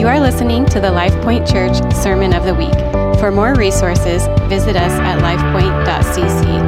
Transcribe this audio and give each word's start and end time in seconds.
You 0.00 0.08
are 0.08 0.18
listening 0.18 0.64
to 0.64 0.80
the 0.80 0.88
LifePoint 0.88 1.46
Church 1.46 1.76
Sermon 1.94 2.32
of 2.32 2.44
the 2.44 2.54
Week. 2.54 2.72
For 3.20 3.30
more 3.30 3.54
resources, 3.54 4.26
visit 4.48 4.74
us 4.74 4.92
at 4.92 5.18
lifepoint.cc. 5.18 6.64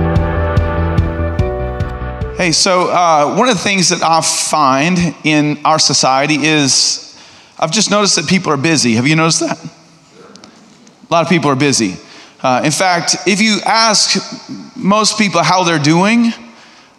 Hey, 2.37 2.53
so 2.53 2.91
uh, 2.91 3.35
one 3.35 3.49
of 3.49 3.55
the 3.55 3.63
things 3.63 3.89
that 3.89 4.03
I 4.03 4.21
find 4.21 4.99
in 5.25 5.59
our 5.65 5.79
society 5.79 6.45
is 6.45 7.19
I've 7.59 7.73
just 7.73 7.91
noticed 7.91 8.17
that 8.17 8.29
people 8.29 8.53
are 8.53 8.59
busy. 8.59 8.97
Have 8.97 9.07
you 9.07 9.17
noticed 9.17 9.41
that? 9.41 9.59
A 9.65 11.09
lot 11.11 11.23
of 11.23 11.31
people 11.31 11.49
are 11.51 11.57
busy. 11.57 11.97
Uh, 12.43 12.61
in 12.67 12.71
fact, 12.71 13.17
if 13.27 13.41
you 13.41 13.61
ask 13.65 14.77
most 14.77 15.17
people 15.17 15.43
how 15.43 15.65
they're 15.65 15.79
doing, 15.79 16.35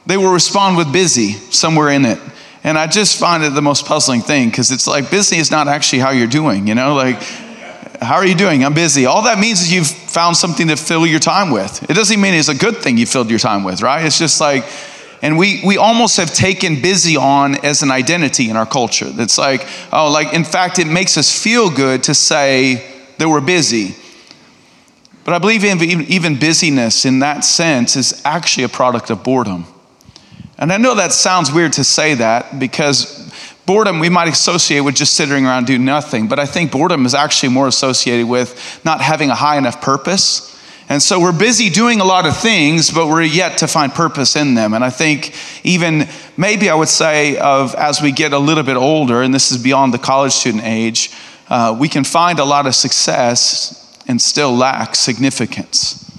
they 0.07 0.17
will 0.17 0.33
respond 0.33 0.77
with 0.77 0.91
busy 0.91 1.33
somewhere 1.33 1.89
in 1.89 2.05
it. 2.05 2.17
And 2.63 2.77
I 2.77 2.87
just 2.87 3.19
find 3.19 3.43
it 3.43 3.53
the 3.53 3.61
most 3.61 3.85
puzzling 3.85 4.21
thing 4.21 4.49
because 4.49 4.71
it's 4.71 4.87
like 4.87 5.11
busy 5.11 5.37
is 5.37 5.51
not 5.51 5.67
actually 5.67 5.99
how 5.99 6.11
you're 6.11 6.27
doing, 6.27 6.67
you 6.67 6.75
know? 6.75 6.95
Like, 6.95 7.21
how 8.01 8.15
are 8.15 8.25
you 8.25 8.35
doing? 8.35 8.63
I'm 8.63 8.73
busy. 8.73 9.05
All 9.05 9.23
that 9.23 9.37
means 9.37 9.61
is 9.61 9.71
you've 9.71 9.87
found 9.87 10.37
something 10.37 10.67
to 10.69 10.75
fill 10.75 11.05
your 11.05 11.19
time 11.19 11.51
with. 11.51 11.89
It 11.89 11.93
doesn't 11.93 12.19
mean 12.19 12.33
it's 12.33 12.47
a 12.47 12.55
good 12.55 12.77
thing 12.77 12.97
you 12.97 13.05
filled 13.05 13.29
your 13.29 13.39
time 13.39 13.63
with, 13.63 13.81
right? 13.81 14.05
It's 14.05 14.17
just 14.17 14.39
like, 14.39 14.65
and 15.21 15.37
we, 15.37 15.61
we 15.65 15.77
almost 15.77 16.17
have 16.17 16.33
taken 16.33 16.81
busy 16.81 17.15
on 17.15 17.63
as 17.65 17.81
an 17.81 17.91
identity 17.91 18.49
in 18.49 18.57
our 18.57 18.65
culture. 18.65 19.09
That's 19.09 19.37
like, 19.37 19.65
oh, 19.91 20.11
like, 20.11 20.33
in 20.33 20.43
fact, 20.43 20.79
it 20.79 20.87
makes 20.87 21.17
us 21.17 21.31
feel 21.37 21.69
good 21.69 22.03
to 22.03 22.13
say 22.13 22.85
that 23.17 23.29
we're 23.29 23.41
busy. 23.41 23.95
But 25.23 25.33
I 25.33 25.39
believe 25.39 25.63
even 25.63 26.39
busyness 26.39 27.05
in 27.05 27.19
that 27.19 27.45
sense 27.45 27.95
is 27.95 28.21
actually 28.25 28.65
a 28.65 28.69
product 28.69 29.09
of 29.09 29.23
boredom. 29.23 29.65
And 30.63 30.71
I 30.71 30.77
know 30.77 30.95
that 30.95 31.11
sounds 31.11 31.51
weird 31.51 31.73
to 31.73 31.83
say 31.83 32.13
that 32.13 32.57
because 32.57 33.29
boredom 33.65 33.99
we 33.99 34.07
might 34.07 34.29
associate 34.29 34.79
with 34.79 34.95
just 34.95 35.13
sitting 35.13 35.45
around 35.45 35.67
doing 35.67 35.83
nothing, 35.83 36.29
but 36.29 36.39
I 36.39 36.45
think 36.45 36.71
boredom 36.71 37.05
is 37.05 37.13
actually 37.13 37.49
more 37.49 37.67
associated 37.67 38.29
with 38.29 38.79
not 38.85 39.01
having 39.01 39.29
a 39.29 39.35
high 39.35 39.57
enough 39.57 39.81
purpose. 39.81 40.57
And 40.87 41.03
so 41.03 41.19
we're 41.19 41.37
busy 41.37 41.69
doing 41.69 41.99
a 41.99 42.05
lot 42.05 42.25
of 42.25 42.37
things, 42.37 42.91
but 42.91 43.07
we're 43.07 43.23
yet 43.23 43.57
to 43.57 43.67
find 43.67 43.93
purpose 43.93 44.37
in 44.37 44.53
them. 44.53 44.73
And 44.73 44.85
I 44.85 44.89
think 44.89 45.35
even 45.65 46.07
maybe 46.37 46.69
I 46.69 46.75
would 46.75 46.87
say 46.87 47.35
of 47.35 47.75
as 47.75 48.01
we 48.01 48.13
get 48.13 48.31
a 48.31 48.39
little 48.39 48.63
bit 48.63 48.77
older, 48.77 49.21
and 49.21 49.33
this 49.33 49.51
is 49.51 49.61
beyond 49.61 49.93
the 49.93 49.97
college 49.97 50.31
student 50.31 50.63
age, 50.63 51.11
uh, 51.49 51.75
we 51.77 51.89
can 51.89 52.05
find 52.05 52.39
a 52.39 52.45
lot 52.45 52.67
of 52.67 52.73
success 52.73 54.01
and 54.07 54.21
still 54.21 54.55
lack 54.55 54.95
significance. 54.95 56.09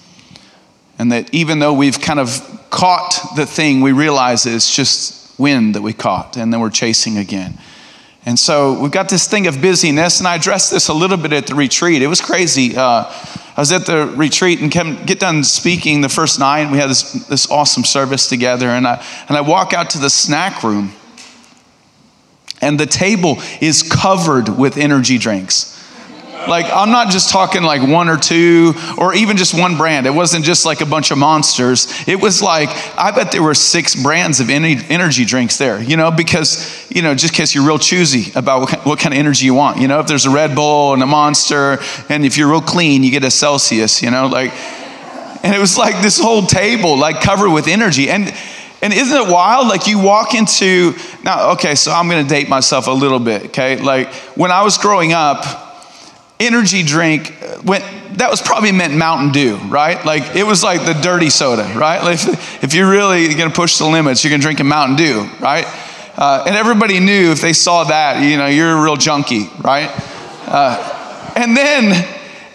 And 0.98 1.12
that 1.12 1.32
even 1.32 1.60
though 1.60 1.72
we've 1.72 1.98
kind 1.98 2.20
of 2.20 2.60
caught 2.74 3.36
the 3.36 3.46
thing, 3.46 3.82
we 3.82 3.92
realize 3.92 4.46
it's 4.46 4.74
just 4.74 5.38
wind 5.38 5.76
that 5.76 5.82
we 5.82 5.92
caught, 5.92 6.36
and 6.36 6.52
then 6.52 6.60
we're 6.60 6.70
chasing 6.70 7.18
again. 7.18 7.56
And 8.26 8.36
so 8.36 8.80
we've 8.80 8.90
got 8.90 9.08
this 9.08 9.28
thing 9.28 9.46
of 9.46 9.62
busyness, 9.62 10.18
and 10.18 10.26
I 10.26 10.34
addressed 10.34 10.72
this 10.72 10.88
a 10.88 10.94
little 10.94 11.16
bit 11.16 11.32
at 11.32 11.46
the 11.46 11.54
retreat. 11.54 12.02
It 12.02 12.08
was 12.08 12.20
crazy. 12.20 12.76
Uh, 12.76 13.04
I 13.56 13.60
was 13.60 13.70
at 13.70 13.86
the 13.86 14.12
retreat 14.16 14.60
and 14.60 14.72
came, 14.72 15.04
get 15.04 15.20
done 15.20 15.44
speaking 15.44 16.00
the 16.00 16.08
first 16.08 16.40
night, 16.40 16.70
we 16.72 16.78
had 16.78 16.90
this, 16.90 17.12
this 17.28 17.48
awesome 17.48 17.84
service 17.84 18.28
together. 18.28 18.68
And 18.68 18.88
I, 18.88 19.04
and 19.28 19.36
I 19.36 19.42
walk 19.42 19.72
out 19.72 19.90
to 19.90 19.98
the 19.98 20.10
snack 20.10 20.64
room, 20.64 20.92
and 22.60 22.80
the 22.80 22.86
table 22.86 23.36
is 23.60 23.84
covered 23.84 24.48
with 24.48 24.76
energy 24.78 25.18
drinks. 25.18 25.73
Like, 26.48 26.66
I'm 26.66 26.90
not 26.90 27.10
just 27.10 27.30
talking 27.30 27.62
like 27.62 27.82
one 27.82 28.08
or 28.08 28.16
two 28.16 28.74
or 28.98 29.14
even 29.14 29.36
just 29.36 29.58
one 29.58 29.76
brand. 29.76 30.06
It 30.06 30.14
wasn't 30.14 30.44
just 30.44 30.64
like 30.64 30.80
a 30.80 30.86
bunch 30.86 31.10
of 31.10 31.18
monsters. 31.18 31.86
It 32.06 32.20
was 32.20 32.42
like, 32.42 32.68
I 32.98 33.10
bet 33.10 33.32
there 33.32 33.42
were 33.42 33.54
six 33.54 33.94
brands 34.00 34.40
of 34.40 34.50
energy 34.50 35.24
drinks 35.24 35.56
there, 35.58 35.82
you 35.82 35.96
know, 35.96 36.10
because, 36.10 36.86
you 36.90 37.02
know, 37.02 37.14
just 37.14 37.32
in 37.32 37.36
case 37.36 37.54
you're 37.54 37.66
real 37.66 37.78
choosy 37.78 38.32
about 38.34 38.70
what 38.86 38.98
kind 38.98 39.14
of 39.14 39.18
energy 39.18 39.46
you 39.46 39.54
want. 39.54 39.80
You 39.80 39.88
know, 39.88 40.00
if 40.00 40.06
there's 40.06 40.26
a 40.26 40.30
Red 40.30 40.54
Bull 40.54 40.94
and 40.94 41.02
a 41.02 41.06
Monster, 41.06 41.78
and 42.08 42.24
if 42.24 42.36
you're 42.36 42.50
real 42.50 42.60
clean, 42.60 43.02
you 43.02 43.10
get 43.10 43.24
a 43.24 43.30
Celsius, 43.30 44.02
you 44.02 44.10
know, 44.10 44.26
like, 44.26 44.52
and 45.44 45.54
it 45.54 45.58
was 45.58 45.76
like 45.76 46.02
this 46.02 46.18
whole 46.18 46.42
table, 46.42 46.98
like 46.98 47.20
covered 47.20 47.50
with 47.50 47.68
energy. 47.68 48.08
And, 48.08 48.32
and 48.82 48.92
isn't 48.92 49.16
it 49.16 49.30
wild? 49.30 49.68
Like 49.68 49.86
you 49.86 49.98
walk 49.98 50.34
into, 50.34 50.94
now, 51.22 51.52
okay, 51.52 51.74
so 51.74 51.92
I'm 51.92 52.08
gonna 52.08 52.24
date 52.24 52.48
myself 52.48 52.86
a 52.86 52.92
little 52.92 53.18
bit, 53.18 53.46
okay? 53.46 53.80
Like 53.80 54.12
when 54.36 54.50
I 54.50 54.62
was 54.62 54.78
growing 54.78 55.12
up, 55.12 55.63
energy 56.40 56.82
drink 56.82 57.32
when 57.62 57.80
that 58.16 58.30
was 58.30 58.42
probably 58.42 58.72
meant 58.72 58.94
mountain 58.94 59.30
dew 59.32 59.56
right? 59.68 60.04
Like 60.04 60.34
it 60.34 60.44
was 60.44 60.62
like 60.62 60.84
the 60.84 60.94
dirty 60.94 61.30
soda 61.30 61.62
right? 61.76 62.02
Like 62.02 62.14
if, 62.14 62.64
if 62.64 62.74
you're 62.74 62.90
really 62.90 63.28
going 63.34 63.48
to 63.48 63.54
push 63.54 63.78
the 63.78 63.86
limits 63.86 64.24
you're 64.24 64.30
going 64.30 64.40
to 64.40 64.44
drink 64.44 64.60
a 64.60 64.64
mountain 64.64 64.96
dew 64.96 65.28
right? 65.40 65.64
Uh, 66.16 66.44
and 66.46 66.56
everybody 66.56 67.00
knew 67.00 67.30
if 67.30 67.40
they 67.40 67.52
saw 67.52 67.84
that 67.84 68.22
you 68.22 68.36
know 68.36 68.46
you're 68.46 68.76
a 68.76 68.82
real 68.82 68.96
junkie 68.96 69.48
right? 69.60 69.90
Uh, 70.46 71.32
and 71.36 71.56
then 71.56 72.06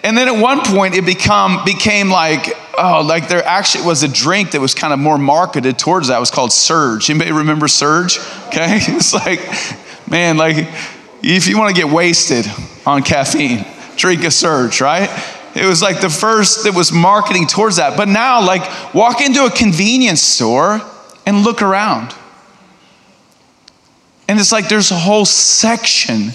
and 0.03 0.17
then 0.17 0.27
at 0.27 0.41
one 0.41 0.61
point 0.61 0.95
it 0.95 1.05
become 1.05 1.63
became 1.65 2.09
like 2.09 2.49
oh 2.77 3.01
like 3.05 3.29
there 3.29 3.45
actually 3.45 3.85
was 3.85 4.03
a 4.03 4.07
drink 4.07 4.51
that 4.51 4.61
was 4.61 4.73
kind 4.73 4.93
of 4.93 4.99
more 4.99 5.17
marketed 5.17 5.79
towards 5.79 6.09
that. 6.09 6.17
It 6.17 6.19
was 6.19 6.31
called 6.31 6.51
surge. 6.51 7.09
Anybody 7.09 7.31
remember 7.31 7.67
surge? 7.69 8.19
Okay? 8.47 8.79
It's 8.89 9.13
like 9.13 9.39
man 10.09 10.37
like 10.37 10.67
if 11.21 11.47
you 11.47 11.57
want 11.57 11.75
to 11.75 11.81
get 11.81 11.91
wasted 11.91 12.45
on 12.85 13.03
caffeine, 13.03 13.65
drink 13.95 14.23
a 14.23 14.31
surge, 14.31 14.81
right? 14.81 15.09
It 15.55 15.65
was 15.65 15.81
like 15.81 16.01
the 16.01 16.09
first 16.09 16.63
that 16.63 16.73
was 16.73 16.91
marketing 16.91 17.47
towards 17.47 17.77
that. 17.77 17.97
But 17.97 18.07
now, 18.07 18.45
like, 18.45 18.93
walk 18.93 19.21
into 19.21 19.45
a 19.45 19.51
convenience 19.51 20.21
store 20.21 20.81
and 21.25 21.43
look 21.43 21.61
around. 21.61 22.13
And 24.27 24.39
it's 24.39 24.51
like 24.51 24.69
there's 24.69 24.91
a 24.91 24.95
whole 24.95 25.25
section 25.25 26.29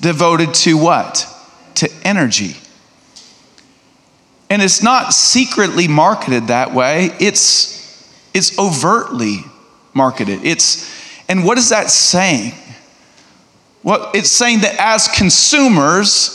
devoted 0.00 0.54
to 0.54 0.76
what? 0.76 1.26
To 1.76 1.90
energy. 2.04 2.56
And 4.50 4.62
it's 4.62 4.82
not 4.82 5.12
secretly 5.12 5.88
marketed 5.88 6.48
that 6.48 6.72
way, 6.72 7.10
it's, 7.20 8.12
it's 8.32 8.58
overtly 8.58 9.38
marketed. 9.94 10.44
It's, 10.44 10.90
and 11.28 11.44
what 11.44 11.58
is 11.58 11.70
that 11.70 11.90
saying? 11.90 12.52
Well, 13.82 14.10
it's 14.14 14.30
saying 14.30 14.60
that 14.60 14.76
as 14.78 15.08
consumers, 15.08 16.34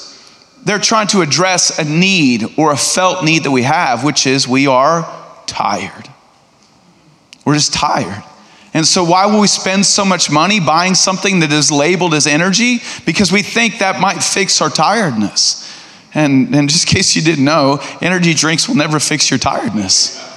they're 0.64 0.80
trying 0.80 1.08
to 1.08 1.22
address 1.22 1.78
a 1.78 1.84
need 1.84 2.58
or 2.58 2.72
a 2.72 2.78
felt 2.78 3.24
need 3.24 3.44
that 3.44 3.52
we 3.52 3.64
have, 3.64 4.04
which 4.04 4.26
is 4.26 4.48
we 4.48 4.68
are 4.68 5.04
tired. 5.46 6.10
We're 7.46 7.56
just 7.56 7.74
tired. 7.74 8.24
And 8.74 8.88
so, 8.88 9.04
why 9.04 9.28
will 9.28 9.42
we 9.42 9.48
spend 9.48 9.86
so 9.86 10.04
much 10.04 10.32
money 10.32 10.60
buying 10.60 10.96
something 10.96 11.42
that 11.42 11.52
is 11.52 11.72
labeled 11.72 12.14
as 12.14 12.26
energy? 12.26 12.80
Because 13.06 13.32
we 13.32 13.44
think 13.44 13.80
that 13.80 14.00
might 14.00 14.24
fix 14.24 14.62
our 14.62 14.70
tiredness. 14.70 15.60
And, 16.16 16.56
and 16.56 16.70
just 16.70 16.88
in 16.88 16.96
case 16.96 17.16
you 17.16 17.22
didn't 17.22 17.46
know, 17.46 17.80
energy 18.02 18.34
drinks 18.34 18.68
will 18.68 18.76
never 18.76 19.00
fix 19.00 19.30
your 19.30 19.40
tiredness. 19.40 20.33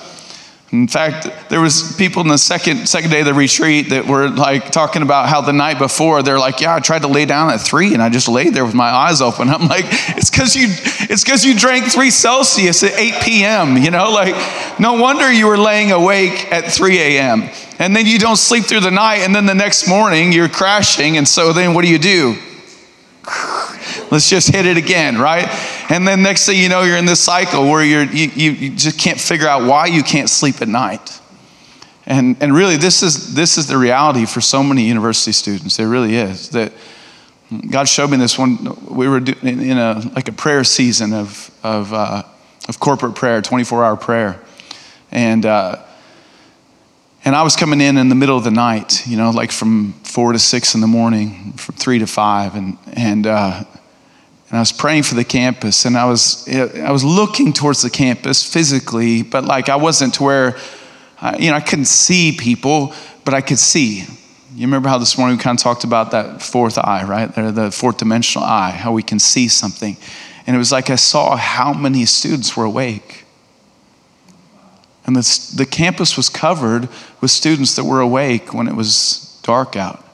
In 0.82 0.88
fact, 0.88 1.26
there 1.48 1.60
was 1.60 1.94
people 1.96 2.22
in 2.22 2.28
the 2.28 2.38
second 2.38 2.86
second 2.86 3.10
day 3.10 3.20
of 3.20 3.26
the 3.26 3.34
retreat 3.34 3.90
that 3.90 4.06
were 4.06 4.28
like 4.28 4.70
talking 4.70 5.02
about 5.02 5.28
how 5.28 5.40
the 5.40 5.52
night 5.52 5.78
before 5.78 6.22
they're 6.22 6.38
like, 6.38 6.60
"Yeah, 6.60 6.74
I 6.74 6.80
tried 6.80 7.02
to 7.02 7.08
lay 7.08 7.24
down 7.24 7.50
at 7.50 7.60
three, 7.60 7.94
and 7.94 8.02
I 8.02 8.08
just 8.08 8.28
laid 8.28 8.54
there 8.54 8.64
with 8.64 8.74
my 8.74 8.90
eyes 8.90 9.20
open." 9.20 9.48
I'm 9.50 9.68
like, 9.68 9.86
"It's 10.16 10.30
because 10.30 10.54
you, 10.54 10.66
it's 11.10 11.24
because 11.24 11.44
you 11.44 11.58
drank 11.58 11.86
three 11.86 12.10
Celsius 12.10 12.82
at 12.82 12.92
8 12.92 13.22
p.m. 13.22 13.76
You 13.76 13.90
know, 13.90 14.10
like, 14.10 14.34
no 14.78 14.94
wonder 14.94 15.32
you 15.32 15.46
were 15.46 15.58
laying 15.58 15.92
awake 15.92 16.52
at 16.52 16.70
3 16.70 16.98
a.m. 16.98 17.48
And 17.78 17.94
then 17.94 18.06
you 18.06 18.18
don't 18.18 18.36
sleep 18.36 18.64
through 18.64 18.80
the 18.80 18.90
night, 18.90 19.18
and 19.18 19.34
then 19.34 19.46
the 19.46 19.54
next 19.54 19.88
morning 19.88 20.32
you're 20.32 20.48
crashing, 20.48 21.16
and 21.16 21.26
so 21.26 21.52
then 21.52 21.74
what 21.74 21.82
do 21.82 21.90
you 21.90 21.98
do? 21.98 22.36
Let's 24.10 24.30
just 24.30 24.54
hit 24.54 24.66
it 24.66 24.76
again, 24.76 25.18
right? 25.18 25.46
And 25.90 26.06
then 26.06 26.22
next 26.22 26.46
thing 26.46 26.60
you 26.60 26.68
know, 26.68 26.82
you're 26.82 26.96
in 26.96 27.06
this 27.06 27.20
cycle 27.20 27.68
where 27.68 27.84
you're, 27.84 28.04
you, 28.04 28.30
you, 28.34 28.50
you 28.52 28.76
just 28.76 28.98
can't 28.98 29.20
figure 29.20 29.48
out 29.48 29.66
why 29.68 29.86
you 29.86 30.02
can't 30.02 30.30
sleep 30.30 30.62
at 30.62 30.68
night. 30.68 31.20
And, 32.06 32.36
and 32.40 32.54
really, 32.54 32.76
this 32.76 33.02
is, 33.02 33.34
this 33.34 33.58
is 33.58 33.66
the 33.66 33.76
reality 33.76 34.24
for 34.24 34.40
so 34.40 34.62
many 34.62 34.84
university 34.84 35.32
students. 35.32 35.78
It 35.80 35.86
really 35.86 36.14
is. 36.14 36.50
That 36.50 36.72
God 37.68 37.88
showed 37.88 38.10
me 38.10 38.16
this 38.16 38.38
one. 38.38 38.76
We 38.86 39.08
were 39.08 39.18
in 39.18 39.78
a, 39.78 40.02
like 40.14 40.28
a 40.28 40.32
prayer 40.32 40.62
season 40.62 41.12
of, 41.12 41.50
of, 41.64 41.92
uh, 41.92 42.22
of 42.68 42.78
corporate 42.78 43.16
prayer, 43.16 43.42
24 43.42 43.84
hour 43.84 43.96
prayer. 43.96 44.40
And, 45.10 45.44
uh, 45.44 45.82
and 47.24 47.34
I 47.34 47.42
was 47.42 47.56
coming 47.56 47.80
in 47.80 47.96
in 47.96 48.08
the 48.08 48.14
middle 48.14 48.36
of 48.36 48.44
the 48.44 48.52
night, 48.52 49.04
you 49.04 49.16
know, 49.16 49.30
like 49.30 49.50
from 49.50 49.94
four 50.04 50.32
to 50.32 50.38
six 50.38 50.76
in 50.76 50.80
the 50.80 50.86
morning, 50.86 51.54
from 51.54 51.74
three 51.74 51.98
to 51.98 52.06
five. 52.06 52.54
And, 52.54 52.78
and, 52.92 53.26
uh, 53.26 53.64
and 54.48 54.56
I 54.56 54.60
was 54.60 54.70
praying 54.70 55.02
for 55.02 55.16
the 55.16 55.24
campus, 55.24 55.84
and 55.84 55.96
I 55.96 56.04
was 56.04 56.48
I 56.48 56.92
was 56.92 57.02
looking 57.02 57.52
towards 57.52 57.82
the 57.82 57.90
campus 57.90 58.44
physically, 58.44 59.22
but 59.22 59.44
like 59.44 59.68
I 59.68 59.76
wasn't 59.76 60.14
to 60.14 60.22
where, 60.22 60.56
I, 61.20 61.36
you 61.38 61.50
know, 61.50 61.56
I 61.56 61.60
couldn't 61.60 61.86
see 61.86 62.32
people, 62.32 62.94
but 63.24 63.34
I 63.34 63.40
could 63.40 63.58
see. 63.58 64.04
You 64.54 64.66
remember 64.66 64.88
how 64.88 64.98
this 64.98 65.18
morning 65.18 65.36
we 65.36 65.42
kind 65.42 65.58
of 65.58 65.62
talked 65.62 65.84
about 65.84 66.12
that 66.12 66.42
fourth 66.42 66.78
eye, 66.78 67.04
right? 67.04 67.26
The 67.34 67.70
fourth 67.70 67.98
dimensional 67.98 68.46
eye, 68.46 68.70
how 68.70 68.92
we 68.92 69.02
can 69.02 69.18
see 69.18 69.48
something, 69.48 69.96
and 70.46 70.54
it 70.54 70.58
was 70.58 70.70
like 70.70 70.90
I 70.90 70.96
saw 70.96 71.36
how 71.36 71.72
many 71.72 72.06
students 72.06 72.56
were 72.56 72.64
awake, 72.64 73.24
and 75.06 75.16
the 75.16 75.52
the 75.56 75.66
campus 75.66 76.16
was 76.16 76.28
covered 76.28 76.88
with 77.20 77.32
students 77.32 77.74
that 77.74 77.84
were 77.84 78.00
awake 78.00 78.54
when 78.54 78.68
it 78.68 78.76
was 78.76 79.40
dark 79.42 79.74
out. 79.74 80.05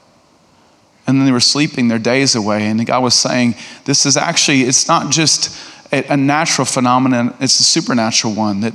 And 1.05 1.17
then 1.17 1.25
they 1.25 1.31
were 1.31 1.39
sleeping 1.39 1.87
their 1.87 1.99
days 1.99 2.35
away. 2.35 2.67
And 2.67 2.85
God 2.85 3.03
was 3.03 3.13
saying, 3.13 3.55
This 3.85 4.05
is 4.05 4.15
actually, 4.15 4.61
it's 4.61 4.87
not 4.87 5.11
just 5.11 5.57
a, 5.91 6.17
natural 6.17 6.65
phenomenon, 6.65 7.35
it's 7.39 7.59
a 7.59 7.63
supernatural 7.63 8.33
one 8.33 8.61
that, 8.61 8.73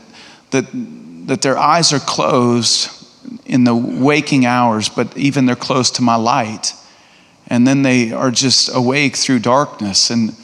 that, 0.51 0.67
that 1.27 1.43
their 1.43 1.59
eyes 1.59 1.93
are 1.93 1.99
closed 1.99 2.91
in 3.45 3.65
the 3.65 3.75
waking 3.75 4.47
hours, 4.47 4.89
but 4.89 5.17
even 5.17 5.47
they're 5.47 5.57
close 5.57 5.91
to 5.93 6.03
my 6.03 6.17
light. 6.17 6.75
And 7.49 7.67
then 7.67 7.83
they 7.83 8.13
are 8.13 8.31
just 8.31 8.75
awake 8.75 9.17
through 9.17 9.41
darkness. 9.41 10.11
And, 10.11 10.35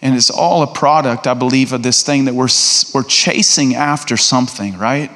and 0.00 0.14
it's 0.14 0.30
all 0.30 0.62
a 0.62 0.72
product, 0.72 1.26
I 1.26 1.34
believe, 1.34 1.72
of 1.72 1.82
this 1.82 2.02
thing 2.02 2.26
that 2.26 2.34
we're, 2.34 2.48
we're 2.94 3.08
chasing 3.08 3.74
after 3.74 4.16
something, 4.16 4.78
right? 4.78 5.10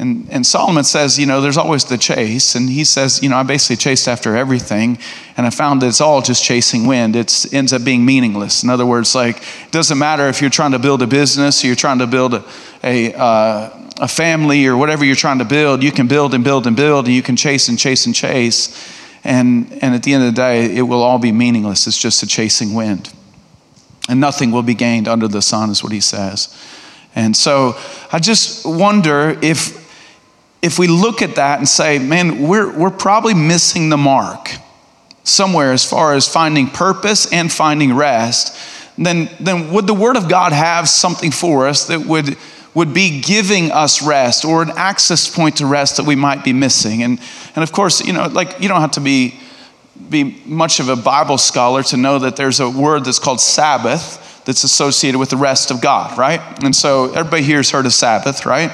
And, 0.00 0.26
and 0.30 0.46
Solomon 0.46 0.84
says, 0.84 1.18
you 1.18 1.26
know, 1.26 1.42
there's 1.42 1.58
always 1.58 1.84
the 1.84 1.98
chase. 1.98 2.54
And 2.54 2.70
he 2.70 2.84
says, 2.84 3.22
you 3.22 3.28
know, 3.28 3.36
I 3.36 3.42
basically 3.42 3.76
chased 3.76 4.08
after 4.08 4.34
everything. 4.34 4.98
And 5.36 5.46
I 5.46 5.50
found 5.50 5.82
that 5.82 5.88
it's 5.88 6.00
all 6.00 6.22
just 6.22 6.42
chasing 6.42 6.86
wind. 6.86 7.16
It 7.16 7.52
ends 7.52 7.74
up 7.74 7.84
being 7.84 8.06
meaningless. 8.06 8.62
In 8.62 8.70
other 8.70 8.86
words, 8.86 9.14
like, 9.14 9.36
it 9.36 9.70
doesn't 9.72 9.98
matter 9.98 10.26
if 10.28 10.40
you're 10.40 10.48
trying 10.48 10.72
to 10.72 10.78
build 10.78 11.02
a 11.02 11.06
business 11.06 11.62
or 11.62 11.66
you're 11.66 11.76
trying 11.76 11.98
to 11.98 12.06
build 12.06 12.32
a, 12.32 12.44
a, 12.82 13.12
uh, 13.14 13.88
a 14.00 14.08
family 14.08 14.66
or 14.66 14.74
whatever 14.74 15.04
you're 15.04 15.14
trying 15.14 15.38
to 15.38 15.44
build. 15.44 15.82
You 15.82 15.92
can 15.92 16.08
build 16.08 16.32
and 16.32 16.42
build 16.42 16.66
and 16.66 16.74
build, 16.74 17.04
and 17.04 17.14
you 17.14 17.22
can 17.22 17.36
chase 17.36 17.68
and 17.68 17.78
chase 17.78 18.06
and 18.06 18.14
chase. 18.14 18.90
And, 19.22 19.70
and 19.82 19.94
at 19.94 20.02
the 20.02 20.14
end 20.14 20.24
of 20.24 20.34
the 20.34 20.40
day, 20.40 20.74
it 20.74 20.82
will 20.82 21.02
all 21.02 21.18
be 21.18 21.30
meaningless. 21.30 21.86
It's 21.86 21.98
just 21.98 22.22
a 22.22 22.26
chasing 22.26 22.72
wind. 22.72 23.12
And 24.08 24.18
nothing 24.18 24.50
will 24.50 24.62
be 24.62 24.74
gained 24.74 25.08
under 25.08 25.28
the 25.28 25.42
sun, 25.42 25.68
is 25.68 25.82
what 25.82 25.92
he 25.92 26.00
says. 26.00 26.56
And 27.14 27.36
so 27.36 27.76
I 28.10 28.18
just 28.18 28.64
wonder 28.64 29.38
if 29.42 29.89
if 30.62 30.78
we 30.78 30.88
look 30.88 31.22
at 31.22 31.36
that 31.36 31.58
and 31.58 31.68
say, 31.68 31.98
man, 31.98 32.46
we're, 32.46 32.70
we're 32.76 32.90
probably 32.90 33.34
missing 33.34 33.88
the 33.88 33.96
mark 33.96 34.50
somewhere 35.24 35.72
as 35.72 35.84
far 35.84 36.14
as 36.14 36.28
finding 36.28 36.66
purpose 36.66 37.32
and 37.32 37.50
finding 37.50 37.94
rest, 37.94 38.56
then, 38.98 39.30
then 39.40 39.72
would 39.72 39.86
the 39.86 39.94
Word 39.94 40.16
of 40.16 40.28
God 40.28 40.52
have 40.52 40.88
something 40.88 41.30
for 41.30 41.66
us 41.66 41.86
that 41.86 42.00
would, 42.00 42.36
would 42.74 42.92
be 42.92 43.20
giving 43.20 43.70
us 43.70 44.02
rest 44.02 44.44
or 44.44 44.62
an 44.62 44.72
access 44.76 45.34
point 45.34 45.56
to 45.56 45.66
rest 45.66 45.96
that 45.96 46.04
we 46.04 46.16
might 46.16 46.44
be 46.44 46.52
missing? 46.52 47.02
And, 47.02 47.18
and 47.54 47.62
of 47.62 47.72
course, 47.72 48.04
you 48.04 48.12
know, 48.12 48.26
like 48.26 48.60
you 48.60 48.68
don't 48.68 48.80
have 48.80 48.92
to 48.92 49.00
be, 49.00 49.38
be 50.10 50.42
much 50.44 50.80
of 50.80 50.88
a 50.88 50.96
Bible 50.96 51.38
scholar 51.38 51.82
to 51.84 51.96
know 51.96 52.18
that 52.18 52.36
there's 52.36 52.60
a 52.60 52.68
word 52.68 53.04
that's 53.04 53.18
called 53.18 53.40
Sabbath 53.40 54.42
that's 54.44 54.64
associated 54.64 55.18
with 55.18 55.30
the 55.30 55.36
rest 55.36 55.70
of 55.70 55.80
God, 55.80 56.18
right? 56.18 56.40
And 56.64 56.74
so 56.74 57.12
everybody 57.12 57.42
here 57.42 57.58
has 57.58 57.70
heard 57.70 57.86
of 57.86 57.92
Sabbath, 57.92 58.44
right? 58.44 58.70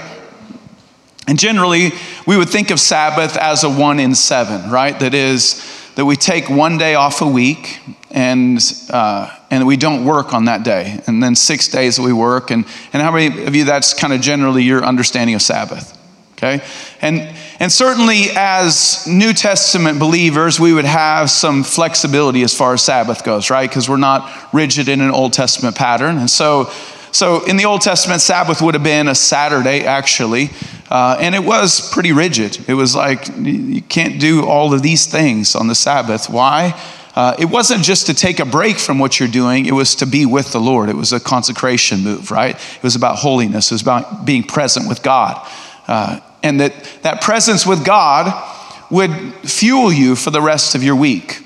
And 1.27 1.39
generally, 1.39 1.93
we 2.27 2.37
would 2.37 2.49
think 2.49 2.71
of 2.71 2.79
Sabbath 2.79 3.37
as 3.37 3.65
a 3.65 3.71
one 3.71 3.99
in 3.99 4.15
seven, 4.15 4.71
right? 4.71 4.99
That 5.01 5.15
is, 5.15 5.63
that 5.97 6.05
we 6.05 6.15
take 6.15 6.49
one 6.49 6.79
day 6.79 6.95
off 6.95 7.21
a 7.21 7.27
week 7.27 7.79
and, 8.11 8.61
uh, 8.91 9.35
and 9.51 9.67
we 9.67 9.77
don't 9.77 10.05
work 10.05 10.33
on 10.33 10.45
that 10.45 10.63
day. 10.63 11.01
And 11.07 11.23
then 11.23 11.35
six 11.35 11.69
days 11.69 11.99
we 11.99 12.13
work. 12.13 12.51
And, 12.51 12.65
and 12.93 13.03
how 13.03 13.11
many 13.11 13.45
of 13.45 13.55
you, 13.55 13.65
that's 13.65 13.95
kind 13.95 14.13
of 14.13 14.21
generally 14.21 14.63
your 14.63 14.85
understanding 14.85 15.35
of 15.35 15.43
Sabbath? 15.43 15.99
Okay? 16.35 16.63
And, 17.01 17.35
and 17.59 17.73
certainly, 17.73 18.25
as 18.37 19.07
New 19.07 19.33
Testament 19.33 19.99
believers, 19.99 20.61
we 20.61 20.75
would 20.75 20.85
have 20.85 21.31
some 21.31 21.65
flexibility 21.65 22.43
as 22.43 22.55
far 22.55 22.75
as 22.75 22.83
Sabbath 22.83 23.25
goes, 23.25 23.49
right? 23.49 23.69
Because 23.69 23.89
we're 23.89 23.97
not 23.97 24.31
rigid 24.53 24.89
in 24.89 25.01
an 25.01 25.11
Old 25.11 25.33
Testament 25.33 25.77
pattern. 25.77 26.19
And 26.19 26.29
so, 26.29 26.71
so 27.11 27.43
in 27.47 27.57
the 27.57 27.65
Old 27.65 27.81
Testament, 27.81 28.21
Sabbath 28.21 28.61
would 28.61 28.75
have 28.75 28.85
been 28.85 29.09
a 29.09 29.15
Saturday, 29.15 29.85
actually. 29.85 30.51
Uh, 30.89 31.17
and 31.21 31.35
it 31.35 31.45
was 31.45 31.91
pretty 31.93 32.13
rigid. 32.13 32.69
It 32.69 32.75
was 32.75 32.95
like, 32.95 33.29
you 33.37 33.83
can't 33.83 34.21
do 34.21 34.47
all 34.47 34.73
of 34.73 34.83
these 34.83 35.07
things 35.07 35.55
on 35.55 35.67
the 35.67 35.75
Sabbath. 35.75 36.31
Why? 36.31 36.81
Uh, 37.17 37.35
it 37.39 37.47
wasn't 37.47 37.83
just 37.83 38.07
to 38.07 38.15
take 38.15 38.41
a 38.41 38.45
break 38.45 38.79
from 38.79 38.99
what 38.99 39.19
you're 39.19 39.29
doing, 39.29 39.65
it 39.65 39.73
was 39.73 39.95
to 39.97 40.07
be 40.07 40.27
with 40.27 40.53
the 40.53 40.61
Lord. 40.61 40.91
It 40.91 40.97
was 40.97 41.15
a 41.15 41.19
consecration 41.19 42.05
move, 42.05 42.31
right? 42.31 42.55
It 42.55 42.83
was 42.83 42.95
about 42.95 43.17
holiness, 43.17 43.71
it 43.71 43.75
was 43.75 43.83
about 43.83 44.27
being 44.27 44.43
present 44.43 44.87
with 44.87 45.03
God. 45.03 45.41
Uh, 45.89 46.21
and 46.43 46.61
that, 46.61 46.73
that 47.03 47.23
presence 47.23 47.67
with 47.67 47.85
God 47.85 48.31
would 48.91 49.11
fuel 49.43 49.93
you 49.93 50.15
for 50.15 50.31
the 50.31 50.43
rest 50.43 50.75
of 50.75 50.83
your 50.83 50.95
week. 50.95 51.43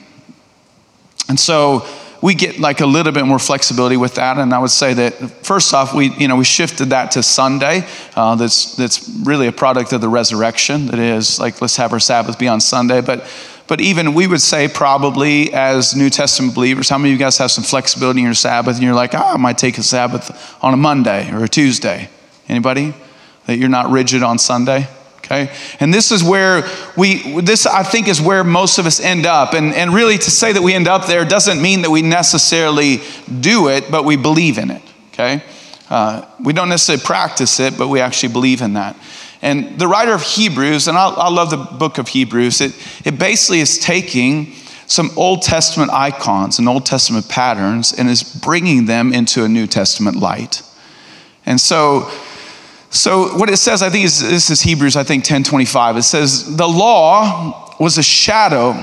And 1.29 1.39
so, 1.39 1.87
we 2.23 2.35
get 2.35 2.59
like 2.59 2.81
a 2.81 2.87
little 2.87 3.13
bit 3.13 3.25
more 3.25 3.39
flexibility 3.39 3.97
with 3.97 4.17
that. 4.17 4.37
And 4.37 4.53
I 4.53 4.59
would 4.59 4.71
say 4.71 4.93
that 4.95 5.15
first 5.45 5.73
off, 5.73 5.95
we, 5.95 6.11
you 6.17 6.29
know, 6.29 6.37
we 6.37 6.45
shifted 6.45 6.91
that 6.91 7.13
to 7.13 7.23
Sunday. 7.23 7.87
Uh, 8.15 8.35
that's, 8.35 8.77
that's 8.77 9.09
really 9.25 9.47
a 9.47 9.53
product 9.53 9.93
of 9.93 10.01
the 10.01 10.09
resurrection. 10.09 10.87
That 10.87 10.99
is 10.99 11.41
like, 11.41 11.61
let's 11.61 11.77
have 11.77 11.93
our 11.93 12.01
Sabbath 12.01 12.39
be 12.39 12.47
on 12.47 12.61
Sunday. 12.61 13.01
But, 13.01 13.27
but 13.67 13.81
even 13.81 14.13
we 14.15 14.27
would 14.27 14.43
say 14.43 14.69
probably 14.69 15.53
as 15.55 15.97
New 15.97 16.11
Testament 16.11 16.55
believers, 16.55 16.89
how 16.91 16.99
many 16.99 17.11
of 17.11 17.19
you 17.19 17.25
guys 17.25 17.39
have 17.39 17.51
some 17.51 17.65
flexibility 17.65 18.21
in 18.21 18.27
your 18.27 18.35
Sabbath 18.35 18.75
and 18.75 18.85
you're 18.85 18.95
like, 18.95 19.15
oh, 19.15 19.19
I 19.19 19.37
might 19.39 19.57
take 19.57 19.79
a 19.79 19.83
Sabbath 19.83 20.57
on 20.63 20.75
a 20.75 20.77
Monday 20.77 21.33
or 21.33 21.45
a 21.45 21.49
Tuesday? 21.49 22.11
Anybody? 22.49 22.93
That 23.47 23.57
you're 23.57 23.71
not 23.71 23.91
rigid 23.91 24.23
on 24.23 24.39
Sunday? 24.39 24.87
Okay? 25.31 25.55
And 25.79 25.94
this 25.94 26.11
is 26.11 26.25
where 26.25 26.69
we, 26.97 27.41
this 27.41 27.65
I 27.65 27.85
think 27.85 28.09
is 28.09 28.21
where 28.21 28.43
most 28.43 28.79
of 28.79 28.87
us 28.87 28.99
end 28.99 29.27
up. 29.27 29.55
And, 29.55 29.73
and 29.75 29.94
really 29.94 30.19
to 30.19 30.31
say 30.31 30.53
that 30.53 30.62
we 30.62 30.75
end 30.75 30.88
up 30.88 31.06
there 31.06 31.25
doesn't 31.25 31.62
mean 31.62 31.82
that 31.82 31.91
we 31.91 32.03
necessarily 32.03 33.00
do 33.41 33.69
it, 33.69 33.91
but 33.91 34.05
we 34.05 34.17
believe 34.17 34.59
in 34.59 34.71
it. 34.71 34.82
Okay? 35.12 35.43
Uh, 35.88 36.27
we 36.43 36.53
don't 36.53 36.69
necessarily 36.69 37.03
practice 37.05 37.61
it, 37.61 37.79
but 37.79 37.88
we 37.88 38.00
actually 38.00 38.32
believe 38.32 38.61
in 38.61 38.73
that. 38.75 38.97
And 39.43 39.79
the 39.79 39.87
writer 39.87 40.12
of 40.12 40.23
Hebrews, 40.23 40.88
and 40.88 40.99
I, 40.99 41.09
I 41.09 41.31
love 41.31 41.50
the 41.50 41.56
book 41.56 41.99
of 41.99 42.09
Hebrews, 42.09 42.61
it, 42.61 42.75
it 43.06 43.19
basically 43.19 43.61
is 43.61 43.79
taking 43.79 44.53
some 44.87 45.11
Old 45.17 45.43
Testament 45.43 45.93
icons 45.93 46.59
and 46.59 46.69
Old 46.69 46.85
Testament 46.85 47.29
patterns 47.29 47.93
and 47.93 48.09
is 48.09 48.25
bringing 48.25 48.87
them 48.87 49.12
into 49.12 49.44
a 49.44 49.49
New 49.49 49.69
Testament 49.69 50.17
light. 50.17 50.62
And 51.47 51.61
so, 51.61 52.11
so 52.91 53.39
what 53.39 53.49
it 53.49 53.57
says, 53.57 53.83
I 53.83 53.91
think 53.91 54.05
is, 54.05 54.21
this 54.21 54.51
is 54.51 54.61
Hebrews, 54.63 54.97
I 54.97 55.05
think 55.05 55.23
1025. 55.23 55.97
It 55.97 56.03
says, 56.03 56.57
the 56.57 56.67
law 56.67 57.77
was 57.79 57.99
a 57.99 58.03
shadow 58.03 58.75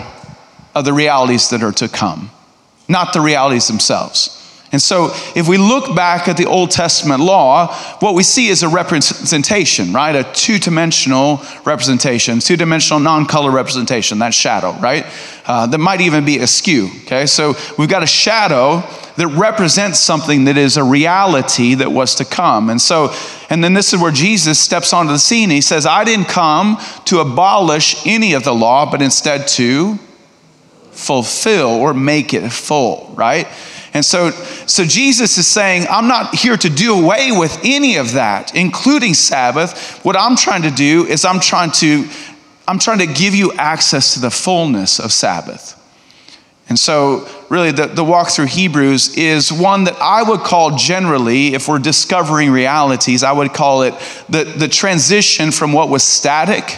of 0.74 0.86
the 0.86 0.94
realities 0.94 1.50
that 1.50 1.62
are 1.62 1.74
to 1.74 1.90
come, 1.90 2.32
not 2.88 3.12
the 3.12 3.20
realities 3.22 3.68
themselves. 3.68 4.37
And 4.72 4.82
so, 4.82 5.12
if 5.34 5.48
we 5.48 5.58
look 5.58 5.96
back 5.96 6.28
at 6.28 6.36
the 6.36 6.46
Old 6.46 6.72
Testament 6.72 7.22
law, 7.22 7.74
what 8.00 8.16
we 8.16 8.24
see 8.24 8.48
is 8.48 8.64
a 8.64 8.68
representation, 8.68 9.94
right? 9.94 10.14
A 10.14 10.26
two 10.34 10.60
dimensional 10.60 11.42
representation, 11.64 12.40
two 12.40 12.58
dimensional 12.58 13.00
non 13.00 13.26
color 13.26 13.50
representation, 13.50 14.20
that 14.20 14.34
shadow, 14.34 14.74
right? 14.74 15.06
Uh, 15.46 15.68
that 15.68 15.78
might 15.78 16.02
even 16.02 16.26
be 16.26 16.40
askew, 16.40 16.90
okay? 17.04 17.26
So, 17.28 17.56
we've 17.78 17.88
got 17.88 18.04
a 18.04 18.08
shadow 18.08 18.84
that 19.18 19.28
represents 19.30 20.00
something 20.00 20.46
that 20.46 20.58
is 20.58 20.78
a 20.78 20.84
reality 20.84 21.76
that 21.76 21.92
was 21.92 22.16
to 22.16 22.26
come. 22.26 22.70
And 22.70 22.80
so, 22.80 23.14
and 23.50 23.64
then 23.64 23.74
this 23.74 23.94
is 23.94 24.00
where 24.00 24.12
Jesus 24.12 24.60
steps 24.60 24.94
onto 24.94 25.12
the 25.12 25.20
scene. 25.20 25.50
He 25.50 25.62
says, 25.62 25.86
I 25.86 26.04
didn't 26.04 26.28
come 26.28 26.78
to 27.06 27.20
abolish 27.20 28.06
any 28.06 28.34
of 28.34 28.44
the 28.44 28.54
law, 28.54 28.90
but 28.90 29.02
instead 29.02 29.48
to 29.50 29.98
fulfill 30.92 31.70
or 31.70 31.94
make 31.94 32.34
it 32.34 32.50
full, 32.50 33.14
right? 33.16 33.48
And 33.94 34.04
so, 34.04 34.32
so 34.32 34.84
Jesus 34.84 35.38
is 35.38 35.48
saying, 35.48 35.88
I'm 35.90 36.08
not 36.08 36.36
here 36.36 36.58
to 36.58 36.70
do 36.70 37.04
away 37.04 37.32
with 37.32 37.60
any 37.64 37.98
of 37.98 38.14
that, 38.14 38.54
including 38.56 39.14
Sabbath. 39.14 40.04
What 40.04 40.16
I'm 40.16 40.36
trying 40.36 40.64
to 40.64 40.72
do 40.72 41.06
is 41.06 41.26
I'm 41.26 41.40
trying 41.40 41.72
to, 41.72 42.08
I'm 42.68 42.80
trying 42.80 43.00
to 43.00 43.08
give 43.08 43.34
you 43.34 43.54
access 43.54 44.14
to 44.14 44.20
the 44.20 44.30
fullness 44.30 45.00
of 45.00 45.12
Sabbath. 45.12 45.74
And 46.70 46.78
so, 46.78 47.28
really, 47.50 47.72
the, 47.72 47.88
the 47.88 48.04
walk 48.04 48.30
through 48.30 48.48
Hebrews 48.48 49.16
is 49.16 49.54
one 49.54 49.86
that 49.86 49.96
I 50.02 50.22
would 50.22 50.42
call 50.42 50.76
generally, 50.76 51.54
if 51.54 51.70
we're 51.70 51.80
discovering 51.80 52.52
realities, 52.52 53.24
I 53.24 53.32
would 53.32 53.54
call 53.54 53.84
it 53.84 53.94
the, 54.28 54.44
the 54.44 54.68
transition 54.68 55.52
from 55.52 55.72
what 55.72 55.88
was 55.88 56.04
static 56.04 56.78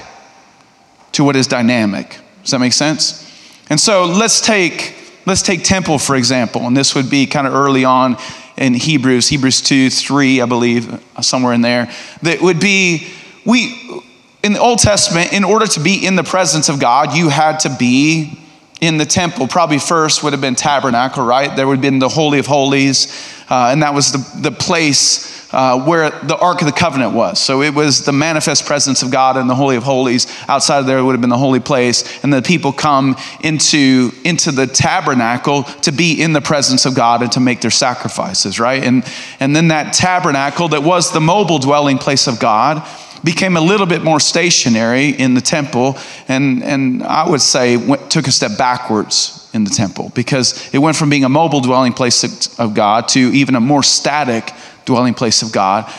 to 1.13 1.23
what 1.23 1.35
is 1.35 1.47
dynamic. 1.47 2.19
Does 2.43 2.51
that 2.51 2.59
make 2.59 2.73
sense? 2.73 3.25
And 3.71 3.79
so, 3.79 4.05
let's 4.05 4.41
take, 4.41 4.93
let's 5.25 5.41
take 5.41 5.63
temple, 5.63 5.99
for 5.99 6.15
example, 6.15 6.65
and 6.67 6.75
this 6.75 6.95
would 6.95 7.09
be 7.09 7.25
kind 7.25 7.47
of 7.47 7.53
early 7.53 7.85
on 7.85 8.17
in 8.57 8.73
Hebrews, 8.73 9.29
Hebrews 9.29 9.61
2, 9.61 9.89
3, 9.89 10.41
I 10.41 10.45
believe, 10.45 11.01
somewhere 11.21 11.53
in 11.53 11.61
there, 11.61 11.89
that 12.23 12.41
would 12.41 12.59
be, 12.59 13.07
we, 13.45 14.03
in 14.43 14.53
the 14.53 14.59
Old 14.59 14.79
Testament, 14.79 15.31
in 15.33 15.43
order 15.43 15.65
to 15.65 15.79
be 15.79 16.05
in 16.05 16.15
the 16.15 16.23
presence 16.23 16.67
of 16.67 16.79
God, 16.79 17.15
you 17.15 17.29
had 17.29 17.59
to 17.61 17.75
be 17.79 18.39
in 18.81 18.97
the 18.97 19.05
temple, 19.05 19.47
probably 19.47 19.79
first 19.79 20.23
would 20.23 20.33
have 20.33 20.41
been 20.41 20.55
tabernacle, 20.55 21.25
right? 21.25 21.55
There 21.55 21.67
would 21.67 21.77
have 21.77 21.81
been 21.81 21.99
the 21.99 22.09
Holy 22.09 22.39
of 22.39 22.47
Holies, 22.47 23.07
uh, 23.49 23.69
and 23.71 23.83
that 23.83 23.93
was 23.93 24.11
the, 24.11 24.49
the 24.49 24.55
place 24.55 25.38
uh, 25.51 25.83
where 25.83 26.09
the 26.09 26.37
Ark 26.37 26.61
of 26.61 26.67
the 26.67 26.73
Covenant 26.73 27.13
was. 27.13 27.39
So 27.39 27.61
it 27.61 27.73
was 27.73 28.05
the 28.05 28.11
manifest 28.11 28.65
presence 28.65 29.03
of 29.03 29.11
God 29.11 29.37
in 29.37 29.47
the 29.47 29.55
Holy 29.55 29.75
of 29.75 29.83
Holies. 29.83 30.27
Outside 30.47 30.79
of 30.79 30.85
there 30.85 31.03
would 31.03 31.13
have 31.13 31.21
been 31.21 31.29
the 31.29 31.37
holy 31.37 31.59
place, 31.59 32.23
and 32.23 32.31
the 32.31 32.41
people 32.41 32.71
come 32.71 33.15
into, 33.41 34.11
into 34.23 34.51
the 34.51 34.67
tabernacle 34.67 35.63
to 35.63 35.91
be 35.91 36.21
in 36.21 36.33
the 36.33 36.41
presence 36.41 36.85
of 36.85 36.95
God 36.95 37.21
and 37.21 37.31
to 37.33 37.39
make 37.39 37.61
their 37.61 37.71
sacrifices, 37.71 38.59
right? 38.59 38.83
And, 38.83 39.03
and 39.39 39.55
then 39.55 39.69
that 39.69 39.93
tabernacle 39.93 40.69
that 40.69 40.83
was 40.83 41.11
the 41.11 41.21
mobile 41.21 41.59
dwelling 41.59 41.97
place 41.97 42.27
of 42.27 42.39
God 42.39 42.87
became 43.23 43.57
a 43.57 43.61
little 43.61 43.85
bit 43.85 44.03
more 44.03 44.19
stationary 44.19 45.09
in 45.09 45.33
the 45.33 45.41
temple, 45.41 45.97
and, 46.27 46.63
and 46.63 47.03
I 47.03 47.29
would 47.29 47.41
say 47.41 47.77
went, 47.77 48.09
took 48.09 48.27
a 48.27 48.31
step 48.31 48.57
backwards 48.57 49.49
in 49.53 49.63
the 49.63 49.69
temple 49.69 50.11
because 50.13 50.73
it 50.73 50.77
went 50.77 50.95
from 50.95 51.09
being 51.09 51.23
a 51.23 51.29
mobile 51.29 51.59
dwelling 51.61 51.93
place 51.93 52.59
of 52.59 52.73
God 52.73 53.07
to 53.09 53.19
even 53.19 53.55
a 53.55 53.59
more 53.59 53.83
static 53.83 54.51
dwelling 54.89 55.13
place 55.13 55.43
of 55.43 55.51
God. 55.51 55.91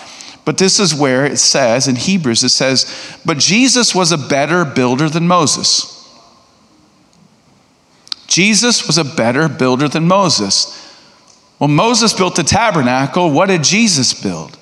But 0.44 0.58
this 0.58 0.80
is 0.80 0.92
where 0.92 1.24
it 1.24 1.38
says 1.38 1.86
in 1.86 1.94
Hebrews, 1.94 2.42
it 2.42 2.48
says, 2.48 3.18
But 3.24 3.38
Jesus 3.38 3.94
was 3.94 4.10
a 4.10 4.18
better 4.18 4.64
builder 4.64 5.08
than 5.08 5.28
Moses. 5.28 5.96
Jesus 8.26 8.86
was 8.86 8.98
a 8.98 9.04
better 9.04 9.48
builder 9.48 9.86
than 9.88 10.08
Moses. 10.08 10.76
Well, 11.58 11.68
Moses 11.68 12.12
built 12.12 12.36
the 12.36 12.42
tabernacle. 12.42 13.30
What 13.30 13.46
did 13.46 13.62
Jesus 13.62 14.12
build? 14.12 14.58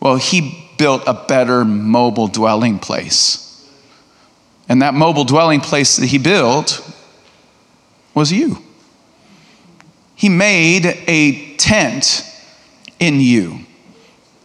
Well, 0.00 0.16
he 0.16 0.68
built 0.78 1.02
a 1.06 1.14
better 1.14 1.64
mobile 1.64 2.28
dwelling 2.28 2.78
place. 2.78 3.44
And 4.68 4.82
that 4.82 4.94
mobile 4.94 5.24
dwelling 5.24 5.60
place 5.60 5.96
that 5.96 6.06
he 6.06 6.18
built 6.18 6.80
was 8.14 8.32
you. 8.32 8.58
He 10.14 10.28
made 10.28 10.86
a 11.06 11.56
tent 11.56 12.24
in 12.98 13.20
you. 13.20 13.67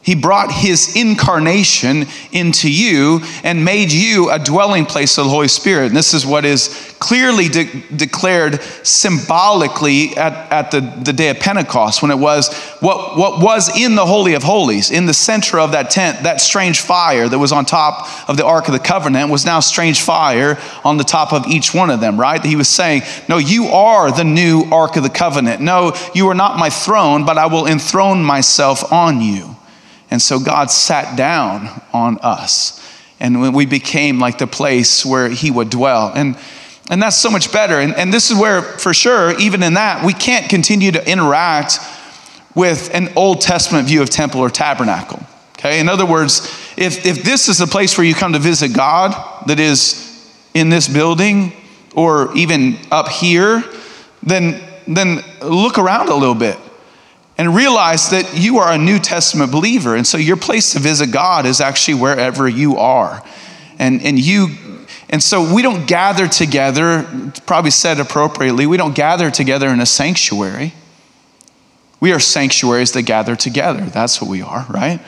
He 0.03 0.15
brought 0.15 0.51
his 0.51 0.98
incarnation 0.98 2.07
into 2.33 2.69
you 2.69 3.22
and 3.41 3.63
made 3.63 3.93
you 3.93 4.29
a 4.29 4.38
dwelling 4.38 4.86
place 4.86 5.17
of 5.17 5.24
the 5.24 5.29
Holy 5.29 5.48
Spirit. 5.48 5.88
And 5.88 5.95
this 5.95 6.13
is 6.13 6.25
what 6.25 6.43
is 6.43 6.93
clearly 7.00 7.48
de- 7.48 7.81
declared 7.95 8.62
symbolically 8.83 10.10
at, 10.17 10.51
at 10.51 10.72
the, 10.72 10.81
the 10.81 11.13
day 11.13 11.29
of 11.29 11.39
Pentecost 11.39 12.01
when 12.01 12.12
it 12.12 12.19
was 12.19 12.53
what, 12.81 13.17
what 13.17 13.41
was 13.41 13.77
in 13.77 13.95
the 13.95 14.05
Holy 14.05 14.33
of 14.33 14.43
Holies, 14.43 14.91
in 14.91 15.05
the 15.05 15.13
center 15.13 15.57
of 15.57 15.72
that 15.72 15.89
tent, 15.89 16.24
that 16.24 16.41
strange 16.41 16.81
fire 16.81 17.29
that 17.29 17.39
was 17.39 17.53
on 17.53 17.63
top 17.63 18.29
of 18.29 18.36
the 18.36 18.45
Ark 18.45 18.67
of 18.67 18.74
the 18.74 18.79
Covenant 18.79 19.31
was 19.31 19.45
now 19.45 19.62
strange 19.62 20.01
fire 20.01 20.60
on 20.83 20.98
the 20.98 21.05
top 21.05 21.31
of 21.31 21.48
each 21.48 21.74
one 21.74 21.89
of 21.89 22.01
them, 22.01 22.19
right? 22.19 22.43
He 22.43 22.57
was 22.57 22.67
saying, 22.67 23.03
No, 23.29 23.38
you 23.38 23.67
are 23.67 24.12
the 24.12 24.25
new 24.25 24.65
Ark 24.69 24.98
of 24.98 25.03
the 25.03 25.10
Covenant. 25.10 25.62
No, 25.62 25.93
you 26.13 26.27
are 26.27 26.36
not 26.36 26.60
my 26.60 26.69
throne, 26.69 27.24
but 27.25 27.38
I 27.38 27.45
will 27.45 27.67
enthrone 27.67 28.22
myself 28.22 28.91
on 28.91 29.22
you. 29.22 29.55
And 30.13 30.22
so 30.22 30.39
God 30.39 30.70
sat 30.70 31.17
down 31.17 31.82
on 31.91 32.20
us. 32.20 32.79
And 33.20 33.55
we 33.55 33.65
became 33.65 34.20
like 34.20 34.38
the 34.38 34.46
place 34.46 35.03
where 35.03 35.27
He 35.27 35.50
would 35.50 35.72
dwell. 35.72 36.12
And, 36.13 36.38
and 36.91 37.01
that's 37.01 37.17
so 37.17 37.32
much 37.32 37.51
better. 37.51 37.79
And, 37.79 37.96
and 37.96 38.13
this 38.13 38.29
is 38.29 38.38
where, 38.38 38.62
for 38.62 38.93
sure, 38.93 39.36
even 39.39 39.63
in 39.63 39.74
that, 39.74 40.05
we 40.05 40.13
can't 40.13 40.48
continue 40.51 40.91
to 40.91 41.12
interact 41.12 41.79
with 42.53 42.93
an 42.93 43.12
Old 43.15 43.41
Testament 43.41 43.88
view 43.88 44.03
of 44.03 44.12
temple 44.12 44.39
or 44.39 44.51
tabernacle. 44.51 45.20
Okay? 45.58 45.79
In 45.79 45.89
other 45.89 46.05
words, 46.05 46.46
if, 46.77 47.08
if 47.08 47.24
this 47.24 47.50
is 47.50 47.58
the 47.58 47.65
place 47.65 47.98
where 47.98 48.05
you 48.05 48.13
come 48.13 48.34
to 48.34 48.39
visit 48.39 48.72
God, 48.72 49.15
that 49.48 49.60
is 49.60 50.32
in 50.53 50.70
this 50.70 50.88
building 50.88 51.53
or 51.96 52.38
even 52.38 52.77
up 52.91 53.08
here, 53.08 53.63
then, 54.22 54.62
then 54.88 55.24
look 55.41 55.79
around 55.79 56.10
a 56.10 56.15
little 56.15 56.36
bit 56.36 56.60
and 57.43 57.53
realize 57.53 58.09
that 58.12 58.38
you 58.38 58.59
are 58.59 58.71
a 58.71 58.77
New 58.77 58.97
Testament 58.97 59.51
believer. 59.51 59.97
And 59.97 60.07
so 60.07 60.17
your 60.17 60.38
place 60.38 60.71
to 60.71 60.79
visit 60.79 61.12
God 61.12 61.45
is 61.45 61.59
actually 61.59 61.95
wherever 61.95 62.47
you 62.47 62.77
are. 62.77 63.21
And, 63.77 64.01
and 64.01 64.17
you, 64.17 64.47
and 65.09 65.21
so 65.21 65.53
we 65.53 65.62
don't 65.62 65.85
gather 65.85 66.29
together, 66.29 67.05
probably 67.45 67.71
said 67.71 68.00
appropriately, 68.00 68.65
we 68.65 68.77
don't 68.77 68.95
gather 68.95 69.29
together 69.29 69.67
in 69.67 69.81
a 69.81 69.85
sanctuary. 69.85 70.73
We 72.00 72.13
are 72.13 72.19
sanctuaries 72.19 72.93
that 72.93 73.01
gather 73.01 73.35
together. 73.35 73.81
That's 73.81 74.21
what 74.21 74.29
we 74.29 74.41
are, 74.41 74.65
right? 74.69 75.01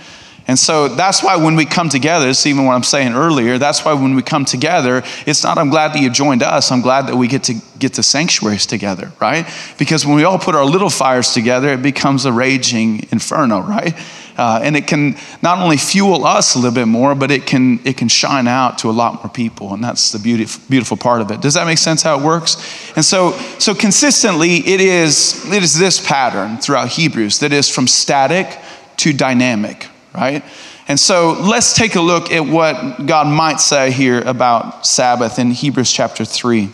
And 0.48 0.60
so 0.60 0.88
that's 0.88 1.24
why 1.24 1.38
when 1.38 1.56
we 1.56 1.66
come 1.66 1.90
together, 1.90 2.30
it's 2.30 2.46
even 2.46 2.66
what 2.66 2.74
I'm 2.74 2.84
saying 2.84 3.14
earlier, 3.14 3.58
that's 3.58 3.84
why 3.84 3.94
when 3.94 4.16
we 4.16 4.22
come 4.22 4.46
together, 4.46 5.02
it's 5.26 5.44
not, 5.44 5.58
I'm 5.58 5.70
glad 5.70 5.94
that 5.94 6.02
you 6.02 6.10
joined 6.12 6.44
us. 6.44 6.72
I'm 6.72 6.82
glad 6.82 7.08
that 7.08 7.16
we 7.16 7.28
get 7.28 7.44
to 7.46 7.56
get 7.80 7.94
the 7.94 8.04
sanctuaries 8.04 8.68
together, 8.68 9.12
right? 9.20 9.48
Because 9.80 10.06
when 10.06 10.16
we 10.16 10.24
all 10.24 10.38
put 10.38 10.54
our 10.54 10.66
little 10.66 10.92
fires 10.92 11.34
together, 11.34 11.70
it 11.70 11.82
becomes 11.82 12.26
a 12.26 12.32
raging 12.32 13.08
inferno, 13.12 13.62
right? 13.62 13.96
Uh, 14.38 14.60
and 14.62 14.76
it 14.76 14.86
can 14.86 15.18
not 15.42 15.60
only 15.60 15.78
fuel 15.78 16.26
us 16.26 16.56
a 16.56 16.60
little 16.60 16.74
bit 16.74 16.88
more, 16.88 17.16
but 17.16 17.32
it 17.32 17.46
can, 17.46 17.80
it 17.86 17.98
can 17.98 18.10
shine 18.10 18.48
out 18.48 18.78
to 18.80 18.90
a 18.90 18.92
lot 18.92 19.24
more 19.24 19.32
people. 19.32 19.74
And 19.74 19.84
that's 19.84 20.12
the 20.12 20.20
beautiful, 20.20 20.62
beautiful 20.70 20.98
part 20.98 21.22
of 21.22 21.32
it. 21.32 21.42
Does 21.42 21.54
that 21.54 21.66
make 21.66 21.78
sense 21.78 22.04
how 22.04 22.20
it 22.20 22.24
works? 22.24 22.58
And 22.96 23.04
so, 23.04 23.32
so 23.60 23.74
consistently, 23.74 24.58
it 24.58 24.82
is, 24.82 25.50
it 25.52 25.64
is 25.64 25.78
this 25.80 26.06
pattern 26.06 26.58
throughout 26.58 26.90
Hebrews 26.90 27.40
that 27.40 27.54
is 27.54 27.70
from 27.70 27.88
static 27.88 28.60
to 28.98 29.14
dynamic, 29.14 29.88
right? 30.16 30.44
And 30.88 31.00
so 31.00 31.34
let's 31.42 31.74
take 31.74 31.96
a 31.96 32.02
look 32.02 32.32
at 32.32 32.46
what 32.46 33.06
God 33.06 33.28
might 33.28 33.60
say 33.60 33.92
here 33.92 34.22
about 34.22 34.86
Sabbath 34.86 35.40
in 35.40 35.52
Hebrews 35.52 35.92
chapter 35.92 36.24
3. 36.24 36.70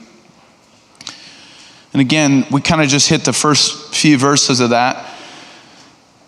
And 1.94 2.02
again, 2.02 2.46
we 2.52 2.62
kind 2.62 2.82
of 2.82 2.88
just 2.88 3.10
hit 3.10 3.26
the 3.26 3.34
first 3.34 3.94
few 3.94 4.18
verses 4.18 4.60
of 4.60 4.70
that. 4.70 4.98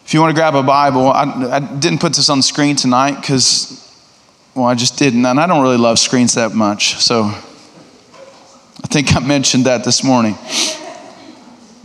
If 0.06 0.14
you 0.14 0.20
want 0.20 0.32
to 0.32 0.36
grab 0.36 0.56
a 0.56 0.64
Bible, 0.64 1.08
I, 1.08 1.24
I 1.24 1.60
didn't 1.60 2.00
put 2.00 2.14
this 2.14 2.30
on 2.30 2.40
the 2.40 2.44
screen 2.44 2.76
tonight 2.76 3.16
because, 3.16 3.80
well, 4.56 4.66
I 4.66 4.76
just 4.76 4.98
didn't. 4.98 5.26
And 5.26 5.40
I 5.40 5.48
don't 5.48 5.62
really 5.62 5.78
love 5.78 6.00
screens 6.00 6.34
that 6.36 6.54
much. 6.54 6.96
So 6.96 7.24
I 7.24 8.88
think 8.88 9.16
I 9.16 9.20
mentioned 9.20 9.66
that 9.66 9.84
this 9.84 10.04
morning. 10.04 10.38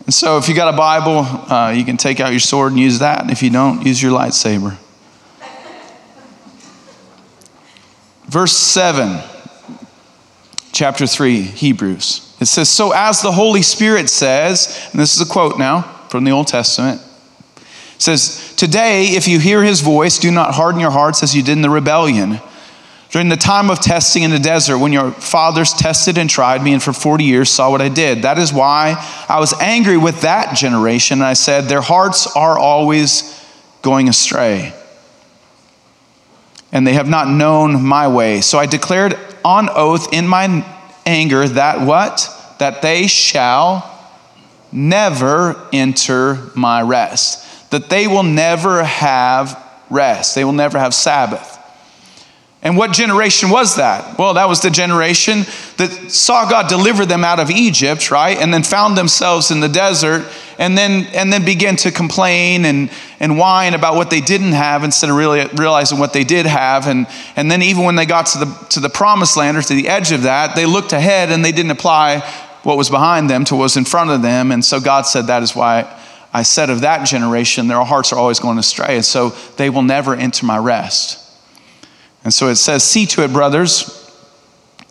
And 0.04 0.14
so 0.14 0.38
if 0.38 0.48
you 0.48 0.54
got 0.54 0.72
a 0.72 0.76
Bible, 0.76 1.18
uh, 1.52 1.70
you 1.70 1.84
can 1.84 1.96
take 1.96 2.18
out 2.18 2.30
your 2.30 2.40
sword 2.40 2.72
and 2.72 2.80
use 2.80 3.00
that. 3.00 3.20
And 3.20 3.30
if 3.30 3.42
you 3.42 3.50
don't, 3.50 3.84
use 3.86 4.02
your 4.02 4.12
lightsaber. 4.12 4.76
Verse 8.28 8.54
7, 8.54 9.22
chapter 10.72 11.06
3, 11.06 11.40
Hebrews. 11.40 12.36
It 12.40 12.46
says, 12.46 12.68
So 12.68 12.92
as 12.92 13.22
the 13.22 13.32
Holy 13.32 13.62
Spirit 13.62 14.10
says, 14.10 14.90
and 14.92 15.00
this 15.00 15.14
is 15.14 15.22
a 15.22 15.32
quote 15.32 15.58
now 15.58 15.82
from 16.10 16.24
the 16.24 16.30
Old 16.30 16.46
Testament, 16.46 17.00
says, 17.96 18.54
Today, 18.54 19.06
if 19.06 19.28
you 19.28 19.40
hear 19.40 19.62
his 19.62 19.80
voice, 19.80 20.18
do 20.18 20.30
not 20.30 20.54
harden 20.54 20.78
your 20.78 20.90
hearts 20.90 21.22
as 21.22 21.34
you 21.34 21.42
did 21.42 21.52
in 21.52 21.62
the 21.62 21.70
rebellion. 21.70 22.38
During 23.08 23.30
the 23.30 23.36
time 23.36 23.70
of 23.70 23.80
testing 23.80 24.24
in 24.24 24.30
the 24.30 24.38
desert, 24.38 24.76
when 24.76 24.92
your 24.92 25.10
fathers 25.10 25.72
tested 25.72 26.18
and 26.18 26.28
tried 26.28 26.62
me, 26.62 26.74
and 26.74 26.82
for 26.82 26.92
40 26.92 27.24
years 27.24 27.48
saw 27.48 27.70
what 27.70 27.80
I 27.80 27.88
did. 27.88 28.20
That 28.22 28.36
is 28.36 28.52
why 28.52 29.02
I 29.26 29.40
was 29.40 29.54
angry 29.58 29.96
with 29.96 30.20
that 30.20 30.54
generation, 30.54 31.20
and 31.20 31.26
I 31.26 31.32
said, 31.32 31.64
Their 31.64 31.80
hearts 31.80 32.26
are 32.36 32.58
always 32.58 33.42
going 33.80 34.10
astray 34.10 34.74
and 36.72 36.86
they 36.86 36.92
have 36.94 37.08
not 37.08 37.28
known 37.28 37.82
my 37.82 38.08
way. 38.08 38.40
So 38.40 38.58
I 38.58 38.66
declared 38.66 39.18
on 39.44 39.68
oath 39.70 40.12
in 40.12 40.26
my 40.26 40.64
anger 41.06 41.46
that 41.48 41.86
what? 41.86 42.28
That 42.58 42.82
they 42.82 43.06
shall 43.06 43.94
never 44.70 45.56
enter 45.72 46.38
my 46.54 46.82
rest. 46.82 47.70
That 47.70 47.88
they 47.88 48.06
will 48.06 48.22
never 48.22 48.84
have 48.84 49.62
rest. 49.90 50.34
They 50.34 50.44
will 50.44 50.52
never 50.52 50.78
have 50.78 50.94
Sabbath. 50.94 51.57
And 52.60 52.76
what 52.76 52.92
generation 52.92 53.50
was 53.50 53.76
that? 53.76 54.18
Well, 54.18 54.34
that 54.34 54.48
was 54.48 54.62
the 54.62 54.70
generation 54.70 55.44
that 55.76 56.10
saw 56.10 56.48
God 56.50 56.68
deliver 56.68 57.06
them 57.06 57.22
out 57.22 57.38
of 57.38 57.50
Egypt, 57.50 58.10
right? 58.10 58.36
And 58.36 58.52
then 58.52 58.64
found 58.64 58.98
themselves 58.98 59.52
in 59.52 59.60
the 59.60 59.68
desert 59.68 60.26
and 60.58 60.76
then, 60.76 61.06
and 61.14 61.32
then 61.32 61.44
began 61.44 61.76
to 61.76 61.92
complain 61.92 62.64
and, 62.64 62.90
and 63.20 63.38
whine 63.38 63.74
about 63.74 63.94
what 63.94 64.10
they 64.10 64.20
didn't 64.20 64.52
have 64.52 64.82
instead 64.82 65.08
of 65.08 65.14
really 65.14 65.46
realizing 65.54 66.00
what 66.00 66.12
they 66.12 66.24
did 66.24 66.46
have. 66.46 66.88
And, 66.88 67.06
and 67.36 67.48
then 67.48 67.62
even 67.62 67.84
when 67.84 67.94
they 67.94 68.06
got 68.06 68.26
to 68.26 68.38
the, 68.40 68.66
to 68.70 68.80
the 68.80 68.88
promised 68.88 69.36
land 69.36 69.56
or 69.56 69.62
to 69.62 69.74
the 69.74 69.86
edge 69.86 70.10
of 70.10 70.22
that, 70.22 70.56
they 70.56 70.66
looked 70.66 70.92
ahead 70.92 71.30
and 71.30 71.44
they 71.44 71.52
didn't 71.52 71.70
apply 71.70 72.18
what 72.64 72.76
was 72.76 72.90
behind 72.90 73.30
them 73.30 73.44
to 73.44 73.54
what 73.54 73.62
was 73.62 73.76
in 73.76 73.84
front 73.84 74.10
of 74.10 74.20
them. 74.20 74.50
And 74.50 74.64
so 74.64 74.80
God 74.80 75.02
said, 75.02 75.28
That 75.28 75.44
is 75.44 75.54
why 75.54 75.96
I 76.32 76.42
said 76.42 76.70
of 76.70 76.80
that 76.80 77.06
generation, 77.06 77.68
their 77.68 77.82
hearts 77.84 78.12
are 78.12 78.18
always 78.18 78.40
going 78.40 78.58
astray. 78.58 78.96
And 78.96 79.04
so 79.04 79.30
they 79.56 79.70
will 79.70 79.82
never 79.82 80.12
enter 80.12 80.44
my 80.44 80.58
rest. 80.58 81.27
And 82.24 82.34
so 82.34 82.48
it 82.48 82.56
says, 82.56 82.82
See 82.84 83.06
to 83.06 83.24
it, 83.24 83.32
brothers, 83.32 83.94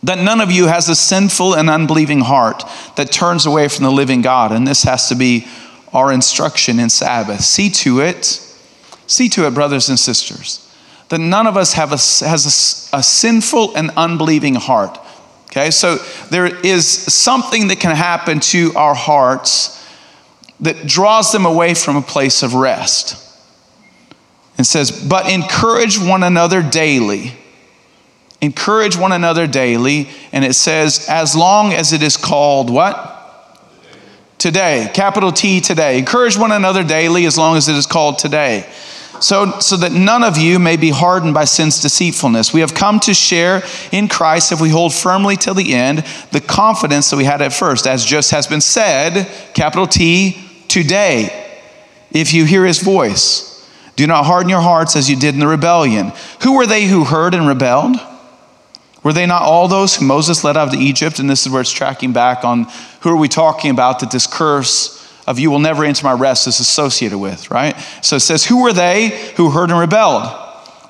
that 0.03 0.19
none 0.19 0.41
of 0.41 0.51
you 0.51 0.67
has 0.67 0.89
a 0.89 0.95
sinful 0.95 1.55
and 1.55 1.69
unbelieving 1.69 2.21
heart 2.21 2.63
that 2.95 3.11
turns 3.11 3.45
away 3.45 3.67
from 3.67 3.83
the 3.83 3.91
living 3.91 4.21
God. 4.21 4.51
And 4.51 4.67
this 4.67 4.83
has 4.83 5.09
to 5.09 5.15
be 5.15 5.47
our 5.93 6.11
instruction 6.11 6.79
in 6.79 6.89
Sabbath. 6.89 7.41
See 7.41 7.69
to 7.69 8.01
it, 8.01 8.25
see 9.07 9.29
to 9.29 9.47
it, 9.47 9.53
brothers 9.53 9.89
and 9.89 9.99
sisters, 9.99 10.63
that 11.09 11.19
none 11.19 11.47
of 11.47 11.57
us 11.57 11.73
have 11.73 11.89
a, 11.89 11.97
has 12.27 12.91
a, 12.93 12.97
a 12.97 13.03
sinful 13.03 13.75
and 13.75 13.91
unbelieving 13.97 14.55
heart. 14.55 14.99
Okay, 15.45 15.71
so 15.71 15.97
there 16.29 16.45
is 16.45 16.87
something 16.87 17.69
that 17.69 17.79
can 17.79 17.95
happen 17.95 18.39
to 18.39 18.73
our 18.75 18.93
hearts 18.93 19.73
that 20.59 20.85
draws 20.85 21.31
them 21.31 21.45
away 21.45 21.73
from 21.73 21.95
a 21.95 22.01
place 22.01 22.43
of 22.43 22.53
rest. 22.53 23.26
It 24.57 24.65
says, 24.65 24.91
but 24.91 25.31
encourage 25.31 25.99
one 25.99 26.23
another 26.23 26.63
daily. 26.63 27.33
Encourage 28.41 28.97
one 28.97 29.11
another 29.11 29.47
daily. 29.47 30.09
And 30.31 30.43
it 30.43 30.53
says, 30.53 31.07
as 31.09 31.35
long 31.35 31.73
as 31.73 31.93
it 31.93 32.01
is 32.01 32.17
called 32.17 32.69
what? 32.69 33.13
Today. 34.37 34.89
Capital 34.93 35.31
T 35.31 35.61
today. 35.61 35.99
Encourage 35.99 36.37
one 36.37 36.51
another 36.51 36.83
daily 36.83 37.25
as 37.25 37.37
long 37.37 37.57
as 37.57 37.67
it 37.67 37.75
is 37.75 37.85
called 37.85 38.19
today. 38.19 38.67
so, 39.19 39.59
so 39.59 39.77
that 39.77 39.91
none 39.91 40.23
of 40.23 40.37
you 40.37 40.59
may 40.59 40.77
be 40.77 40.89
hardened 40.89 41.33
by 41.33 41.45
sin's 41.45 41.81
deceitfulness. 41.81 42.53
We 42.53 42.61
have 42.61 42.73
come 42.73 42.99
to 43.01 43.13
share 43.13 43.63
in 43.91 44.07
Christ 44.07 44.51
if 44.51 44.61
we 44.61 44.69
hold 44.69 44.93
firmly 44.93 45.37
till 45.37 45.53
the 45.53 45.73
end 45.73 46.05
the 46.31 46.41
confidence 46.41 47.09
that 47.09 47.17
we 47.17 47.23
had 47.23 47.41
at 47.41 47.53
first, 47.53 47.87
as 47.87 48.05
just 48.05 48.31
has 48.31 48.47
been 48.47 48.61
said, 48.61 49.27
capital 49.53 49.87
T, 49.87 50.37
today. 50.67 51.45
If 52.11 52.33
you 52.33 52.45
hear 52.45 52.65
his 52.65 52.79
voice, 52.79 53.56
do 53.97 54.05
not 54.07 54.25
harden 54.25 54.47
your 54.47 54.61
hearts 54.61 54.95
as 54.95 55.09
you 55.09 55.15
did 55.15 55.33
in 55.33 55.39
the 55.39 55.47
rebellion. 55.47 56.13
Who 56.43 56.55
were 56.55 56.67
they 56.67 56.85
who 56.85 57.03
heard 57.03 57.33
and 57.33 57.47
rebelled? 57.47 57.97
Were 59.03 59.11
they 59.11 59.25
not 59.25 59.41
all 59.41 59.67
those 59.67 59.95
who 59.95 60.05
Moses 60.05 60.43
led 60.43 60.55
out 60.55 60.67
of 60.67 60.75
Egypt? 60.75 61.19
And 61.19 61.27
this 61.29 61.45
is 61.45 61.51
where 61.51 61.61
it's 61.61 61.71
tracking 61.71 62.13
back 62.13 62.45
on 62.45 62.67
who 63.01 63.09
are 63.09 63.17
we 63.17 63.27
talking 63.27 63.71
about 63.71 63.99
that 63.99 64.11
this 64.11 64.27
curse 64.27 64.93
of 65.25 65.39
you 65.39 65.49
will 65.49 65.59
never 65.59 65.83
enter 65.83 66.05
my 66.05 66.13
rest 66.13 66.47
is 66.47 66.59
associated 66.59 67.17
with, 67.17 67.49
right? 67.49 67.75
So 68.01 68.17
it 68.17 68.21
says, 68.21 68.45
Who 68.45 68.61
were 68.61 68.71
they 68.71 69.09
who 69.35 69.49
heard 69.49 69.71
and 69.71 69.79
rebelled? 69.79 70.31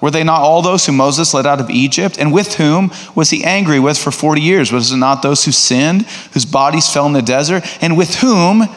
Were 0.02 0.12
they 0.12 0.24
not 0.24 0.42
all 0.42 0.62
those 0.62 0.86
whom 0.86 0.98
Moses 0.98 1.34
led 1.34 1.48
out 1.48 1.62
of 1.62 1.70
Egypt? 1.70 2.18
And 2.20 2.34
with 2.34 2.56
whom 2.56 2.92
was 3.16 3.30
he 3.30 3.44
angry 3.44 3.80
with 3.80 3.98
for 3.98 4.12
40 4.12 4.42
years? 4.42 4.72
Was 4.72 4.92
it 4.92 4.98
not 4.98 5.22
those 5.22 5.46
who 5.46 5.52
sinned, 5.52 6.04
whose 6.34 6.46
bodies 6.46 6.92
fell 6.92 7.08
in 7.08 7.14
the 7.14 7.22
desert? 7.22 7.64
And 7.82 7.98
with 7.98 8.16
whom, 8.16 8.68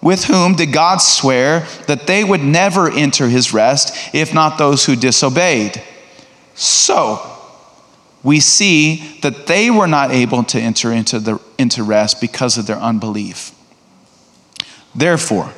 with 0.00 0.24
whom 0.24 0.54
did 0.54 0.72
God 0.72 0.98
swear 0.98 1.66
that 1.86 2.06
they 2.06 2.24
would 2.24 2.42
never 2.42 2.90
enter 2.90 3.28
his 3.28 3.52
rest, 3.52 4.14
if 4.14 4.32
not 4.32 4.58
those 4.58 4.84
who 4.84 4.96
disobeyed? 4.96 5.82
So, 6.54 7.20
we 8.22 8.40
see 8.40 9.18
that 9.22 9.46
they 9.46 9.70
were 9.70 9.86
not 9.86 10.10
able 10.10 10.44
to 10.44 10.60
enter 10.60 10.92
into, 10.92 11.18
the, 11.18 11.40
into 11.56 11.82
rest 11.82 12.20
because 12.20 12.58
of 12.58 12.66
their 12.66 12.76
unbelief. 12.76 13.52
Therefore, 14.94 15.52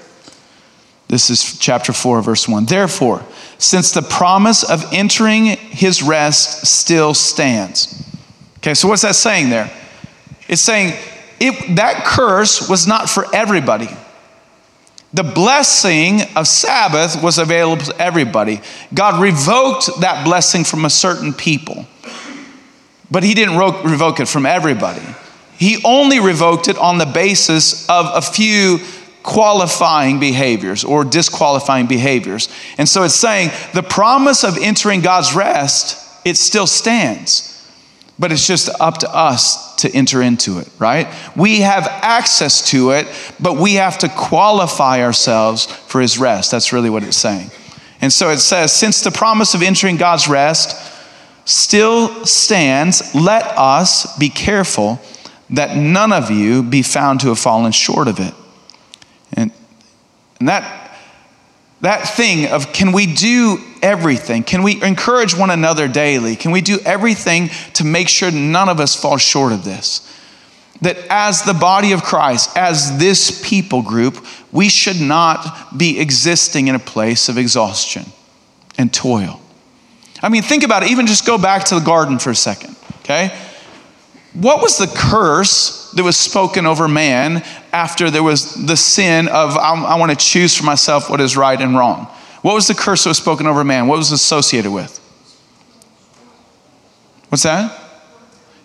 this 1.09 1.31
is 1.31 1.59
chapter 1.59 1.93
4, 1.93 2.23
verse 2.23 2.47
1. 2.47 2.67
Therefore, 2.67 3.25
since 3.59 3.91
the 3.91 4.03
promise 4.03 4.63
of 4.63 4.85
entering 4.93 5.47
his 5.47 6.03
rest 6.03 6.67
still 6.67 7.15
stands. 7.15 8.07
Okay, 8.59 8.75
so 8.75 8.87
what's 8.87 9.03
that 9.03 9.17
saying 9.17 9.51
there? 9.51 9.71
It's 10.47 10.63
saying 10.63 10.95
it, 11.41 11.77
that 11.77 12.05
curse 12.05 12.69
was 12.69 12.87
not 12.87 13.09
for 13.09 13.27
everybody. 13.35 13.89
The 15.13 15.25
blessing 15.25 16.21
of 16.37 16.47
Sabbath 16.47 17.21
was 17.23 17.39
available 17.39 17.83
to 17.85 18.01
everybody. 18.01 18.61
God 18.95 19.21
revoked 19.21 20.01
that 20.01 20.25
blessing 20.25 20.63
from 20.63 20.85
a 20.85 20.91
certain 20.91 21.33
people, 21.33 21.87
but 23.11 23.25
He 23.25 23.35
didn't 23.35 23.57
revoke 23.57 24.21
it 24.21 24.29
from 24.29 24.47
everybody. 24.47 25.03
He 25.59 25.83
only 25.85 26.21
revoked 26.21 26.69
it 26.69 26.79
on 26.79 26.99
the 26.99 27.07
basis 27.07 27.89
of 27.89 28.07
a 28.15 28.23
few 28.23 28.79
qualifying 29.23 30.19
behaviors 30.19 30.85
or 30.85 31.05
disqualifying 31.05 31.87
behaviors. 31.87 32.49
And 32.79 32.89
so 32.89 33.03
it's 33.03 33.15
saying 33.15 33.51
the 33.75 33.83
promise 33.83 34.45
of 34.45 34.57
entering 34.57 35.01
God's 35.01 35.35
rest, 35.35 35.99
it 36.25 36.37
still 36.37 36.67
stands. 36.67 37.50
But 38.21 38.33
it's 38.33 38.47
just 38.47 38.69
up 38.81 38.99
to 38.99 39.13
us 39.13 39.75
to 39.77 39.91
enter 39.93 40.21
into 40.21 40.59
it, 40.59 40.69
right? 40.79 41.09
We 41.35 41.61
have 41.61 41.87
access 41.89 42.71
to 42.71 42.91
it, 42.91 43.09
but 43.41 43.57
we 43.57 43.75
have 43.75 43.97
to 43.99 44.09
qualify 44.11 45.03
ourselves 45.03 45.65
for 45.65 46.03
his 46.03 46.19
rest. 46.19 46.51
That's 46.51 46.71
really 46.71 46.91
what 46.91 47.03
it's 47.03 47.17
saying. 47.17 47.51
And 48.03 48.13
so 48.13 48.29
it 48.29 48.39
says, 48.39 48.75
since 48.75 49.01
the 49.01 49.11
promise 49.11 49.55
of 49.55 49.63
entering 49.63 49.97
God's 49.97 50.29
rest 50.29 50.77
still 51.47 52.27
stands, 52.27 53.15
let 53.15 53.43
us 53.57 54.19
be 54.19 54.29
careful 54.29 55.01
that 55.49 55.77
none 55.77 56.13
of 56.13 56.31
you 56.31 56.63
be 56.63 56.83
found 56.83 57.21
to 57.21 57.29
have 57.29 57.39
fallen 57.39 57.73
short 57.73 58.07
of 58.07 58.21
it. 58.21 58.35
And, 59.33 59.51
and 60.39 60.49
that, 60.49 60.95
that 61.81 62.07
thing 62.07 62.49
of 62.49 62.75
can 62.75 62.93
we 62.93 63.13
do 63.15 63.59
everything? 63.83 64.43
Can 64.43 64.63
we 64.63 64.83
encourage 64.83 65.37
one 65.37 65.51
another 65.51 65.89
daily? 65.89 66.37
Can 66.37 66.51
we 66.51 66.61
do 66.61 66.79
everything 66.85 67.51
to 67.75 67.85
make 67.85 68.09
sure 68.09 68.31
none 68.31 68.69
of 68.69 68.81
us 68.81 68.95
fall 68.95 69.17
short 69.17 69.53
of 69.53 69.65
this? 69.65 70.07
That 70.83 70.97
as 71.11 71.43
the 71.43 71.55
body 71.55 71.93
of 71.93 72.03
Christ, 72.03 72.57
as 72.57 72.99
this 72.99 73.47
people 73.47 73.83
group, 73.83 74.25
we 74.51 74.69
should 74.69 75.01
not 75.01 75.77
be 75.77 76.01
existing 76.01 76.69
in 76.69 76.75
a 76.75 76.79
place 76.79 77.29
of 77.29 77.37
exhaustion 77.37 78.05
and 78.79 78.93
toil. 78.93 79.41
I 80.23 80.29
mean, 80.29 80.43
think 80.43 80.63
about 80.63 80.83
it. 80.83 80.91
Even 80.91 81.07
just 81.07 81.27
go 81.27 81.39
back 81.39 81.65
to 81.67 81.75
the 81.75 81.81
garden 81.81 82.19
for 82.19 82.31
a 82.31 82.35
second, 82.35 82.77
okay? 83.01 83.37
What 84.33 84.63
was 84.63 84.79
the 84.79 84.87
curse 84.87 85.91
that 85.93 86.03
was 86.03 86.17
spoken 86.17 86.65
over 86.65 86.87
man 86.87 87.45
after 87.73 88.11
there 88.11 88.23
was 88.23 88.55
the 88.67 88.77
sin 88.77 89.29
of, 89.29 89.57
I, 89.57 89.75
I 89.75 89.99
want 89.99 90.11
to 90.11 90.17
choose 90.17 90.57
for 90.57 90.65
myself 90.65 91.11
what 91.11 91.21
is 91.21 91.37
right 91.37 91.61
and 91.61 91.77
wrong? 91.77 92.09
What 92.43 92.55
was 92.55 92.67
the 92.67 92.75
curse 92.75 93.05
that 93.05 93.11
was 93.11 93.19
spoken 93.19 93.47
over 93.47 93.63
man? 93.65 93.87
What 93.87 93.99
was 93.99 94.13
associated 94.13 94.71
with? 94.71 94.99
What's 97.29 97.43
that? 97.45 97.79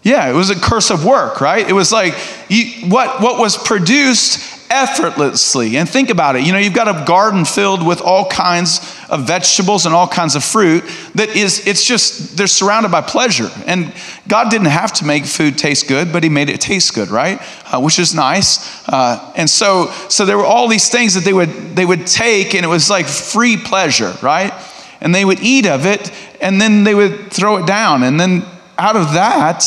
Yeah, 0.02 0.30
it 0.30 0.34
was 0.34 0.50
a 0.50 0.56
curse 0.56 0.92
of 0.92 1.04
work, 1.04 1.42
right? 1.42 1.68
It 1.68 1.74
was 1.74 1.92
like 1.92 2.14
you, 2.48 2.90
what, 2.90 3.22
what 3.22 3.40
was 3.40 3.58
produced 3.58 4.55
effortlessly. 4.70 5.78
And 5.78 5.88
think 5.88 6.10
about 6.10 6.36
it. 6.36 6.44
You 6.44 6.52
know, 6.52 6.58
you've 6.58 6.74
got 6.74 6.88
a 6.88 7.06
garden 7.06 7.46
filled 7.46 7.86
with 7.86 8.02
all 8.02 8.28
kinds 8.28 8.80
of 9.10 9.28
vegetables 9.28 9.86
and 9.86 9.94
all 9.94 10.08
kinds 10.08 10.36
of 10.36 10.44
fruit 10.44 10.84
that 11.16 11.36
is, 11.36 11.68
it's 11.68 11.86
just, 11.86 12.38
they're 12.38 12.48
surrounded 12.48 12.92
by 12.92 13.02
pleasure. 13.02 13.50
And 13.66 13.94
God 14.28 14.50
didn't 14.50 14.68
have 14.68 14.94
to 14.94 15.06
make 15.06 15.26
food 15.26 15.58
taste 15.58 15.88
good, 15.88 16.12
but 16.12 16.24
He 16.24 16.30
made 16.30 16.50
it 16.50 16.62
taste 16.62 16.94
good, 16.96 17.10
right? 17.10 17.40
Uh, 17.72 17.80
which 17.80 18.00
is 18.00 18.16
nice. 18.16 18.88
Uh, 18.90 19.34
and 19.36 19.50
so, 19.50 19.92
so 20.10 20.26
there 20.26 20.38
were 20.38 20.46
all 20.46 20.68
these 20.68 20.90
things 20.90 21.14
that 21.14 21.24
they 21.24 21.34
would, 21.34 21.50
they 21.76 21.86
would 21.86 22.08
take, 22.08 22.56
and 22.56 22.66
it 22.66 22.70
was 22.70 22.90
like 22.90 23.06
free 23.06 23.58
pleasure, 23.58 24.14
right? 24.22 24.54
And 25.02 25.14
they 25.14 25.26
would 25.26 25.42
eat 25.42 25.68
of 25.68 25.86
it, 25.86 26.12
and 26.42 26.60
then 26.60 26.84
they 26.84 26.96
would 26.96 27.32
throw 27.32 27.58
it 27.58 27.68
down. 27.68 28.04
And 28.04 28.20
then 28.20 28.46
out 28.78 28.96
of 28.96 29.14
that, 29.14 29.64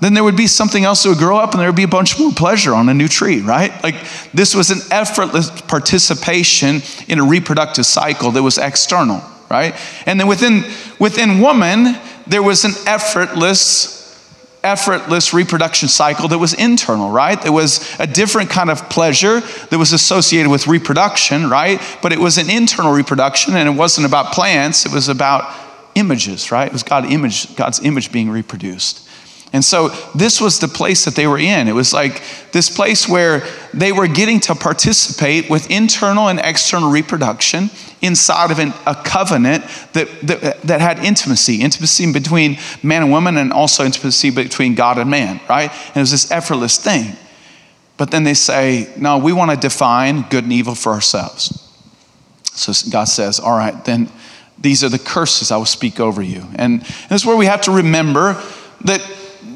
then 0.00 0.14
there 0.14 0.24
would 0.24 0.36
be 0.36 0.46
something 0.46 0.84
else 0.84 1.02
that 1.02 1.10
would 1.10 1.18
grow 1.18 1.36
up 1.36 1.52
and 1.52 1.60
there 1.60 1.68
would 1.68 1.76
be 1.76 1.82
a 1.82 1.88
bunch 1.88 2.18
more 2.18 2.32
pleasure 2.32 2.74
on 2.74 2.88
a 2.88 2.94
new 2.94 3.08
tree, 3.08 3.40
right? 3.40 3.70
Like 3.82 3.96
this 4.32 4.54
was 4.54 4.70
an 4.70 4.80
effortless 4.90 5.50
participation 5.62 6.82
in 7.06 7.18
a 7.18 7.24
reproductive 7.24 7.86
cycle 7.86 8.30
that 8.32 8.42
was 8.42 8.58
external, 8.58 9.22
right? 9.50 9.74
And 10.06 10.18
then 10.18 10.26
within 10.26 10.64
within 10.98 11.40
woman, 11.40 11.96
there 12.26 12.42
was 12.42 12.64
an 12.64 12.72
effortless 12.86 13.98
effortless 14.62 15.32
reproduction 15.32 15.88
cycle 15.88 16.28
that 16.28 16.38
was 16.38 16.52
internal, 16.52 17.10
right? 17.10 17.40
There 17.40 17.52
was 17.52 17.96
a 17.98 18.06
different 18.06 18.50
kind 18.50 18.70
of 18.70 18.90
pleasure 18.90 19.40
that 19.40 19.78
was 19.78 19.92
associated 19.92 20.50
with 20.50 20.66
reproduction, 20.66 21.48
right? 21.48 21.80
But 22.02 22.12
it 22.12 22.18
was 22.18 22.36
an 22.36 22.50
internal 22.50 22.92
reproduction 22.92 23.56
and 23.56 23.68
it 23.68 23.72
wasn't 23.72 24.06
about 24.06 24.32
plants, 24.32 24.84
it 24.84 24.92
was 24.92 25.08
about 25.08 25.50
images, 25.94 26.52
right? 26.52 26.66
It 26.66 26.72
was 26.72 26.82
God 26.82 27.06
image, 27.06 27.56
God's 27.56 27.80
image 27.80 28.12
being 28.12 28.30
reproduced. 28.30 29.08
And 29.52 29.64
so 29.64 29.88
this 30.14 30.40
was 30.40 30.60
the 30.60 30.68
place 30.68 31.04
that 31.06 31.16
they 31.16 31.26
were 31.26 31.38
in. 31.38 31.66
It 31.66 31.74
was 31.74 31.92
like 31.92 32.22
this 32.52 32.70
place 32.70 33.08
where 33.08 33.44
they 33.74 33.90
were 33.90 34.06
getting 34.06 34.38
to 34.40 34.54
participate 34.54 35.50
with 35.50 35.70
internal 35.70 36.28
and 36.28 36.38
external 36.38 36.90
reproduction 36.90 37.70
inside 38.00 38.52
of 38.52 38.60
an, 38.60 38.72
a 38.86 38.94
covenant 38.94 39.64
that, 39.92 40.08
that, 40.22 40.62
that 40.62 40.80
had 40.80 41.00
intimacy 41.00 41.60
intimacy 41.60 42.12
between 42.12 42.58
man 42.82 43.02
and 43.02 43.10
woman, 43.10 43.36
and 43.36 43.52
also 43.52 43.84
intimacy 43.84 44.30
between 44.30 44.74
God 44.74 44.98
and 44.98 45.10
man, 45.10 45.40
right? 45.48 45.70
And 45.70 45.96
it 45.96 46.00
was 46.00 46.12
this 46.12 46.30
effortless 46.30 46.78
thing. 46.78 47.16
But 47.96 48.12
then 48.12 48.24
they 48.24 48.34
say, 48.34 48.90
no, 48.96 49.18
we 49.18 49.32
want 49.32 49.50
to 49.50 49.56
define 49.56 50.22
good 50.30 50.44
and 50.44 50.52
evil 50.52 50.74
for 50.74 50.92
ourselves. 50.92 51.66
So 52.44 52.72
God 52.90 53.04
says, 53.04 53.40
all 53.40 53.56
right, 53.56 53.84
then 53.84 54.10
these 54.58 54.84
are 54.84 54.88
the 54.88 54.98
curses 54.98 55.50
I 55.50 55.56
will 55.56 55.66
speak 55.66 55.98
over 56.00 56.22
you. 56.22 56.42
And, 56.54 56.80
and 56.80 57.10
this 57.10 57.22
is 57.22 57.26
where 57.26 57.36
we 57.36 57.46
have 57.46 57.62
to 57.62 57.72
remember 57.72 58.42
that 58.82 59.00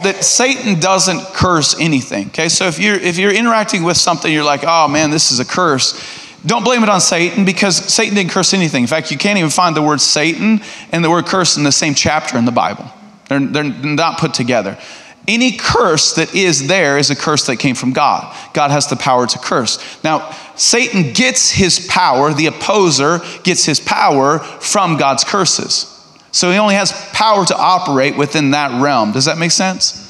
that 0.02 0.24
Satan 0.24 0.80
doesn't 0.80 1.20
curse 1.34 1.78
anything. 1.78 2.28
Okay, 2.28 2.48
so 2.48 2.66
if 2.66 2.78
you're 2.78 2.96
if 2.96 3.18
you're 3.18 3.32
interacting 3.32 3.84
with 3.84 3.96
something, 3.96 4.32
you're 4.32 4.44
like, 4.44 4.64
oh 4.66 4.88
man, 4.88 5.10
this 5.10 5.30
is 5.30 5.40
a 5.40 5.44
curse. 5.44 6.00
Don't 6.46 6.64
blame 6.64 6.82
it 6.82 6.88
on 6.88 7.00
Satan 7.00 7.44
because 7.44 7.76
Satan 7.76 8.14
didn't 8.14 8.30
curse 8.30 8.52
anything. 8.52 8.82
In 8.82 8.86
fact, 8.86 9.10
you 9.10 9.16
can't 9.16 9.38
even 9.38 9.50
find 9.50 9.74
the 9.74 9.82
word 9.82 10.00
Satan 10.00 10.60
and 10.92 11.02
the 11.02 11.08
word 11.08 11.26
curse 11.26 11.56
in 11.56 11.64
the 11.64 11.72
same 11.72 11.94
chapter 11.94 12.36
in 12.36 12.44
the 12.44 12.52
Bible. 12.52 12.84
They're, 13.28 13.40
they're 13.40 13.64
not 13.64 14.18
put 14.18 14.34
together. 14.34 14.78
Any 15.26 15.56
curse 15.56 16.14
that 16.16 16.34
is 16.34 16.66
there 16.66 16.98
is 16.98 17.10
a 17.10 17.16
curse 17.16 17.46
that 17.46 17.56
came 17.56 17.74
from 17.74 17.94
God. 17.94 18.36
God 18.52 18.70
has 18.70 18.88
the 18.88 18.96
power 18.96 19.26
to 19.26 19.38
curse. 19.38 19.78
Now, 20.04 20.30
Satan 20.54 21.14
gets 21.14 21.50
his 21.50 21.86
power, 21.88 22.34
the 22.34 22.46
opposer 22.46 23.20
gets 23.42 23.64
his 23.64 23.80
power 23.80 24.38
from 24.38 24.98
God's 24.98 25.24
curses. 25.24 25.93
So 26.34 26.50
he 26.50 26.58
only 26.58 26.74
has 26.74 26.90
power 27.12 27.46
to 27.46 27.56
operate 27.56 28.16
within 28.16 28.50
that 28.50 28.82
realm. 28.82 29.12
Does 29.12 29.26
that 29.26 29.38
make 29.38 29.52
sense? 29.52 30.00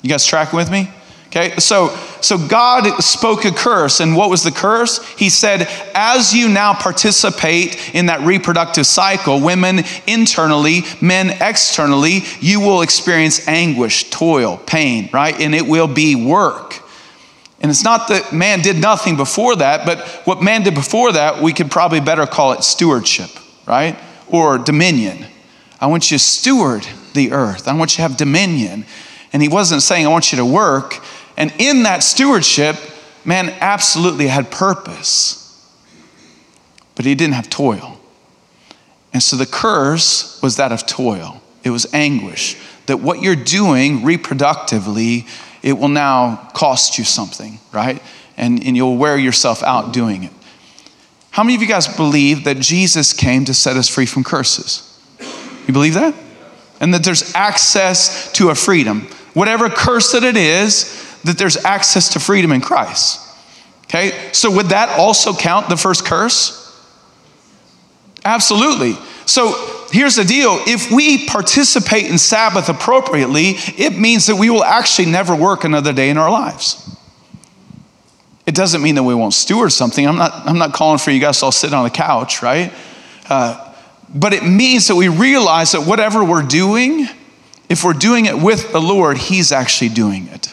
You 0.00 0.08
guys 0.08 0.24
tracking 0.24 0.56
with 0.56 0.70
me? 0.70 0.90
Okay, 1.26 1.56
so 1.58 1.94
so 2.22 2.38
God 2.48 3.02
spoke 3.02 3.44
a 3.44 3.52
curse, 3.52 4.00
and 4.00 4.16
what 4.16 4.30
was 4.30 4.42
the 4.42 4.50
curse? 4.50 5.06
He 5.10 5.28
said, 5.28 5.68
as 5.94 6.34
you 6.34 6.48
now 6.48 6.72
participate 6.72 7.94
in 7.94 8.06
that 8.06 8.22
reproductive 8.22 8.86
cycle, 8.86 9.38
women 9.40 9.84
internally, 10.06 10.80
men 11.02 11.36
externally, 11.40 12.22
you 12.40 12.60
will 12.60 12.80
experience 12.80 13.46
anguish, 13.46 14.08
toil, 14.10 14.56
pain, 14.56 15.10
right? 15.12 15.38
And 15.38 15.54
it 15.54 15.66
will 15.66 15.86
be 15.86 16.16
work. 16.16 16.80
And 17.60 17.70
it's 17.70 17.84
not 17.84 18.08
that 18.08 18.32
man 18.32 18.60
did 18.60 18.80
nothing 18.80 19.16
before 19.16 19.56
that, 19.56 19.84
but 19.84 20.00
what 20.24 20.42
man 20.42 20.62
did 20.62 20.74
before 20.74 21.12
that, 21.12 21.42
we 21.42 21.52
could 21.52 21.70
probably 21.70 22.00
better 22.00 22.26
call 22.26 22.52
it 22.52 22.64
stewardship, 22.64 23.30
right? 23.66 23.96
or 24.30 24.58
dominion. 24.58 25.26
I 25.80 25.86
want 25.86 26.10
you 26.10 26.18
to 26.18 26.22
steward 26.22 26.86
the 27.14 27.32
earth. 27.32 27.66
I 27.66 27.74
want 27.74 27.92
you 27.92 27.96
to 27.96 28.02
have 28.02 28.16
dominion. 28.16 28.84
And 29.32 29.42
he 29.42 29.48
wasn't 29.48 29.82
saying, 29.82 30.06
I 30.06 30.10
want 30.10 30.32
you 30.32 30.36
to 30.38 30.44
work. 30.44 30.98
And 31.36 31.52
in 31.58 31.84
that 31.84 32.02
stewardship, 32.02 32.76
man 33.24 33.50
absolutely 33.60 34.26
had 34.26 34.50
purpose, 34.50 35.36
but 36.94 37.04
he 37.04 37.14
didn't 37.14 37.34
have 37.34 37.48
toil. 37.48 37.98
And 39.12 39.22
so 39.22 39.36
the 39.36 39.46
curse 39.46 40.40
was 40.42 40.56
that 40.56 40.72
of 40.72 40.86
toil, 40.86 41.40
it 41.64 41.70
was 41.70 41.92
anguish. 41.92 42.56
That 42.86 42.98
what 42.98 43.22
you're 43.22 43.36
doing 43.36 44.00
reproductively, 44.00 45.28
it 45.62 45.74
will 45.74 45.88
now 45.88 46.48
cost 46.54 46.98
you 46.98 47.04
something, 47.04 47.60
right? 47.72 48.02
And, 48.36 48.64
and 48.64 48.76
you'll 48.76 48.96
wear 48.96 49.16
yourself 49.16 49.62
out 49.62 49.92
doing 49.92 50.24
it. 50.24 50.32
How 51.30 51.44
many 51.44 51.54
of 51.54 51.62
you 51.62 51.68
guys 51.68 51.86
believe 51.86 52.44
that 52.44 52.58
Jesus 52.58 53.12
came 53.12 53.44
to 53.44 53.54
set 53.54 53.76
us 53.76 53.88
free 53.88 54.06
from 54.06 54.24
curses? 54.24 54.89
You 55.70 55.72
believe 55.72 55.94
that? 55.94 56.16
And 56.80 56.92
that 56.94 57.04
there's 57.04 57.32
access 57.36 58.32
to 58.32 58.48
a 58.48 58.56
freedom. 58.56 59.02
Whatever 59.34 59.70
curse 59.70 60.10
that 60.10 60.24
it 60.24 60.36
is, 60.36 61.20
that 61.22 61.38
there's 61.38 61.64
access 61.64 62.08
to 62.14 62.18
freedom 62.18 62.50
in 62.50 62.60
Christ. 62.60 63.20
Okay? 63.84 64.30
So 64.32 64.50
would 64.50 64.70
that 64.70 64.98
also 64.98 65.32
count 65.32 65.68
the 65.68 65.76
first 65.76 66.04
curse? 66.04 66.56
Absolutely. 68.24 68.94
So 69.26 69.86
here's 69.92 70.16
the 70.16 70.24
deal 70.24 70.58
if 70.66 70.90
we 70.90 71.24
participate 71.28 72.06
in 72.06 72.18
Sabbath 72.18 72.68
appropriately, 72.68 73.50
it 73.78 73.96
means 73.96 74.26
that 74.26 74.34
we 74.34 74.50
will 74.50 74.64
actually 74.64 75.06
never 75.06 75.36
work 75.36 75.62
another 75.62 75.92
day 75.92 76.10
in 76.10 76.16
our 76.16 76.32
lives. 76.32 76.84
It 78.44 78.56
doesn't 78.56 78.82
mean 78.82 78.96
that 78.96 79.04
we 79.04 79.14
won't 79.14 79.34
steward 79.34 79.70
something. 79.70 80.04
I'm 80.04 80.16
not, 80.16 80.32
I'm 80.48 80.58
not 80.58 80.72
calling 80.72 80.98
for 80.98 81.12
you 81.12 81.20
guys 81.20 81.38
to 81.38 81.44
all 81.44 81.52
sit 81.52 81.72
on 81.72 81.84
the 81.84 81.90
couch, 81.90 82.42
right? 82.42 82.72
Uh, 83.28 83.68
but 84.14 84.32
it 84.32 84.44
means 84.44 84.88
that 84.88 84.96
we 84.96 85.08
realize 85.08 85.72
that 85.72 85.82
whatever 85.82 86.24
we're 86.24 86.42
doing, 86.42 87.06
if 87.68 87.84
we're 87.84 87.92
doing 87.92 88.26
it 88.26 88.38
with 88.38 88.72
the 88.72 88.80
Lord, 88.80 89.18
He's 89.18 89.52
actually 89.52 89.90
doing 89.90 90.26
it. 90.28 90.52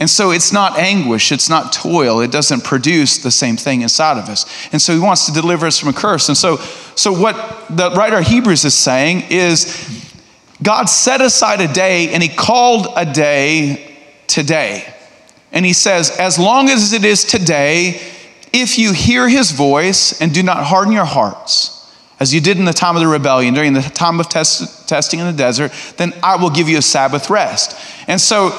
And 0.00 0.08
so 0.08 0.30
it's 0.30 0.50
not 0.50 0.78
anguish, 0.78 1.30
it's 1.30 1.50
not 1.50 1.74
toil, 1.74 2.20
it 2.20 2.32
doesn't 2.32 2.64
produce 2.64 3.18
the 3.18 3.30
same 3.30 3.58
thing 3.58 3.82
inside 3.82 4.16
of 4.16 4.30
us. 4.30 4.46
And 4.72 4.80
so 4.80 4.94
he 4.94 4.98
wants 4.98 5.26
to 5.26 5.32
deliver 5.32 5.66
us 5.66 5.78
from 5.78 5.90
a 5.90 5.92
curse. 5.92 6.28
And 6.28 6.38
so, 6.38 6.56
so 6.96 7.12
what 7.12 7.36
the 7.68 7.90
writer 7.90 8.16
of 8.16 8.26
Hebrews 8.26 8.64
is 8.64 8.72
saying 8.72 9.24
is 9.28 10.10
God 10.62 10.86
set 10.88 11.20
aside 11.20 11.60
a 11.60 11.70
day 11.70 12.14
and 12.14 12.22
he 12.22 12.30
called 12.30 12.86
a 12.96 13.04
day 13.04 13.94
today. 14.26 14.90
And 15.52 15.66
he 15.66 15.74
says, 15.74 16.16
as 16.18 16.38
long 16.38 16.70
as 16.70 16.94
it 16.94 17.04
is 17.04 17.24
today, 17.24 18.00
if 18.54 18.78
you 18.78 18.94
hear 18.94 19.28
his 19.28 19.50
voice 19.50 20.18
and 20.22 20.32
do 20.32 20.42
not 20.42 20.64
harden 20.64 20.94
your 20.94 21.04
hearts, 21.04 21.79
as 22.20 22.34
you 22.34 22.40
did 22.40 22.58
in 22.58 22.66
the 22.66 22.72
time 22.74 22.96
of 22.96 23.00
the 23.00 23.08
rebellion, 23.08 23.54
during 23.54 23.72
the 23.72 23.80
time 23.80 24.20
of 24.20 24.28
test, 24.28 24.86
testing 24.86 25.20
in 25.20 25.26
the 25.26 25.32
desert, 25.32 25.72
then 25.96 26.12
I 26.22 26.36
will 26.36 26.50
give 26.50 26.68
you 26.68 26.76
a 26.76 26.82
Sabbath 26.82 27.30
rest. 27.30 27.74
And 28.06 28.20
so 28.20 28.50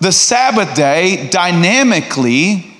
the 0.00 0.10
Sabbath 0.10 0.74
day 0.74 1.28
dynamically 1.30 2.72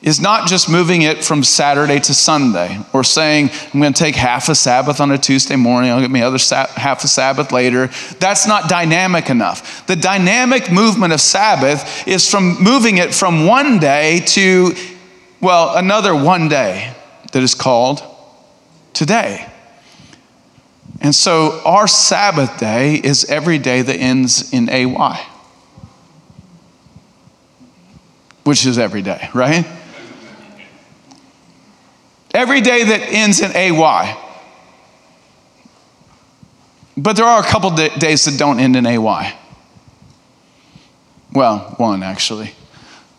is 0.00 0.20
not 0.20 0.48
just 0.48 0.70
moving 0.70 1.02
it 1.02 1.22
from 1.24 1.42
Saturday 1.42 1.98
to 1.98 2.14
Sunday 2.14 2.78
or 2.92 3.04
saying, 3.04 3.50
I'm 3.74 3.80
going 3.80 3.92
to 3.92 3.98
take 3.98 4.14
half 4.14 4.48
a 4.48 4.54
Sabbath 4.54 5.00
on 5.00 5.10
a 5.10 5.18
Tuesday 5.18 5.56
morning, 5.56 5.90
I'll 5.90 6.00
get 6.00 6.10
my 6.10 6.22
other 6.22 6.38
half 6.38 7.04
a 7.04 7.08
Sabbath 7.08 7.52
later. 7.52 7.88
That's 8.18 8.46
not 8.46 8.68
dynamic 8.68 9.28
enough. 9.28 9.86
The 9.86 9.96
dynamic 9.96 10.70
movement 10.70 11.12
of 11.12 11.20
Sabbath 11.20 12.06
is 12.06 12.30
from 12.30 12.62
moving 12.62 12.98
it 12.98 13.12
from 13.12 13.46
one 13.46 13.80
day 13.80 14.20
to, 14.28 14.74
well, 15.40 15.76
another 15.76 16.14
one 16.14 16.48
day 16.48 16.94
that 17.32 17.42
is 17.42 17.54
called 17.54 18.02
today. 18.94 19.46
And 21.00 21.14
so 21.14 21.60
our 21.64 21.86
Sabbath 21.86 22.58
day 22.58 22.94
is 22.94 23.24
every 23.26 23.58
day 23.58 23.82
that 23.82 23.96
ends 23.96 24.52
in 24.52 24.68
AY. 24.68 25.26
which 28.48 28.64
is 28.64 28.78
every 28.78 29.02
day, 29.02 29.28
right? 29.34 29.66
Every 32.32 32.62
day 32.62 32.82
that 32.82 33.00
ends 33.10 33.42
in 33.42 33.54
AY. 33.54 34.16
But 36.96 37.16
there 37.16 37.26
are 37.26 37.40
a 37.40 37.46
couple 37.46 37.68
days 37.72 38.24
that 38.24 38.38
don't 38.38 38.58
end 38.58 38.74
in 38.74 38.86
AY. 38.86 39.38
Well, 41.34 41.74
one 41.76 42.02
actually. 42.02 42.54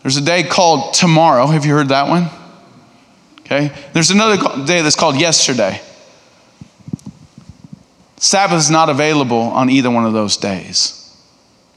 There's 0.01 0.17
a 0.17 0.21
day 0.21 0.41
called 0.41 0.95
tomorrow. 0.95 1.45
Have 1.45 1.63
you 1.63 1.73
heard 1.73 1.89
that 1.89 2.07
one? 2.07 2.29
Okay. 3.41 3.71
There's 3.93 4.09
another 4.09 4.65
day 4.65 4.81
that's 4.81 4.95
called 4.95 5.15
yesterday. 5.15 5.79
Sabbath 8.19 8.57
is 8.57 8.69
not 8.69 8.89
available 8.89 9.39
on 9.39 9.69
either 9.69 9.89
one 9.89 10.05
of 10.05 10.11
those 10.11 10.35
days 10.35 11.15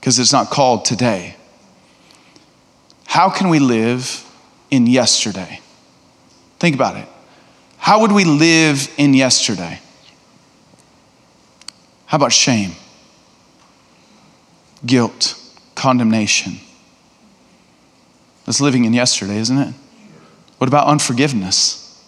because 0.00 0.18
it's 0.18 0.32
not 0.32 0.50
called 0.50 0.84
today. 0.84 1.36
How 3.06 3.30
can 3.30 3.48
we 3.48 3.60
live 3.60 4.28
in 4.68 4.88
yesterday? 4.88 5.60
Think 6.58 6.74
about 6.74 6.96
it. 6.96 7.08
How 7.78 8.00
would 8.00 8.10
we 8.10 8.24
live 8.24 8.92
in 8.96 9.14
yesterday? 9.14 9.80
How 12.06 12.16
about 12.16 12.32
shame? 12.32 12.72
Guilt, 14.84 15.40
condemnation. 15.76 16.58
That's 18.46 18.60
living 18.60 18.84
in 18.84 18.92
yesterday, 18.92 19.38
isn't 19.38 19.58
it? 19.58 19.74
What 20.58 20.66
about 20.66 20.88
unforgiveness? 20.88 22.04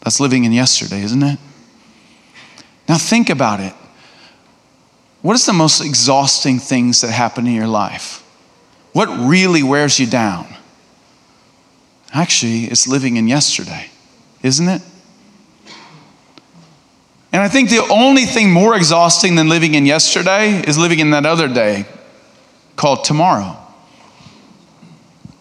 That's 0.00 0.20
living 0.20 0.44
in 0.44 0.52
yesterday, 0.52 1.02
isn't 1.02 1.22
it? 1.22 1.38
Now 2.88 2.98
think 2.98 3.30
about 3.30 3.60
it. 3.60 3.74
What 5.28 5.34
is 5.34 5.44
the 5.44 5.52
most 5.52 5.84
exhausting 5.84 6.58
things 6.58 7.02
that 7.02 7.10
happen 7.10 7.46
in 7.46 7.52
your 7.52 7.66
life? 7.66 8.24
What 8.94 9.08
really 9.28 9.62
wears 9.62 10.00
you 10.00 10.06
down? 10.06 10.46
Actually, 12.14 12.64
it's 12.64 12.88
living 12.88 13.18
in 13.18 13.28
yesterday, 13.28 13.90
isn't 14.42 14.66
it? 14.66 14.80
And 17.30 17.42
I 17.42 17.48
think 17.48 17.68
the 17.68 17.86
only 17.90 18.24
thing 18.24 18.50
more 18.50 18.74
exhausting 18.74 19.34
than 19.34 19.50
living 19.50 19.74
in 19.74 19.84
yesterday 19.84 20.62
is 20.66 20.78
living 20.78 20.98
in 20.98 21.10
that 21.10 21.26
other 21.26 21.46
day 21.46 21.84
called 22.74 23.04
tomorrow. 23.04 23.54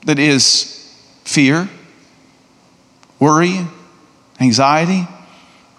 That 0.04 0.20
is 0.20 1.02
fear, 1.24 1.70
worry, 3.20 3.66
anxiety, 4.42 5.08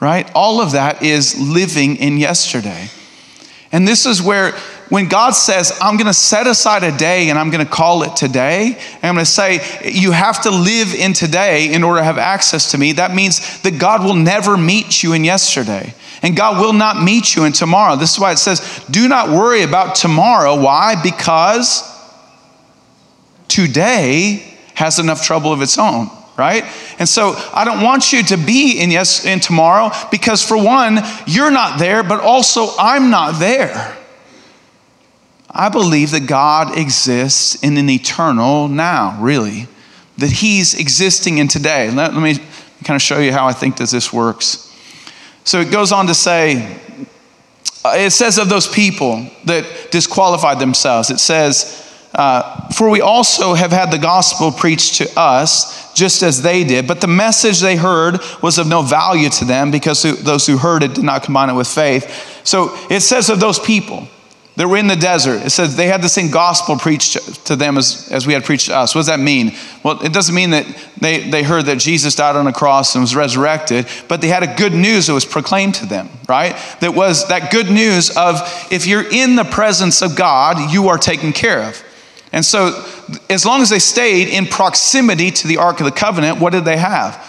right? 0.00 0.32
All 0.34 0.62
of 0.62 0.72
that 0.72 1.02
is 1.02 1.38
living 1.38 1.96
in 1.96 2.16
yesterday. 2.16 2.88
And 3.70 3.87
this 3.87 4.07
is 4.07 4.22
where 4.22 4.52
when 4.88 5.09
God 5.09 5.33
says, 5.33 5.76
I'm 5.83 5.96
going 5.96 6.07
to 6.07 6.14
set 6.14 6.46
aside 6.46 6.83
a 6.83 6.96
day 6.96 7.28
and 7.28 7.38
I'm 7.38 7.50
going 7.50 7.64
to 7.64 7.70
call 7.70 8.02
it 8.02 8.16
today, 8.16 8.78
and 8.94 9.04
I'm 9.04 9.14
going 9.14 9.26
to 9.26 9.31
say, 9.31 9.61
you 9.85 10.12
have 10.12 10.42
to 10.42 10.50
live 10.50 10.94
in 10.94 11.12
today 11.12 11.72
in 11.72 11.85
order 11.85 12.00
to 12.00 12.04
have 12.04 12.16
access 12.16 12.70
to 12.70 12.78
me, 12.78 12.92
that 12.92 13.14
means 13.14 13.61
that 13.62 13.78
God 13.78 14.02
will 14.02 14.14
never 14.14 14.57
meet 14.57 15.02
you 15.02 15.12
in 15.12 15.24
yesterday. 15.24 15.92
And 16.22 16.37
God 16.37 16.61
will 16.61 16.72
not 16.72 17.02
meet 17.02 17.37
you 17.37 17.44
in 17.44 17.52
tomorrow. 17.52 17.96
This 17.96 18.14
is 18.14 18.18
why 18.18 18.33
it 18.33 18.38
says, 18.38 18.85
do 18.90 19.07
not 19.07 19.28
worry 19.28 19.62
about 19.62 19.94
tomorrow. 19.94 20.61
Why? 20.61 21.00
Because 21.00 21.83
today 23.48 24.57
has 24.74 24.98
enough 24.98 25.22
trouble 25.22 25.52
of 25.52 25.61
its 25.61 25.78
own 25.78 26.11
right? 26.38 26.64
And 26.98 27.09
so 27.09 27.35
I 27.53 27.64
don't 27.64 27.83
want 27.83 28.12
you 28.12 28.22
to 28.22 28.37
be 28.37 28.81
in 28.81 28.90
yes 28.90 29.24
in 29.24 29.40
tomorrow 29.40 29.90
because 30.11 30.42
for 30.42 30.57
one, 30.57 31.01
you're 31.27 31.51
not 31.51 31.79
there, 31.79 32.03
but 32.03 32.20
also 32.20 32.68
I'm 32.79 33.11
not 33.11 33.40
there. 33.40 33.96
I 35.51 35.68
believe 35.68 36.12
that 36.12 36.27
God 36.27 36.79
exists 36.79 37.62
in 37.62 37.77
an 37.77 37.90
eternal 37.90 38.68
now, 38.68 39.18
really, 39.20 39.66
that 40.18 40.31
He's 40.31 40.79
existing 40.79 41.38
in 41.38 41.48
today. 41.48 41.90
Let, 41.90 42.14
let 42.14 42.22
me 42.22 42.37
kind 42.85 42.94
of 42.96 43.03
show 43.03 43.18
you 43.18 43.33
how 43.33 43.46
I 43.46 43.53
think 43.53 43.79
that 43.79 43.88
this 43.88 44.12
works. 44.12 44.64
So 45.44 45.61
it 45.61 45.72
goes 45.72 45.90
on 45.90 46.07
to 46.07 46.14
say, 46.14 46.79
uh, 47.85 47.94
it 47.96 48.11
says 48.11 48.38
of 48.38 48.48
those 48.48 48.68
people 48.68 49.27
that 49.46 49.90
disqualified 49.90 50.59
themselves, 50.59 51.11
it 51.11 51.18
says, 51.18 51.88
uh, 52.14 52.68
For 52.70 52.88
we 52.90 53.00
also 53.00 53.54
have 53.54 53.70
had 53.70 53.90
the 53.90 53.98
gospel 53.98 54.50
preached 54.50 54.96
to 54.96 55.18
us, 55.18 55.92
just 55.94 56.22
as 56.22 56.42
they 56.42 56.64
did, 56.64 56.86
but 56.86 57.00
the 57.00 57.06
message 57.06 57.60
they 57.60 57.76
heard 57.76 58.20
was 58.42 58.58
of 58.58 58.66
no 58.66 58.82
value 58.82 59.28
to 59.30 59.44
them 59.44 59.70
because 59.70 60.02
those 60.02 60.46
who 60.46 60.56
heard 60.56 60.82
it 60.82 60.94
did 60.94 61.04
not 61.04 61.22
combine 61.22 61.50
it 61.50 61.54
with 61.54 61.68
faith. 61.68 62.40
So 62.44 62.76
it 62.88 63.00
says 63.00 63.30
of 63.30 63.40
those 63.40 63.58
people, 63.58 64.08
they 64.58 64.64
were 64.64 64.76
in 64.76 64.88
the 64.88 64.96
desert. 64.96 65.46
It 65.46 65.50
says 65.50 65.76
they 65.76 65.86
had 65.86 66.02
the 66.02 66.08
same 66.08 66.32
gospel 66.32 66.76
preached 66.76 67.46
to 67.46 67.54
them 67.54 67.78
as, 67.78 68.10
as 68.10 68.26
we 68.26 68.32
had 68.32 68.44
preached 68.44 68.66
to 68.66 68.76
us. 68.76 68.92
What 68.92 69.00
does 69.00 69.06
that 69.06 69.20
mean? 69.20 69.52
Well, 69.84 70.04
it 70.04 70.12
doesn't 70.12 70.34
mean 70.34 70.50
that 70.50 70.66
they, 71.00 71.30
they 71.30 71.44
heard 71.44 71.66
that 71.66 71.78
Jesus 71.78 72.16
died 72.16 72.34
on 72.34 72.48
a 72.48 72.52
cross 72.52 72.96
and 72.96 73.02
was 73.02 73.14
resurrected, 73.14 73.86
but 74.08 74.20
they 74.20 74.26
had 74.26 74.42
a 74.42 74.52
good 74.56 74.72
news 74.72 75.06
that 75.06 75.12
was 75.12 75.24
proclaimed 75.24 75.76
to 75.76 75.86
them, 75.86 76.08
right? 76.28 76.56
That 76.80 76.94
was 76.94 77.28
that 77.28 77.52
good 77.52 77.70
news 77.70 78.16
of 78.16 78.40
if 78.72 78.84
you're 78.88 79.08
in 79.08 79.36
the 79.36 79.44
presence 79.44 80.02
of 80.02 80.16
God, 80.16 80.72
you 80.72 80.88
are 80.88 80.98
taken 80.98 81.32
care 81.32 81.62
of. 81.62 81.84
And 82.32 82.44
so, 82.44 82.84
as 83.30 83.46
long 83.46 83.62
as 83.62 83.70
they 83.70 83.78
stayed 83.78 84.28
in 84.28 84.46
proximity 84.46 85.30
to 85.30 85.48
the 85.48 85.56
Ark 85.56 85.80
of 85.80 85.86
the 85.86 85.92
Covenant, 85.92 86.40
what 86.40 86.52
did 86.52 86.64
they 86.64 86.76
have? 86.76 87.24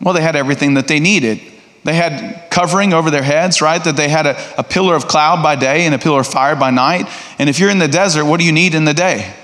Well, 0.00 0.14
they 0.14 0.22
had 0.22 0.36
everything 0.36 0.74
that 0.74 0.88
they 0.88 1.00
needed. 1.00 1.40
They 1.82 1.94
had 1.94 2.50
covering 2.50 2.92
over 2.92 3.10
their 3.10 3.22
heads, 3.22 3.60
right? 3.60 3.82
That 3.82 3.96
they 3.96 4.08
had 4.08 4.26
a, 4.26 4.38
a 4.58 4.62
pillar 4.62 4.94
of 4.94 5.08
cloud 5.08 5.42
by 5.42 5.56
day 5.56 5.86
and 5.86 5.94
a 5.94 5.98
pillar 5.98 6.20
of 6.20 6.26
fire 6.26 6.54
by 6.54 6.70
night. 6.70 7.08
And 7.38 7.48
if 7.48 7.58
you're 7.58 7.70
in 7.70 7.78
the 7.78 7.88
desert, 7.88 8.24
what 8.24 8.38
do 8.38 8.46
you 8.46 8.52
need 8.52 8.74
in 8.74 8.84
the 8.84 8.94
day? 8.94 9.34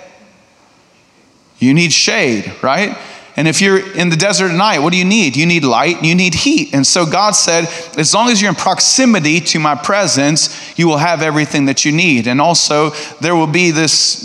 You 1.58 1.72
need 1.72 1.92
shade, 1.92 2.52
right? 2.62 2.96
And 3.36 3.46
if 3.46 3.60
you're 3.60 3.78
in 3.92 4.08
the 4.08 4.16
desert 4.16 4.50
at 4.50 4.56
night, 4.56 4.78
what 4.78 4.92
do 4.92 4.98
you 4.98 5.04
need? 5.04 5.36
You 5.36 5.44
need 5.44 5.62
light 5.62 6.02
you 6.02 6.14
need 6.14 6.34
heat. 6.34 6.74
And 6.74 6.86
so 6.86 7.04
God 7.04 7.32
said, 7.32 7.66
as 7.98 8.14
long 8.14 8.30
as 8.30 8.40
you're 8.40 8.48
in 8.48 8.56
proximity 8.56 9.40
to 9.40 9.58
my 9.58 9.74
presence, 9.74 10.78
you 10.78 10.88
will 10.88 10.96
have 10.96 11.20
everything 11.20 11.66
that 11.66 11.84
you 11.84 11.92
need. 11.92 12.26
And 12.26 12.40
also, 12.40 12.90
there 13.20 13.36
will 13.36 13.46
be 13.46 13.70
this 13.70 14.24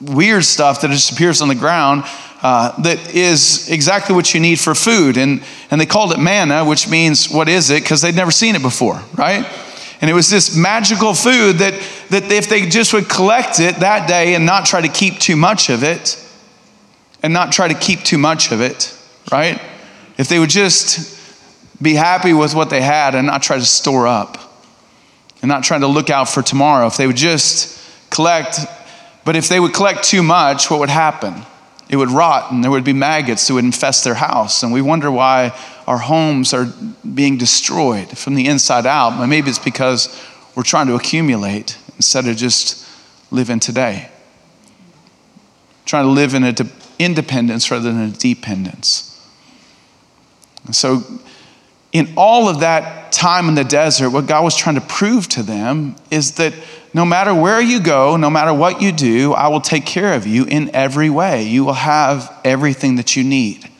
weird 0.00 0.44
stuff 0.44 0.80
that 0.80 0.90
just 0.90 1.12
appears 1.12 1.40
on 1.40 1.48
the 1.48 1.54
ground 1.54 2.02
uh, 2.42 2.80
that 2.82 3.14
is 3.14 3.70
exactly 3.70 4.14
what 4.14 4.34
you 4.34 4.40
need 4.40 4.58
for 4.58 4.74
food. 4.74 5.16
And, 5.16 5.42
and 5.70 5.80
they 5.80 5.86
called 5.86 6.12
it 6.12 6.18
manna, 6.18 6.64
which 6.64 6.88
means, 6.88 7.30
what 7.30 7.48
is 7.48 7.70
it? 7.70 7.82
Because 7.82 8.02
they'd 8.02 8.16
never 8.16 8.32
seen 8.32 8.56
it 8.56 8.62
before, 8.62 9.00
right? 9.14 9.46
And 10.00 10.10
it 10.10 10.14
was 10.14 10.28
this 10.28 10.56
magical 10.56 11.14
food 11.14 11.56
that, 11.58 11.74
that 12.10 12.30
if 12.30 12.48
they 12.48 12.66
just 12.66 12.92
would 12.92 13.08
collect 13.08 13.60
it 13.60 13.76
that 13.76 14.08
day 14.08 14.34
and 14.34 14.44
not 14.44 14.66
try 14.66 14.80
to 14.80 14.88
keep 14.88 15.18
too 15.18 15.36
much 15.36 15.70
of 15.70 15.82
it, 15.82 16.22
and 17.26 17.32
not 17.32 17.50
try 17.50 17.66
to 17.66 17.74
keep 17.74 18.04
too 18.04 18.18
much 18.18 18.52
of 18.52 18.60
it, 18.60 18.96
right? 19.32 19.60
If 20.16 20.28
they 20.28 20.38
would 20.38 20.48
just 20.48 21.20
be 21.82 21.94
happy 21.94 22.32
with 22.32 22.54
what 22.54 22.70
they 22.70 22.80
had 22.80 23.16
and 23.16 23.26
not 23.26 23.42
try 23.42 23.58
to 23.58 23.64
store 23.64 24.06
up 24.06 24.38
and 25.42 25.48
not 25.48 25.64
try 25.64 25.76
to 25.76 25.88
look 25.88 26.08
out 26.08 26.28
for 26.28 26.40
tomorrow, 26.40 26.86
if 26.86 26.96
they 26.96 27.08
would 27.08 27.16
just 27.16 27.84
collect, 28.10 28.60
but 29.24 29.34
if 29.34 29.48
they 29.48 29.58
would 29.58 29.74
collect 29.74 30.04
too 30.04 30.22
much, 30.22 30.70
what 30.70 30.78
would 30.78 30.88
happen? 30.88 31.34
It 31.88 31.96
would 31.96 32.10
rot 32.10 32.52
and 32.52 32.62
there 32.62 32.70
would 32.70 32.84
be 32.84 32.92
maggots 32.92 33.48
that 33.48 33.54
would 33.54 33.64
infest 33.64 34.04
their 34.04 34.14
house. 34.14 34.62
And 34.62 34.72
we 34.72 34.80
wonder 34.80 35.10
why 35.10 35.52
our 35.88 35.98
homes 35.98 36.54
are 36.54 36.72
being 37.12 37.38
destroyed 37.38 38.16
from 38.16 38.36
the 38.36 38.46
inside 38.46 38.86
out. 38.86 39.18
Maybe 39.26 39.50
it's 39.50 39.58
because 39.58 40.16
we're 40.54 40.62
trying 40.62 40.86
to 40.86 40.94
accumulate 40.94 41.76
instead 41.96 42.28
of 42.28 42.36
just 42.36 42.88
living 43.32 43.58
today. 43.58 44.10
Trying 45.86 46.04
to 46.04 46.10
live 46.10 46.32
in 46.32 46.44
a 46.44 46.52
de- 46.52 46.85
independence 46.98 47.70
rather 47.70 47.92
than 47.92 48.02
a 48.02 48.10
dependence. 48.10 49.12
And 50.64 50.74
so, 50.74 51.02
in 51.92 52.12
all 52.16 52.48
of 52.48 52.60
that 52.60 53.12
time 53.12 53.48
in 53.48 53.54
the 53.54 53.64
desert, 53.64 54.10
what 54.10 54.26
God 54.26 54.44
was 54.44 54.56
trying 54.56 54.74
to 54.74 54.80
prove 54.82 55.28
to 55.30 55.42
them 55.42 55.96
is 56.10 56.32
that 56.32 56.52
no 56.92 57.04
matter 57.04 57.34
where 57.34 57.60
you 57.60 57.80
go, 57.80 58.16
no 58.16 58.28
matter 58.28 58.52
what 58.52 58.82
you 58.82 58.92
do, 58.92 59.32
I 59.32 59.48
will 59.48 59.60
take 59.60 59.86
care 59.86 60.14
of 60.14 60.26
you 60.26 60.44
in 60.44 60.74
every 60.74 61.10
way. 61.10 61.44
You 61.44 61.64
will 61.64 61.74
have 61.74 62.34
everything 62.44 62.96
that 62.96 63.16
you 63.16 63.24
need. 63.24 63.70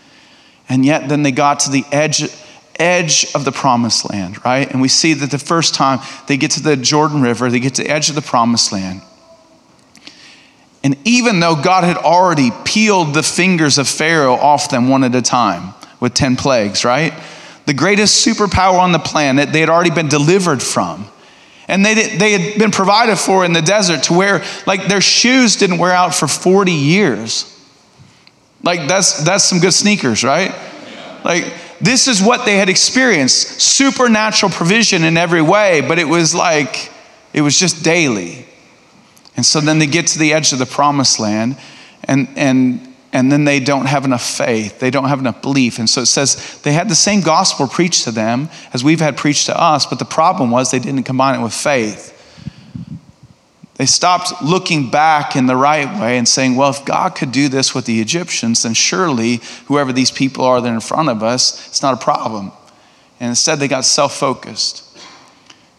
And 0.69 0.85
yet, 0.85 1.09
then 1.09 1.23
they 1.23 1.33
got 1.33 1.61
to 1.61 1.71
the 1.71 1.85
edge, 1.93 2.23
edge 2.79 3.27
of 3.35 3.45
the 3.45 3.53
promised 3.53 4.11
land, 4.11 4.45
right? 4.45 4.71
And 4.71 4.81
we 4.81 4.89
see 4.89 5.15
that 5.15 5.31
the 5.31 5.39
first 5.39 5.75
time 5.75 6.01
they 6.27 6.37
get 6.37 6.53
to 6.53 6.63
the 6.63 6.77
Jordan 6.77 7.23
River, 7.23 7.51
they 7.51 7.61
get 7.61 7.75
to 7.77 7.85
the 7.85 7.91
edge 7.91 8.09
of 8.09 8.15
the 8.15 8.23
promised 8.23 8.73
land. 8.73 9.03
And 10.87 10.97
even 11.05 11.41
though 11.41 11.57
God 11.57 11.83
had 11.83 11.97
already 11.97 12.53
peeled 12.65 13.13
the 13.13 13.25
fingers 13.25 13.77
of 13.77 13.89
Pharaoh 13.89 14.35
off 14.35 14.71
them 14.71 14.89
one 14.89 15.03
at 15.03 15.17
a 15.17 15.21
time 15.21 15.75
with 15.99 16.15
10 16.15 16.37
plagues, 16.37 16.85
right? 16.85 17.13
The 17.65 17.75
greatest 17.75 18.25
superpower 18.25 18.79
on 18.79 18.93
the 18.93 19.01
planet, 19.01 19.53
they 19.53 19.59
had 19.59 19.69
already 19.69 19.91
been 19.91 20.07
delivered 20.07 20.63
from. 20.63 21.09
And 21.67 21.85
they, 21.85 21.97
did, 21.97 22.21
they 22.21 22.39
had 22.39 22.61
been 22.61 22.71
provided 22.71 23.17
for 23.19 23.45
in 23.45 23.53
the 23.53 23.63
desert 23.63 24.05
to 24.05 24.13
where, 24.13 24.45
like, 24.65 24.87
their 24.87 25.01
shoes 25.01 25.57
didn't 25.57 25.79
wear 25.79 25.91
out 25.91 26.15
for 26.15 26.29
40 26.29 26.71
years. 26.71 27.53
Like, 28.63 28.87
that's, 28.87 29.25
that's 29.25 29.43
some 29.43 29.59
good 29.59 29.75
sneakers, 29.75 30.23
right? 30.23 30.55
Like, 31.25 31.53
this 31.81 32.07
is 32.07 32.23
what 32.23 32.45
they 32.45 32.59
had 32.59 32.69
experienced 32.69 33.61
supernatural 33.61 34.53
provision 34.53 35.03
in 35.03 35.17
every 35.17 35.43
way, 35.43 35.81
but 35.81 35.99
it 35.99 36.07
was 36.07 36.33
like, 36.33 36.93
it 37.33 37.41
was 37.41 37.59
just 37.59 37.83
daily. 37.83 38.46
And 39.37 39.45
so 39.45 39.61
then 39.61 39.79
they 39.79 39.87
get 39.87 40.07
to 40.09 40.19
the 40.19 40.33
edge 40.33 40.53
of 40.53 40.59
the 40.59 40.67
promised 40.67 41.21
land, 41.21 41.57
and, 42.05 42.29
and 42.37 42.97
and 43.17 43.33
then 43.33 43.45
they 43.45 43.61
don't 43.61 43.87
have 43.87 44.05
enough 44.05 44.23
faith. 44.23 44.79
They 44.79 44.91
don't 44.91 45.09
have 45.09 45.21
enough 45.21 45.41
belief. 45.41 45.79
And 45.79 45.89
so 45.89 46.03
it 46.03 46.07
says 46.07 46.61
they 46.65 46.75
had 46.75 46.91
the 46.91 46.95
same 46.95 47.23
gospel 47.23 47.67
preached 47.67 48.05
to 48.05 48.11
them 48.11 48.51
as 48.75 48.85
we've 48.85 49.01
had 49.01 49.17
preached 49.17 49.47
to 49.47 49.59
us, 49.59 49.87
but 49.87 49.99
the 49.99 50.05
problem 50.05 50.51
was 50.51 50.71
they 50.71 50.79
didn't 50.79 51.05
combine 51.05 51.41
it 51.41 51.43
with 51.43 51.55
faith. 51.55 52.13
They 53.77 53.87
stopped 53.87 54.43
looking 54.43 54.91
back 54.91 55.35
in 55.35 55.47
the 55.47 55.57
right 55.57 55.99
way 55.99 56.19
and 56.19 56.29
saying, 56.29 56.57
well, 56.57 56.69
if 56.69 56.85
God 56.85 57.15
could 57.15 57.33
do 57.33 57.49
this 57.49 57.75
with 57.75 57.87
the 57.87 58.01
Egyptians, 58.01 58.65
then 58.65 58.75
surely 58.75 59.41
whoever 59.67 59.95
these 59.95 60.11
people 60.11 60.45
are 60.45 60.61
that 60.61 60.69
are 60.69 60.75
in 60.75 60.81
front 60.81 61.09
of 61.09 61.23
us, 61.23 61.67
it's 61.69 61.83
not 61.83 61.95
a 61.95 62.03
problem. 62.03 62.53
And 63.21 63.31
instead, 63.31 63.59
they 63.59 63.69
got 63.69 63.87
self 63.87 64.15
focused. 64.15 64.96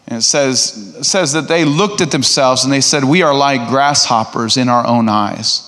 And 0.08 0.18
it 0.18 0.22
says, 0.22 0.96
it 0.98 1.04
says 1.04 1.34
that 1.34 1.48
they 1.48 1.66
looked 1.66 2.00
at 2.00 2.10
themselves 2.10 2.64
and 2.64 2.72
they 2.72 2.80
said, 2.80 3.04
We 3.04 3.20
are 3.22 3.34
like 3.34 3.68
grasshoppers 3.68 4.56
in 4.56 4.70
our 4.70 4.86
own 4.86 5.06
eyes. 5.06 5.64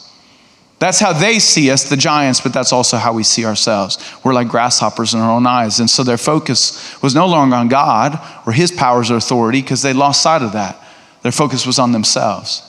That's 0.79 0.99
how 0.99 1.13
they 1.13 1.39
see 1.39 1.71
us, 1.71 1.91
the 1.91 1.97
giants, 1.97 2.41
but 2.41 2.55
that's 2.55 2.73
also 2.73 2.97
how 2.97 3.13
we 3.13 3.23
see 3.23 3.45
ourselves. 3.45 3.99
We're 4.25 4.33
like 4.33 4.49
grasshoppers 4.49 5.13
in 5.13 5.21
our 5.21 5.31
own 5.31 5.47
eyes. 5.47 5.79
And 5.79 5.91
so 5.91 6.03
their 6.03 6.17
focus 6.17 7.01
was 7.03 7.15
no 7.15 7.27
longer 7.27 7.55
on 7.55 7.69
God 7.69 8.19
or 8.47 8.55
his 8.55 8.73
powers 8.73 9.11
or 9.11 9.17
authority 9.17 9.61
because 9.61 9.83
they 9.83 9.93
lost 9.93 10.23
sight 10.23 10.41
of 10.41 10.53
that. 10.53 10.83
Their 11.21 11.33
focus 11.33 11.67
was 11.67 11.79
on 11.79 11.93
themselves. 11.93 12.63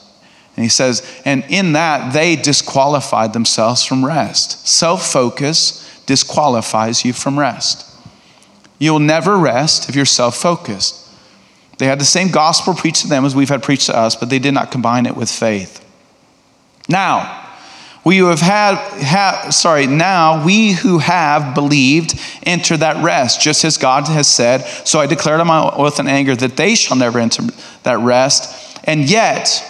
And 0.56 0.62
he 0.62 0.68
says, 0.68 1.22
and 1.24 1.42
in 1.48 1.72
that, 1.72 2.12
they 2.12 2.36
disqualified 2.36 3.32
themselves 3.32 3.82
from 3.82 4.04
rest. 4.04 4.68
Self 4.68 5.10
focus 5.10 6.02
disqualifies 6.04 7.06
you 7.06 7.14
from 7.14 7.38
rest. 7.38 7.88
You'll 8.78 8.98
never 8.98 9.38
rest 9.38 9.88
if 9.88 9.96
you're 9.96 10.04
self 10.04 10.36
focused. 10.36 11.01
They 11.82 11.88
had 11.88 11.98
the 11.98 12.04
same 12.04 12.28
gospel 12.28 12.74
preached 12.74 13.00
to 13.00 13.08
them 13.08 13.24
as 13.24 13.34
we've 13.34 13.48
had 13.48 13.60
preached 13.60 13.86
to 13.86 13.96
us, 13.96 14.14
but 14.14 14.30
they 14.30 14.38
did 14.38 14.54
not 14.54 14.70
combine 14.70 15.04
it 15.04 15.16
with 15.16 15.28
faith. 15.28 15.84
Now, 16.88 17.44
we 18.04 18.18
who 18.18 18.26
have 18.26 18.38
had, 18.38 18.76
have, 19.02 19.52
sorry, 19.52 19.88
now 19.88 20.44
we 20.46 20.74
who 20.74 20.98
have 20.98 21.56
believed 21.56 22.16
enter 22.44 22.76
that 22.76 23.02
rest, 23.02 23.40
just 23.40 23.64
as 23.64 23.78
God 23.78 24.06
has 24.06 24.28
said. 24.28 24.58
So 24.86 25.00
I 25.00 25.08
declared 25.08 25.40
on 25.40 25.48
my 25.48 25.58
oath 25.60 25.98
and 25.98 26.08
anger 26.08 26.36
that 26.36 26.56
they 26.56 26.76
shall 26.76 26.96
never 26.96 27.18
enter 27.18 27.42
that 27.82 27.98
rest. 27.98 28.78
And 28.84 29.10
yet, 29.10 29.64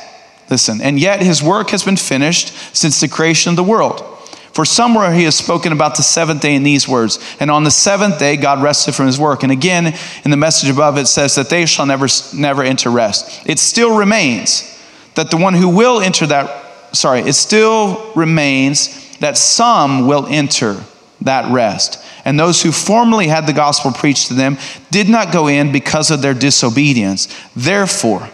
listen, 0.50 0.82
and 0.82 1.00
yet 1.00 1.22
his 1.22 1.42
work 1.42 1.70
has 1.70 1.82
been 1.82 1.96
finished 1.96 2.76
since 2.76 3.00
the 3.00 3.08
creation 3.08 3.48
of 3.48 3.56
the 3.56 3.64
world. 3.64 4.04
For 4.52 4.64
somewhere 4.64 5.12
he 5.12 5.24
has 5.24 5.34
spoken 5.34 5.72
about 5.72 5.96
the 5.96 6.02
seventh 6.02 6.42
day 6.42 6.54
in 6.54 6.62
these 6.62 6.86
words. 6.86 7.18
And 7.40 7.50
on 7.50 7.64
the 7.64 7.70
seventh 7.70 8.18
day, 8.18 8.36
God 8.36 8.62
rested 8.62 8.94
from 8.94 9.06
his 9.06 9.18
work. 9.18 9.42
And 9.42 9.50
again, 9.50 9.94
in 10.24 10.30
the 10.30 10.36
message 10.36 10.68
above, 10.68 10.98
it 10.98 11.06
says 11.06 11.34
that 11.36 11.48
they 11.48 11.64
shall 11.64 11.86
never, 11.86 12.06
never 12.34 12.62
enter 12.62 12.90
rest. 12.90 13.46
It 13.46 13.58
still 13.58 13.96
remains 13.96 14.68
that 15.14 15.30
the 15.30 15.36
one 15.36 15.54
who 15.54 15.68
will 15.68 16.00
enter 16.00 16.26
that 16.26 16.62
sorry, 16.92 17.20
it 17.20 17.32
still 17.34 18.12
remains 18.14 19.16
that 19.18 19.36
some 19.36 20.06
will 20.06 20.26
enter 20.26 20.82
that 21.22 21.50
rest. 21.52 21.98
And 22.24 22.38
those 22.38 22.62
who 22.62 22.72
formerly 22.72 23.28
had 23.28 23.46
the 23.46 23.52
gospel 23.52 23.92
preached 23.92 24.28
to 24.28 24.34
them 24.34 24.58
did 24.90 25.08
not 25.08 25.32
go 25.32 25.48
in 25.48 25.72
because 25.72 26.10
of 26.10 26.22
their 26.22 26.34
disobedience. 26.34 27.28
Therefore, 27.56 28.28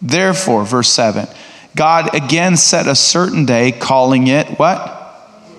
therefore, 0.00 0.64
verse 0.64 0.88
7, 0.88 1.28
God 1.76 2.14
again 2.14 2.56
set 2.56 2.86
a 2.86 2.94
certain 2.94 3.44
day, 3.44 3.72
calling 3.72 4.26
it 4.26 4.58
what? 4.58 4.98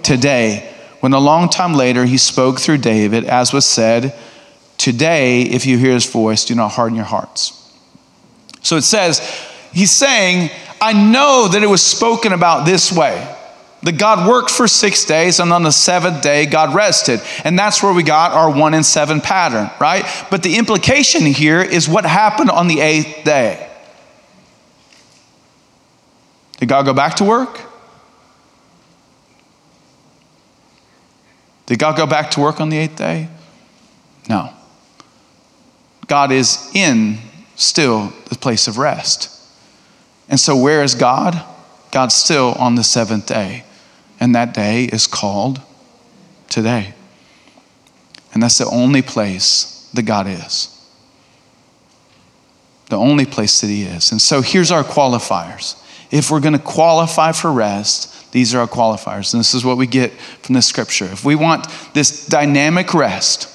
Today. 0.03 0.69
When 0.99 1.13
a 1.13 1.19
long 1.19 1.49
time 1.49 1.73
later 1.73 2.05
he 2.05 2.17
spoke 2.17 2.59
through 2.59 2.77
David, 2.77 3.25
as 3.25 3.51
was 3.51 3.65
said, 3.65 4.13
Today, 4.77 5.43
if 5.43 5.65
you 5.65 5.77
hear 5.77 5.93
his 5.93 6.09
voice, 6.09 6.45
do 6.45 6.55
not 6.55 6.69
harden 6.69 6.95
your 6.95 7.05
hearts. 7.05 7.59
So 8.63 8.75
it 8.75 8.83
says, 8.83 9.19
he's 9.71 9.91
saying, 9.91 10.49
I 10.81 10.93
know 10.93 11.47
that 11.47 11.63
it 11.63 11.67
was 11.67 11.81
spoken 11.81 12.33
about 12.33 12.65
this 12.65 12.91
way 12.91 13.35
that 13.83 13.97
God 13.97 14.27
worked 14.27 14.49
for 14.49 14.67
six 14.67 15.05
days, 15.05 15.39
and 15.39 15.51
on 15.51 15.63
the 15.63 15.71
seventh 15.71 16.21
day, 16.21 16.45
God 16.45 16.73
rested. 16.73 17.19
And 17.43 17.59
that's 17.59 17.83
where 17.83 17.93
we 17.93 18.01
got 18.01 18.31
our 18.31 18.49
one 18.49 18.73
in 18.73 18.83
seven 18.83 19.21
pattern, 19.21 19.69
right? 19.79 20.05
But 20.31 20.41
the 20.41 20.57
implication 20.57 21.25
here 21.25 21.61
is 21.61 21.87
what 21.87 22.05
happened 22.05 22.49
on 22.49 22.67
the 22.67 22.79
eighth 22.79 23.25
day. 23.25 23.69
Did 26.59 26.69
God 26.69 26.85
go 26.85 26.93
back 26.93 27.15
to 27.15 27.25
work? 27.25 27.59
Did 31.65 31.79
God 31.79 31.95
go 31.95 32.05
back 32.05 32.31
to 32.31 32.39
work 32.39 32.59
on 32.59 32.69
the 32.69 32.77
eighth 32.77 32.97
day? 32.97 33.29
No. 34.29 34.49
God 36.07 36.31
is 36.31 36.69
in 36.73 37.17
still 37.55 38.13
the 38.25 38.35
place 38.35 38.67
of 38.67 38.77
rest. 38.77 39.29
And 40.29 40.39
so, 40.39 40.55
where 40.55 40.83
is 40.83 40.95
God? 40.95 41.41
God's 41.91 42.15
still 42.15 42.53
on 42.53 42.75
the 42.75 42.83
seventh 42.83 43.27
day. 43.27 43.63
And 44.19 44.35
that 44.35 44.53
day 44.53 44.85
is 44.85 45.07
called 45.07 45.61
today. 46.49 46.93
And 48.33 48.41
that's 48.41 48.57
the 48.57 48.65
only 48.65 49.01
place 49.01 49.89
that 49.93 50.03
God 50.03 50.27
is. 50.27 50.69
The 52.89 52.97
only 52.97 53.25
place 53.25 53.61
that 53.61 53.67
He 53.67 53.83
is. 53.83 54.11
And 54.11 54.21
so, 54.21 54.41
here's 54.41 54.71
our 54.71 54.83
qualifiers. 54.83 55.79
If 56.11 56.29
we're 56.29 56.39
going 56.39 56.53
to 56.53 56.59
qualify 56.59 57.31
for 57.31 57.51
rest, 57.51 58.13
these 58.33 58.55
are 58.55 58.61
our 58.61 58.67
qualifiers. 58.67 59.31
And 59.33 59.39
this 59.39 59.53
is 59.53 59.63
what 59.63 59.77
we 59.77 59.85
get 59.85 60.11
from 60.41 60.55
this 60.55 60.65
scripture. 60.65 61.05
If 61.05 61.23
we 61.23 61.35
want 61.35 61.67
this 61.93 62.25
dynamic 62.25 62.95
rest, 62.95 63.47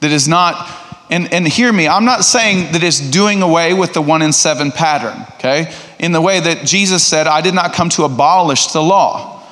that 0.00 0.10
is 0.10 0.26
not, 0.26 0.66
and, 1.10 1.30
and 1.30 1.46
hear 1.46 1.70
me, 1.70 1.86
I'm 1.86 2.06
not 2.06 2.24
saying 2.24 2.72
that 2.72 2.82
it's 2.82 3.00
doing 3.00 3.42
away 3.42 3.74
with 3.74 3.92
the 3.92 4.00
one 4.00 4.22
in 4.22 4.32
seven 4.32 4.72
pattern, 4.72 5.26
okay? 5.34 5.74
In 5.98 6.12
the 6.12 6.22
way 6.22 6.40
that 6.40 6.66
Jesus 6.66 7.06
said, 7.06 7.26
I 7.26 7.42
did 7.42 7.54
not 7.54 7.74
come 7.74 7.90
to 7.90 8.04
abolish 8.04 8.68
the 8.68 8.82
law. 8.82 9.42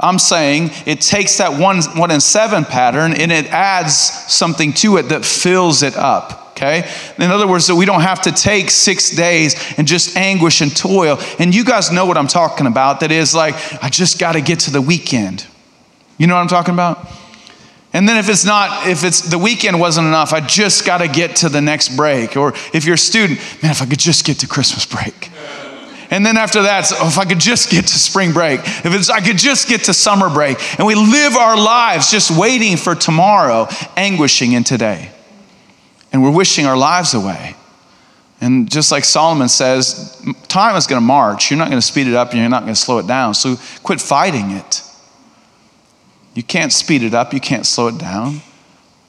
I'm 0.00 0.18
saying 0.18 0.70
it 0.86 1.02
takes 1.02 1.36
that 1.36 1.60
one, 1.60 1.82
one 1.98 2.10
in 2.10 2.20
seven 2.20 2.64
pattern 2.64 3.12
and 3.12 3.30
it 3.30 3.46
adds 3.48 3.94
something 3.94 4.72
to 4.74 4.96
it 4.96 5.10
that 5.10 5.26
fills 5.26 5.82
it 5.82 5.94
up. 5.94 6.41
Okay? 6.52 6.88
In 7.18 7.30
other 7.30 7.46
words, 7.46 7.66
that 7.66 7.74
we 7.74 7.84
don't 7.84 8.02
have 8.02 8.22
to 8.22 8.32
take 8.32 8.70
six 8.70 9.10
days 9.10 9.56
and 9.78 9.86
just 9.86 10.16
anguish 10.16 10.60
and 10.60 10.74
toil. 10.74 11.18
And 11.38 11.54
you 11.54 11.64
guys 11.64 11.90
know 11.90 12.06
what 12.06 12.16
I'm 12.16 12.28
talking 12.28 12.66
about. 12.66 13.00
That 13.00 13.10
is 13.10 13.34
like, 13.34 13.54
I 13.82 13.88
just 13.88 14.18
got 14.18 14.32
to 14.32 14.40
get 14.40 14.60
to 14.60 14.70
the 14.70 14.80
weekend. 14.80 15.46
You 16.18 16.26
know 16.26 16.34
what 16.34 16.42
I'm 16.42 16.48
talking 16.48 16.74
about? 16.74 17.08
And 17.94 18.08
then 18.08 18.16
if 18.16 18.28
it's 18.28 18.44
not, 18.44 18.86
if 18.86 19.04
it's 19.04 19.20
the 19.22 19.38
weekend 19.38 19.78
wasn't 19.78 20.06
enough, 20.06 20.32
I 20.32 20.40
just 20.40 20.86
got 20.86 20.98
to 20.98 21.08
get 21.08 21.36
to 21.36 21.48
the 21.48 21.60
next 21.60 21.96
break. 21.96 22.36
Or 22.36 22.54
if 22.72 22.84
you're 22.84 22.94
a 22.94 22.98
student, 22.98 23.38
man, 23.62 23.72
if 23.72 23.82
I 23.82 23.86
could 23.86 23.98
just 23.98 24.24
get 24.24 24.38
to 24.40 24.46
Christmas 24.46 24.86
break. 24.86 25.30
And 26.10 26.24
then 26.26 26.36
after 26.36 26.62
that, 26.62 26.82
so 26.82 27.06
if 27.06 27.16
I 27.16 27.24
could 27.24 27.40
just 27.40 27.70
get 27.70 27.86
to 27.86 27.98
spring 27.98 28.32
break, 28.32 28.60
if 28.60 28.86
it's, 28.86 29.08
I 29.08 29.20
could 29.20 29.38
just 29.38 29.66
get 29.66 29.84
to 29.84 29.94
summer 29.94 30.28
break. 30.28 30.58
And 30.78 30.86
we 30.86 30.94
live 30.94 31.36
our 31.36 31.56
lives 31.56 32.10
just 32.10 32.30
waiting 32.30 32.76
for 32.76 32.94
tomorrow, 32.94 33.66
anguishing 33.96 34.52
in 34.52 34.62
today. 34.62 35.10
And 36.12 36.22
we're 36.22 36.30
wishing 36.30 36.66
our 36.66 36.76
lives 36.76 37.14
away. 37.14 37.56
And 38.40 38.70
just 38.70 38.90
like 38.90 39.04
Solomon 39.04 39.48
says, 39.48 40.20
time 40.48 40.76
is 40.76 40.86
going 40.86 41.00
to 41.00 41.06
march. 41.06 41.50
You're 41.50 41.58
not 41.58 41.68
going 41.68 41.80
to 41.80 41.86
speed 41.86 42.08
it 42.08 42.14
up 42.14 42.30
and 42.30 42.40
you're 42.40 42.48
not 42.48 42.62
going 42.62 42.74
to 42.74 42.80
slow 42.80 42.98
it 42.98 43.06
down. 43.06 43.34
So 43.34 43.56
quit 43.82 44.00
fighting 44.00 44.50
it. 44.50 44.82
You 46.34 46.42
can't 46.42 46.72
speed 46.72 47.02
it 47.02 47.14
up, 47.14 47.32
you 47.32 47.40
can't 47.40 47.66
slow 47.66 47.88
it 47.88 47.98
down. 47.98 48.40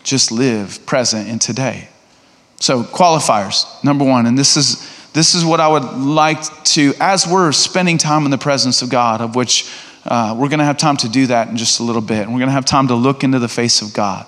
Just 0.04 0.32
live 0.32 0.86
present 0.86 1.30
in 1.30 1.40
today. 1.40 1.88
So, 2.60 2.84
qualifiers, 2.84 3.66
number 3.84 4.04
one, 4.04 4.26
and 4.26 4.38
this 4.38 4.58
is 4.58 4.90
this 5.14 5.36
is 5.36 5.46
what 5.46 5.60
I 5.60 5.68
would 5.68 5.84
like 5.84 6.42
to, 6.64 6.94
as 7.00 7.28
we're 7.28 7.52
spending 7.52 7.98
time 7.98 8.26
in 8.26 8.32
the 8.32 8.38
presence 8.38 8.82
of 8.82 8.90
God, 8.90 9.22
of 9.22 9.36
which 9.36 9.72
uh, 10.06 10.36
we're 10.38 10.50
going 10.50 10.60
to 10.60 10.66
have 10.66 10.78
time 10.78 10.98
to 10.98 11.10
do 11.10 11.28
that 11.28 11.48
in 11.48 11.56
just 11.56 11.80
a 11.80 11.84
little 11.84 12.02
bit. 12.02 12.24
And 12.24 12.34
we're 12.34 12.40
going 12.40 12.48
to 12.48 12.54
have 12.54 12.66
time 12.66 12.88
to 12.88 12.96
look 12.96 13.24
into 13.24 13.38
the 13.38 13.48
face 13.48 13.82
of 13.82 13.94
God. 13.94 14.26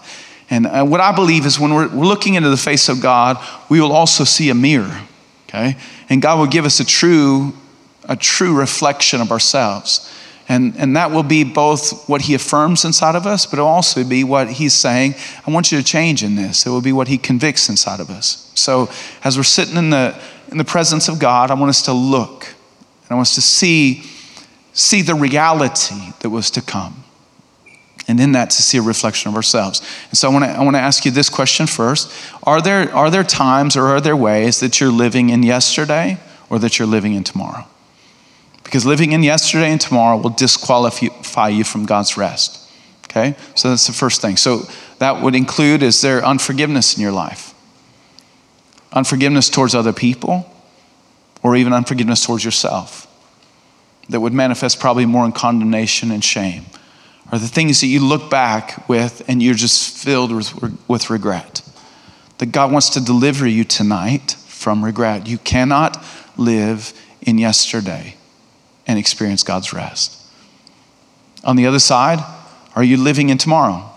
And 0.49 0.67
uh, 0.67 0.85
what 0.85 1.01
I 1.01 1.13
believe 1.13 1.45
is 1.45 1.59
when 1.59 1.73
we're, 1.73 1.87
looking 1.87 2.35
into 2.35 2.49
the 2.49 2.57
face 2.57 2.89
of 2.89 3.01
God, 3.01 3.37
we 3.69 3.81
will 3.81 3.91
also 3.91 4.23
see 4.23 4.49
a 4.49 4.55
mirror, 4.55 5.01
okay? 5.47 5.75
And 6.09 6.21
God 6.21 6.37
will 6.37 6.47
give 6.47 6.65
us 6.65 6.79
a 6.79 6.85
true, 6.85 7.53
a 8.07 8.15
true 8.15 8.57
reflection 8.57 9.21
of 9.21 9.31
ourselves. 9.31 10.11
And, 10.47 10.75
and 10.77 10.95
that 10.95 11.09
will 11.09 11.23
be 11.23 11.43
both 11.43 12.07
what 12.07 12.21
he 12.21 12.35
affirms 12.35 12.85
inside 12.85 13.15
of 13.15 13.25
us, 13.25 13.47
but 13.47 13.53
it'll 13.53 13.67
also 13.67 14.03
be 14.03 14.23
what 14.23 14.47
he's 14.51 14.75
saying, 14.75 15.15
I 15.45 15.51
want 15.51 15.71
you 15.71 15.79
to 15.79 15.83
change 15.83 16.23
in 16.23 16.35
this. 16.35 16.67
It 16.67 16.69
will 16.69 16.81
be 16.81 16.93
what 16.93 17.07
he 17.07 17.17
convicts 17.17 17.67
inside 17.67 17.99
of 17.99 18.11
us. 18.11 18.51
So 18.53 18.89
as 19.23 19.37
we're 19.37 19.43
sitting 19.43 19.75
in 19.75 19.89
the, 19.89 20.15
in 20.51 20.59
the 20.59 20.65
presence 20.65 21.07
of 21.07 21.17
God, 21.17 21.49
I 21.49 21.55
want 21.55 21.69
us 21.69 21.81
to 21.83 21.93
look 21.93 22.45
and 22.45 23.11
I 23.11 23.15
want 23.15 23.27
us 23.27 23.35
to 23.35 23.41
see, 23.41 24.03
see 24.73 25.01
the 25.01 25.15
reality 25.15 25.95
that 26.19 26.29
was 26.29 26.51
to 26.51 26.61
come. 26.61 27.04
And 28.07 28.19
in 28.19 28.33
that, 28.33 28.51
to 28.51 28.61
see 28.61 28.77
a 28.77 28.83
reflection 28.83 29.29
of 29.29 29.35
ourselves. 29.35 29.81
And 30.09 30.17
so 30.17 30.29
I 30.29 30.33
want 30.33 30.45
to, 30.45 30.51
I 30.51 30.63
want 30.63 30.75
to 30.75 30.81
ask 30.81 31.05
you 31.05 31.11
this 31.11 31.29
question 31.29 31.65
first 31.65 32.11
are 32.43 32.61
there, 32.61 32.93
are 32.93 33.09
there 33.09 33.23
times 33.23 33.75
or 33.75 33.87
are 33.87 34.01
there 34.01 34.15
ways 34.15 34.59
that 34.59 34.79
you're 34.79 34.91
living 34.91 35.29
in 35.29 35.41
yesterday 35.41 36.19
or 36.49 36.59
that 36.59 36.77
you're 36.77 36.87
living 36.87 37.13
in 37.13 37.23
tomorrow? 37.23 37.65
Because 38.63 38.85
living 38.85 39.11
in 39.11 39.23
yesterday 39.23 39.71
and 39.71 39.81
tomorrow 39.81 40.17
will 40.17 40.29
disqualify 40.29 41.49
you 41.49 41.63
from 41.63 41.85
God's 41.85 42.17
rest. 42.17 42.69
Okay? 43.05 43.35
So 43.55 43.69
that's 43.69 43.87
the 43.87 43.93
first 43.93 44.21
thing. 44.21 44.37
So 44.37 44.67
that 44.99 45.21
would 45.21 45.35
include 45.35 45.81
is 45.81 46.01
there 46.01 46.23
unforgiveness 46.23 46.95
in 46.95 47.01
your 47.01 47.11
life? 47.11 47.53
Unforgiveness 48.91 49.49
towards 49.49 49.75
other 49.75 49.93
people, 49.93 50.51
or 51.43 51.55
even 51.55 51.73
unforgiveness 51.73 52.25
towards 52.25 52.43
yourself 52.43 53.07
that 54.09 54.19
would 54.19 54.33
manifest 54.33 54.79
probably 54.79 55.05
more 55.05 55.25
in 55.25 55.31
condemnation 55.31 56.11
and 56.11 56.23
shame 56.23 56.65
are 57.31 57.39
the 57.39 57.47
things 57.47 57.81
that 57.81 57.87
you 57.87 57.99
look 57.99 58.29
back 58.29 58.87
with 58.87 59.23
and 59.27 59.41
you're 59.41 59.55
just 59.55 59.97
filled 59.97 60.31
with, 60.31 60.87
with 60.87 61.09
regret. 61.09 61.61
That 62.37 62.47
God 62.47 62.71
wants 62.71 62.89
to 62.91 63.03
deliver 63.03 63.47
you 63.47 63.63
tonight 63.63 64.31
from 64.47 64.83
regret. 64.83 65.27
You 65.27 65.37
cannot 65.37 66.03
live 66.37 66.93
in 67.21 67.37
yesterday 67.37 68.15
and 68.87 68.99
experience 68.99 69.43
God's 69.43 69.73
rest. 69.73 70.21
On 71.43 71.55
the 71.55 71.65
other 71.67 71.79
side, 71.79 72.19
are 72.75 72.83
you 72.83 72.97
living 72.97 73.29
in 73.29 73.37
tomorrow? 73.37 73.91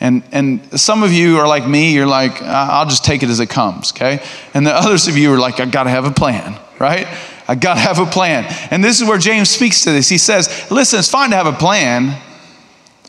And, 0.00 0.22
and 0.32 0.80
some 0.80 1.02
of 1.02 1.12
you 1.12 1.38
are 1.38 1.48
like 1.48 1.66
me, 1.66 1.94
you're 1.94 2.06
like, 2.06 2.42
I'll 2.42 2.86
just 2.86 3.04
take 3.04 3.22
it 3.22 3.28
as 3.28 3.40
it 3.40 3.48
comes, 3.48 3.92
okay? 3.92 4.22
And 4.52 4.66
the 4.66 4.74
others 4.74 5.08
of 5.08 5.16
you 5.16 5.32
are 5.32 5.38
like, 5.38 5.60
I 5.60 5.66
gotta 5.66 5.90
have 5.90 6.04
a 6.04 6.10
plan, 6.10 6.58
right? 6.78 7.06
I 7.48 7.54
gotta 7.54 7.80
have 7.80 7.98
a 7.98 8.06
plan. 8.06 8.44
And 8.70 8.82
this 8.82 9.00
is 9.00 9.08
where 9.08 9.18
James 9.18 9.50
speaks 9.50 9.84
to 9.84 9.92
this. 9.92 10.08
He 10.08 10.18
says, 10.18 10.70
listen, 10.70 10.98
it's 10.98 11.10
fine 11.10 11.30
to 11.30 11.36
have 11.36 11.46
a 11.46 11.52
plan, 11.52 12.20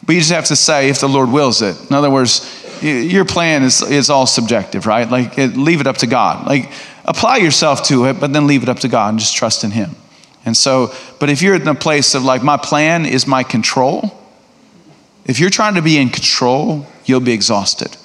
but 0.06 0.14
you 0.14 0.22
just 0.22 0.32
have 0.32 0.46
to 0.46 0.56
say 0.56 0.90
if 0.90 1.00
the 1.00 1.10
Lord 1.10 1.32
wills 1.32 1.62
it. 1.62 1.76
In 1.90 1.96
other 1.96 2.10
words, 2.10 2.64
your 2.82 3.26
plan 3.26 3.64
is, 3.64 3.82
is 3.82 4.10
all 4.10 4.28
subjective, 4.28 4.86
right? 4.86 5.10
Like, 5.10 5.38
it, 5.38 5.58
leave 5.58 5.82
it 5.82 5.88
up 5.88 5.98
to 5.98 6.08
God. 6.08 6.46
Like, 6.46 6.72
apply 7.06 7.38
yourself 7.38 7.84
to 7.88 8.06
it, 8.06 8.20
but 8.20 8.34
then 8.34 8.48
leave 8.48 8.64
it 8.64 8.70
up 8.70 8.80
to 8.80 8.88
God 8.88 9.10
and 9.10 9.20
just 9.20 9.36
trust 9.36 9.64
in 9.64 9.72
Him. 9.72 9.96
And 10.46 10.56
so, 10.56 10.94
but 11.20 11.30
if 11.30 11.42
you're 11.42 11.56
in 11.56 11.68
a 11.68 11.76
place 11.76 12.14
of 12.14 12.24
like, 12.24 12.44
my 12.44 12.58
plan 12.58 13.06
is 13.06 13.26
my 13.26 13.44
control, 13.44 14.22
if 15.26 15.40
you're 15.40 15.50
trying 15.50 15.76
to 15.76 15.82
be 15.82 15.98
in 15.98 16.10
control, 16.10 16.86
you'll 17.06 17.20
be 17.20 17.34
exhausted. 17.34 17.98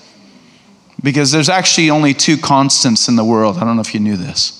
Because 1.02 1.32
there's 1.32 1.48
actually 1.48 1.90
only 1.90 2.14
two 2.14 2.36
constants 2.36 3.08
in 3.08 3.16
the 3.16 3.24
world. 3.24 3.58
I 3.58 3.64
don't 3.64 3.76
know 3.76 3.82
if 3.82 3.94
you 3.94 4.00
knew 4.00 4.16
this. 4.16 4.56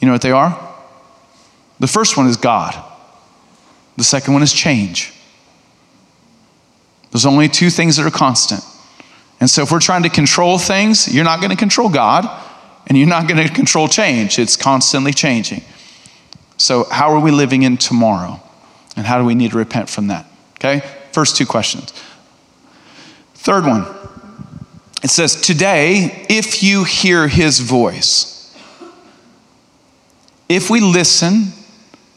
You 0.00 0.06
know 0.06 0.12
what 0.12 0.22
they 0.22 0.30
are? 0.30 0.74
The 1.80 1.86
first 1.86 2.16
one 2.16 2.26
is 2.26 2.36
God, 2.36 2.74
the 3.96 4.04
second 4.04 4.32
one 4.32 4.42
is 4.42 4.52
change. 4.52 5.13
There's 7.14 7.26
only 7.26 7.48
two 7.48 7.70
things 7.70 7.96
that 7.96 8.04
are 8.04 8.10
constant. 8.10 8.64
And 9.38 9.48
so 9.48 9.62
if 9.62 9.70
we're 9.70 9.78
trying 9.78 10.02
to 10.02 10.08
control 10.08 10.58
things, 10.58 11.14
you're 11.14 11.22
not 11.22 11.38
going 11.38 11.50
to 11.50 11.56
control 11.56 11.88
God 11.88 12.26
and 12.88 12.98
you're 12.98 13.06
not 13.06 13.28
going 13.28 13.46
to 13.46 13.54
control 13.54 13.86
change. 13.86 14.36
It's 14.36 14.56
constantly 14.56 15.12
changing. 15.12 15.62
So, 16.56 16.84
how 16.90 17.10
are 17.10 17.20
we 17.20 17.30
living 17.30 17.62
in 17.62 17.76
tomorrow? 17.76 18.40
And 18.96 19.06
how 19.06 19.18
do 19.18 19.24
we 19.24 19.36
need 19.36 19.52
to 19.52 19.56
repent 19.56 19.88
from 19.88 20.08
that? 20.08 20.26
Okay? 20.56 20.82
First 21.12 21.36
two 21.36 21.46
questions. 21.46 21.92
Third 23.34 23.64
one 23.64 23.86
it 25.04 25.10
says, 25.10 25.40
Today, 25.40 26.26
if 26.28 26.64
you 26.64 26.82
hear 26.82 27.28
his 27.28 27.60
voice, 27.60 28.52
if 30.48 30.68
we 30.68 30.80
listen 30.80 31.52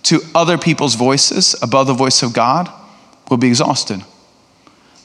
to 0.03 0.21
other 0.33 0.57
people's 0.57 0.95
voices 0.95 1.55
above 1.61 1.85
the 1.85 1.93
voice 1.93 2.23
of 2.23 2.33
God, 2.33 2.67
we'll 3.29 3.37
be 3.37 3.49
exhausted. 3.49 4.03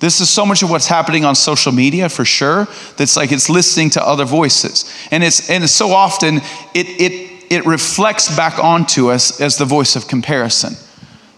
This 0.03 0.21
is 0.21 0.29
so 0.29 0.45
much 0.45 0.65
of 0.65 0.71
what's 0.71 0.89
happening 0.89 1.25
on 1.25 1.37
social 1.37 1.71
media 1.71 2.09
for 2.09 2.25
sure. 2.25 2.67
That's 2.97 3.17
like 3.17 3.31
it's 3.31 3.49
listening 3.49 3.91
to 3.91 4.05
other 4.05 4.25
voices. 4.25 4.93
And 5.13 5.23
it's 5.23 5.49
and 5.49 5.71
so 5.71 5.93
often 5.93 6.39
it 6.75 6.89
it 7.01 7.53
it 7.53 7.67
reflects 7.67 8.35
back 8.37 8.59
onto 8.59 9.13
us 9.13 9.41
as 9.41 9.59
the 9.59 9.65
voice 9.65 9.95
of 9.95 10.09
comparison. 10.09 10.75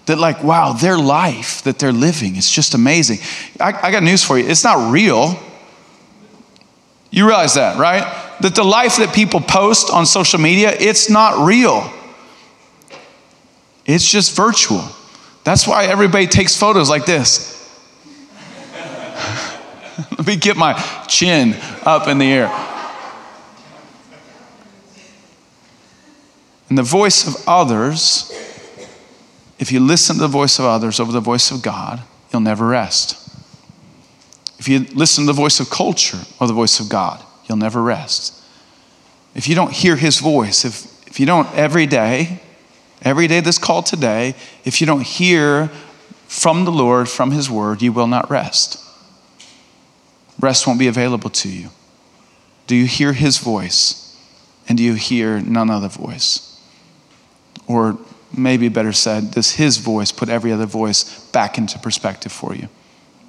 That, 0.07 0.17
like, 0.17 0.43
wow, 0.43 0.73
their 0.73 0.97
life 0.97 1.63
that 1.65 1.79
they're 1.79 1.93
living 1.93 2.37
is 2.37 2.51
just 2.51 2.73
amazing. 2.73 3.19
I, 3.61 3.89
I 3.89 3.91
got 3.91 4.03
news 4.03 4.25
for 4.25 4.39
you 4.39 4.49
it's 4.49 4.65
not 4.65 4.91
real. 4.91 5.39
You 7.11 7.27
realize 7.27 7.57
that, 7.57 7.77
right? 7.77 8.03
That 8.41 8.55
the 8.55 8.65
life 8.65 8.97
that 8.97 9.15
people 9.15 9.43
post 9.43 9.91
on 9.91 10.07
social 10.07 10.41
media, 10.41 10.73
it's 10.73 11.11
not 11.11 11.47
real. 11.47 11.93
It's 13.85 14.11
just 14.11 14.35
virtual. 14.35 14.89
That's 15.45 15.67
why 15.67 15.85
everybody 15.85 16.27
takes 16.27 16.57
photos 16.57 16.89
like 16.89 17.05
this. 17.05 17.54
Let 20.19 20.27
me 20.27 20.37
get 20.37 20.57
my 20.57 20.75
chin 21.09 21.55
up 21.85 22.09
in 22.09 22.19
the 22.19 22.33
air. 22.33 22.51
And 26.69 26.79
the 26.79 26.83
voice 26.83 27.27
of 27.27 27.37
others, 27.47 28.33
if 29.59 29.71
you 29.71 29.81
listen 29.81 30.17
to 30.17 30.23
the 30.23 30.29
voice 30.29 30.59
of 30.59 30.65
others 30.65 30.99
over 30.99 31.13
the 31.13 31.21
voice 31.21 31.51
of 31.51 31.63
God, 31.63 32.03
you'll 32.33 32.41
never 32.41 32.67
rest. 32.67 33.21
If 34.59 34.69
you 34.69 34.81
listen 34.95 35.25
to 35.25 35.33
the 35.33 35.37
voice 35.37 35.61
of 35.61 35.71
culture 35.71 36.21
or 36.41 36.47
the 36.47 36.53
voice 36.53 36.81
of 36.81 36.89
God, 36.89 37.23
you'll 37.47 37.59
never 37.59 37.83
rest. 37.83 38.43
If 39.35 39.47
you 39.47 39.55
don't 39.55 39.73
hear 39.73 39.97
his 39.97 40.21
voice, 40.21 40.65
if, 40.65 41.07
if 41.07 41.21
you 41.21 41.27
don't 41.27 41.53
every 41.55 41.87
day, 41.87 42.41
every 43.03 43.27
day 43.27 43.41
this 43.41 43.59
call 43.59 43.83
today, 43.83 44.35
if 44.65 44.81
you 44.81 44.87
don't 44.87 45.03
hear 45.03 45.69
from 46.27 46.65
the 46.65 46.73
Lord, 46.73 47.09
from 47.09 47.31
his 47.31 47.51
word, 47.51 47.83
you 47.83 47.93
will 47.93 48.07
not 48.07 48.31
rest. 48.31 48.84
Rest 50.41 50.67
won't 50.67 50.79
be 50.79 50.89
available 50.89 51.31
to 51.31 51.49
you. 51.49 51.71
Do 52.67 52.75
you 52.75 52.87
hear 52.87 53.13
his 53.13 53.39
voice? 53.39 54.17
And 54.69 54.79
do 54.79 54.85
you 54.85 54.95
hear 54.95 55.41
none 55.41 55.71
other 55.71 55.89
voice? 55.89 56.61
Or 57.67 57.99
maybe 58.37 58.69
better 58.69 58.93
said, 58.93 59.31
does 59.31 59.53
his 59.53 59.77
voice 59.77 60.11
put 60.13 60.29
every 60.29 60.53
other 60.53 60.67
voice 60.67 61.27
back 61.31 61.59
into 61.59 61.79
perspective 61.79 62.33
for 62.33 62.55
you? 62.55 62.69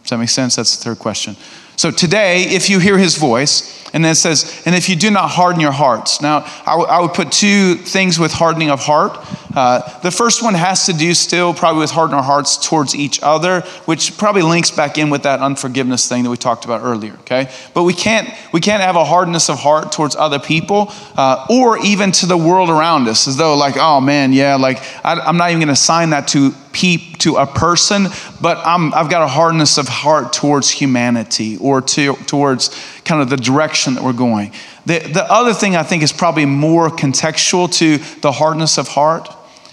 Does 0.02 0.10
that 0.12 0.18
make 0.18 0.30
sense? 0.30 0.56
That's 0.56 0.78
the 0.78 0.84
third 0.84 1.00
question. 1.00 1.36
So 1.76 1.92
today, 1.92 2.44
if 2.44 2.70
you 2.70 2.80
hear 2.80 2.98
his 2.98 3.18
voice, 3.18 3.76
and 3.96 4.04
then 4.04 4.12
it 4.12 4.16
says, 4.16 4.62
and 4.66 4.76
if 4.76 4.90
you 4.90 4.98
do 4.98 5.10
not 5.10 5.30
harden 5.30 5.62
your 5.62 5.72
hearts. 5.72 6.22
Now, 6.22 6.40
I, 6.66 6.72
w- 6.72 6.88
I 6.88 7.00
would 7.00 7.14
put 7.14 7.32
two 7.32 7.76
things 7.76 8.20
with 8.20 8.34
hardening 8.34 8.70
of 8.70 8.82
heart. 8.82 9.18
Uh, 9.56 10.00
the 10.00 10.12
first 10.12 10.44
one 10.44 10.54
has 10.54 10.88
to 10.88 10.94
do 10.94 11.14
still 11.14 11.54
probably 11.54 11.80
with 11.80 11.92
hardening 11.92 12.18
our 12.18 12.24
hearts 12.24 12.58
towards 12.58 12.94
each 12.94 13.22
other, 13.24 13.62
which 13.86 14.18
probably 14.18 14.42
links 14.42 14.70
back 14.70 14.98
in 14.98 15.10
with 15.10 15.24
that 15.24 15.40
unforgiveness 15.40 16.10
thing 16.10 16.24
that 16.24 16.30
we 16.30 16.36
talked 16.36 16.66
about 16.66 16.82
earlier. 16.82 17.14
Okay, 17.20 17.50
but 17.74 17.84
we 17.84 17.94
can't 17.94 18.28
we 18.52 18.60
can't 18.60 18.84
have 18.84 18.98
a 18.98 19.06
hardness 19.06 19.50
of 19.50 19.60
heart 19.60 19.94
towards 19.94 20.14
other 20.18 20.40
people 20.40 20.92
uh, 21.16 21.46
or 21.50 21.78
even 21.78 22.12
to 22.12 22.26
the 22.26 22.36
world 22.36 22.70
around 22.70 23.08
us, 23.08 23.30
as 23.30 23.38
though 23.38 23.56
like, 23.56 23.78
oh 23.78 24.02
man, 24.02 24.34
yeah, 24.34 24.56
like 24.56 24.80
I, 25.06 25.14
I'm 25.22 25.38
not 25.38 25.52
even 25.52 25.60
going 25.60 25.68
to 25.68 25.74
assign 25.74 26.10
that 26.10 26.28
to 26.30 26.52
peep 26.74 27.20
to 27.20 27.38
a 27.38 27.48
person, 27.48 28.08
but 28.42 28.58
I'm, 28.66 28.94
I've 28.94 29.10
got 29.10 29.22
a 29.22 29.28
hardness 29.28 29.78
of 29.78 29.88
heart 29.88 30.34
towards 30.34 30.70
humanity 30.70 31.56
or 31.66 31.82
to, 31.82 32.14
towards 32.28 32.70
kind 33.04 33.22
of 33.22 33.30
the 33.30 33.38
direction 33.38 33.96
that 33.96 34.04
we're 34.04 34.14
going. 34.14 34.52
The, 34.86 35.00
the 35.00 35.26
other 35.32 35.54
thing 35.54 35.76
I 35.76 35.82
think 35.82 36.04
is 36.04 36.14
probably 36.14 36.46
more 36.46 36.90
contextual 36.90 37.74
to 37.80 37.98
the 38.22 38.32
hardness 38.32 38.78
of 38.78 38.88
heart 38.88 39.28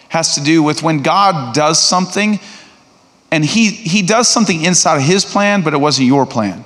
has 0.08 0.36
to 0.36 0.42
do 0.42 0.62
with 0.62 0.82
when 0.82 1.02
God 1.02 1.54
does 1.54 1.78
something 1.78 2.40
and 3.30 3.44
he, 3.44 3.70
he 3.70 4.02
does 4.02 4.28
something 4.28 4.62
inside 4.62 4.96
of 4.96 5.02
his 5.02 5.24
plan, 5.24 5.62
but 5.62 5.74
it 5.74 5.78
wasn't 5.78 6.06
your 6.06 6.24
plan. 6.24 6.64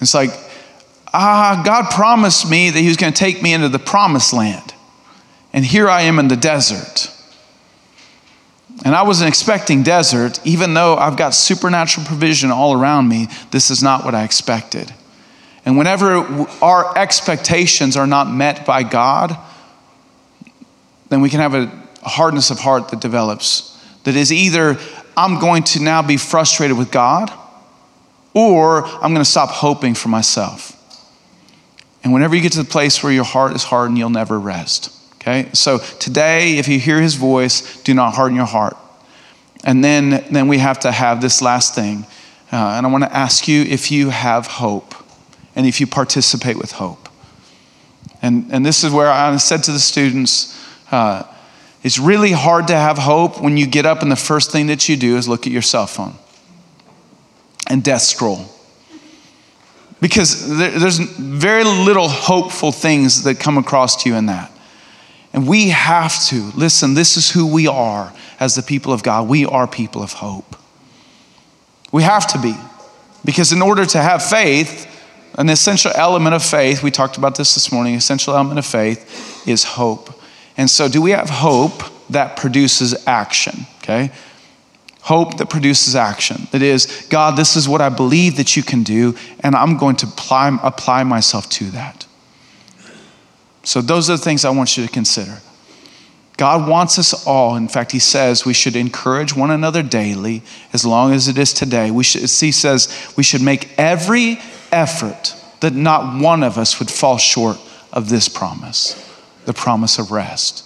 It's 0.00 0.14
like, 0.14 0.30
ah, 1.12 1.62
God 1.64 1.90
promised 1.90 2.50
me 2.50 2.70
that 2.70 2.78
he 2.78 2.88
was 2.88 2.96
going 2.96 3.12
to 3.12 3.18
take 3.18 3.42
me 3.42 3.52
into 3.52 3.68
the 3.68 3.78
promised 3.78 4.32
land. 4.32 4.74
And 5.52 5.64
here 5.64 5.88
I 5.88 6.02
am 6.02 6.18
in 6.18 6.28
the 6.28 6.36
desert. 6.36 7.01
And 8.84 8.94
I 8.96 9.02
wasn't 9.02 9.28
expecting 9.28 9.82
desert, 9.82 10.40
even 10.44 10.74
though 10.74 10.96
I've 10.96 11.16
got 11.16 11.34
supernatural 11.34 12.06
provision 12.06 12.50
all 12.50 12.74
around 12.74 13.08
me. 13.08 13.28
This 13.50 13.70
is 13.70 13.82
not 13.82 14.04
what 14.04 14.14
I 14.14 14.24
expected. 14.24 14.92
And 15.64 15.78
whenever 15.78 16.16
our 16.60 16.98
expectations 16.98 17.96
are 17.96 18.08
not 18.08 18.28
met 18.28 18.66
by 18.66 18.82
God, 18.82 19.36
then 21.10 21.20
we 21.20 21.30
can 21.30 21.38
have 21.40 21.54
a 21.54 21.66
hardness 22.02 22.50
of 22.50 22.58
heart 22.58 22.88
that 22.88 23.00
develops. 23.00 23.68
That 24.02 24.16
is 24.16 24.32
either 24.32 24.78
I'm 25.16 25.38
going 25.38 25.62
to 25.64 25.80
now 25.80 26.02
be 26.02 26.16
frustrated 26.16 26.76
with 26.76 26.90
God, 26.90 27.30
or 28.34 28.84
I'm 28.84 29.12
going 29.12 29.16
to 29.16 29.24
stop 29.24 29.50
hoping 29.50 29.94
for 29.94 30.08
myself. 30.08 30.76
And 32.02 32.12
whenever 32.12 32.34
you 32.34 32.42
get 32.42 32.52
to 32.52 32.62
the 32.62 32.68
place 32.68 33.02
where 33.02 33.12
your 33.12 33.24
heart 33.24 33.54
is 33.54 33.62
hardened, 33.62 33.98
you'll 33.98 34.10
never 34.10 34.40
rest. 34.40 34.90
Okay? 35.22 35.48
So 35.52 35.78
today, 35.78 36.58
if 36.58 36.66
you 36.66 36.80
hear 36.80 37.00
his 37.00 37.14
voice, 37.14 37.80
do 37.82 37.94
not 37.94 38.14
harden 38.14 38.36
your 38.36 38.46
heart. 38.46 38.76
And 39.64 39.84
then, 39.84 40.24
then 40.32 40.48
we 40.48 40.58
have 40.58 40.80
to 40.80 40.90
have 40.90 41.20
this 41.20 41.40
last 41.40 41.76
thing. 41.76 42.04
Uh, 42.50 42.74
and 42.76 42.84
I 42.84 42.90
want 42.90 43.04
to 43.04 43.16
ask 43.16 43.46
you 43.46 43.62
if 43.62 43.92
you 43.92 44.10
have 44.10 44.46
hope 44.46 44.94
and 45.54 45.64
if 45.64 45.80
you 45.80 45.86
participate 45.86 46.58
with 46.58 46.72
hope. 46.72 47.08
And, 48.20 48.52
and 48.52 48.66
this 48.66 48.82
is 48.82 48.92
where 48.92 49.08
I 49.08 49.36
said 49.36 49.62
to 49.64 49.72
the 49.72 49.78
students, 49.78 50.58
uh, 50.90 51.22
it's 51.84 51.98
really 51.98 52.32
hard 52.32 52.66
to 52.68 52.74
have 52.74 52.98
hope 52.98 53.40
when 53.40 53.56
you 53.56 53.66
get 53.66 53.86
up 53.86 54.02
and 54.02 54.10
the 54.10 54.16
first 54.16 54.50
thing 54.50 54.66
that 54.66 54.88
you 54.88 54.96
do 54.96 55.16
is 55.16 55.28
look 55.28 55.46
at 55.46 55.52
your 55.52 55.62
cell 55.62 55.86
phone 55.86 56.14
and 57.68 57.82
death 57.82 58.02
scroll. 58.02 58.46
Because 60.00 60.58
there, 60.58 60.70
there's 60.70 60.98
very 60.98 61.62
little 61.62 62.08
hopeful 62.08 62.72
things 62.72 63.22
that 63.22 63.38
come 63.38 63.56
across 63.56 64.02
to 64.02 64.10
you 64.10 64.16
in 64.16 64.26
that. 64.26 64.51
And 65.32 65.48
we 65.48 65.70
have 65.70 66.22
to, 66.26 66.50
listen, 66.54 66.94
this 66.94 67.16
is 67.16 67.30
who 67.30 67.46
we 67.46 67.66
are 67.66 68.12
as 68.38 68.54
the 68.54 68.62
people 68.62 68.92
of 68.92 69.02
God. 69.02 69.28
We 69.28 69.46
are 69.46 69.66
people 69.66 70.02
of 70.02 70.12
hope. 70.12 70.56
We 71.90 72.02
have 72.02 72.26
to 72.28 72.38
be. 72.38 72.54
Because 73.24 73.52
in 73.52 73.62
order 73.62 73.86
to 73.86 73.98
have 74.02 74.22
faith, 74.22 74.88
an 75.38 75.48
essential 75.48 75.92
element 75.94 76.34
of 76.34 76.42
faith, 76.42 76.82
we 76.82 76.90
talked 76.90 77.16
about 77.16 77.36
this 77.36 77.54
this 77.54 77.72
morning, 77.72 77.94
essential 77.94 78.34
element 78.34 78.58
of 78.58 78.66
faith 78.66 79.46
is 79.46 79.64
hope. 79.64 80.10
And 80.56 80.68
so, 80.68 80.88
do 80.88 81.00
we 81.00 81.12
have 81.12 81.30
hope 81.30 81.82
that 82.10 82.36
produces 82.36 83.06
action? 83.06 83.66
Okay? 83.78 84.10
Hope 85.02 85.38
that 85.38 85.48
produces 85.48 85.96
action. 85.96 86.46
That 86.52 86.62
is, 86.62 87.06
God, 87.08 87.36
this 87.36 87.56
is 87.56 87.68
what 87.68 87.80
I 87.80 87.88
believe 87.88 88.36
that 88.36 88.56
you 88.56 88.62
can 88.62 88.82
do, 88.82 89.16
and 89.40 89.56
I'm 89.56 89.76
going 89.76 89.96
to 89.96 90.06
apply, 90.06 90.58
apply 90.62 91.04
myself 91.04 91.48
to 91.50 91.70
that. 91.70 92.06
So, 93.64 93.80
those 93.80 94.10
are 94.10 94.16
the 94.16 94.22
things 94.22 94.44
I 94.44 94.50
want 94.50 94.76
you 94.76 94.86
to 94.86 94.92
consider. 94.92 95.38
God 96.36 96.68
wants 96.68 96.98
us 96.98 97.26
all. 97.26 97.56
In 97.56 97.68
fact, 97.68 97.92
He 97.92 97.98
says 97.98 98.44
we 98.44 98.54
should 98.54 98.74
encourage 98.76 99.36
one 99.36 99.50
another 99.50 99.82
daily, 99.82 100.42
as 100.72 100.84
long 100.84 101.12
as 101.12 101.28
it 101.28 101.38
is 101.38 101.52
today. 101.52 101.90
We 101.90 102.04
should, 102.04 102.22
he 102.22 102.52
says 102.52 103.12
we 103.16 103.22
should 103.22 103.42
make 103.42 103.78
every 103.78 104.38
effort 104.72 105.36
that 105.60 105.74
not 105.74 106.20
one 106.20 106.42
of 106.42 106.58
us 106.58 106.78
would 106.78 106.90
fall 106.90 107.18
short 107.18 107.58
of 107.92 108.08
this 108.08 108.28
promise, 108.28 108.94
the 109.44 109.52
promise 109.52 109.98
of 109.98 110.10
rest. 110.10 110.64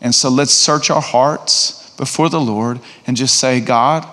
And 0.00 0.14
so 0.14 0.28
let's 0.28 0.52
search 0.52 0.90
our 0.90 1.00
hearts 1.00 1.94
before 1.96 2.28
the 2.28 2.40
Lord 2.40 2.80
and 3.06 3.16
just 3.16 3.38
say, 3.38 3.60
God, 3.60 4.06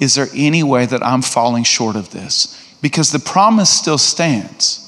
is 0.00 0.14
there 0.14 0.28
any 0.34 0.62
way 0.62 0.86
that 0.86 1.04
I'm 1.04 1.22
falling 1.22 1.64
short 1.64 1.96
of 1.96 2.10
this? 2.10 2.76
Because 2.82 3.12
the 3.12 3.18
promise 3.18 3.70
still 3.70 3.98
stands 3.98 4.87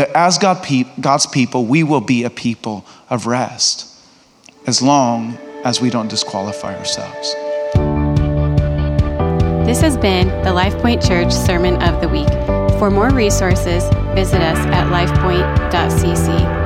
that 0.00 0.16
as 0.16 0.38
God 0.38 0.62
pe- 0.62 0.86
God's 0.98 1.26
people, 1.26 1.66
we 1.66 1.82
will 1.82 2.00
be 2.00 2.24
a 2.24 2.30
people 2.30 2.86
of 3.10 3.26
rest 3.26 3.86
as 4.66 4.80
long 4.80 5.36
as 5.62 5.82
we 5.82 5.90
don't 5.90 6.08
disqualify 6.08 6.74
ourselves. 6.74 7.34
This 9.66 9.82
has 9.82 9.98
been 9.98 10.28
the 10.42 10.52
LifePoint 10.52 11.06
Church 11.06 11.30
Sermon 11.30 11.82
of 11.82 12.00
the 12.00 12.08
Week. 12.08 12.30
For 12.78 12.90
more 12.90 13.10
resources, 13.10 13.84
visit 14.14 14.40
us 14.40 14.56
at 14.68 14.86
lifepoint.cc. 14.86 16.59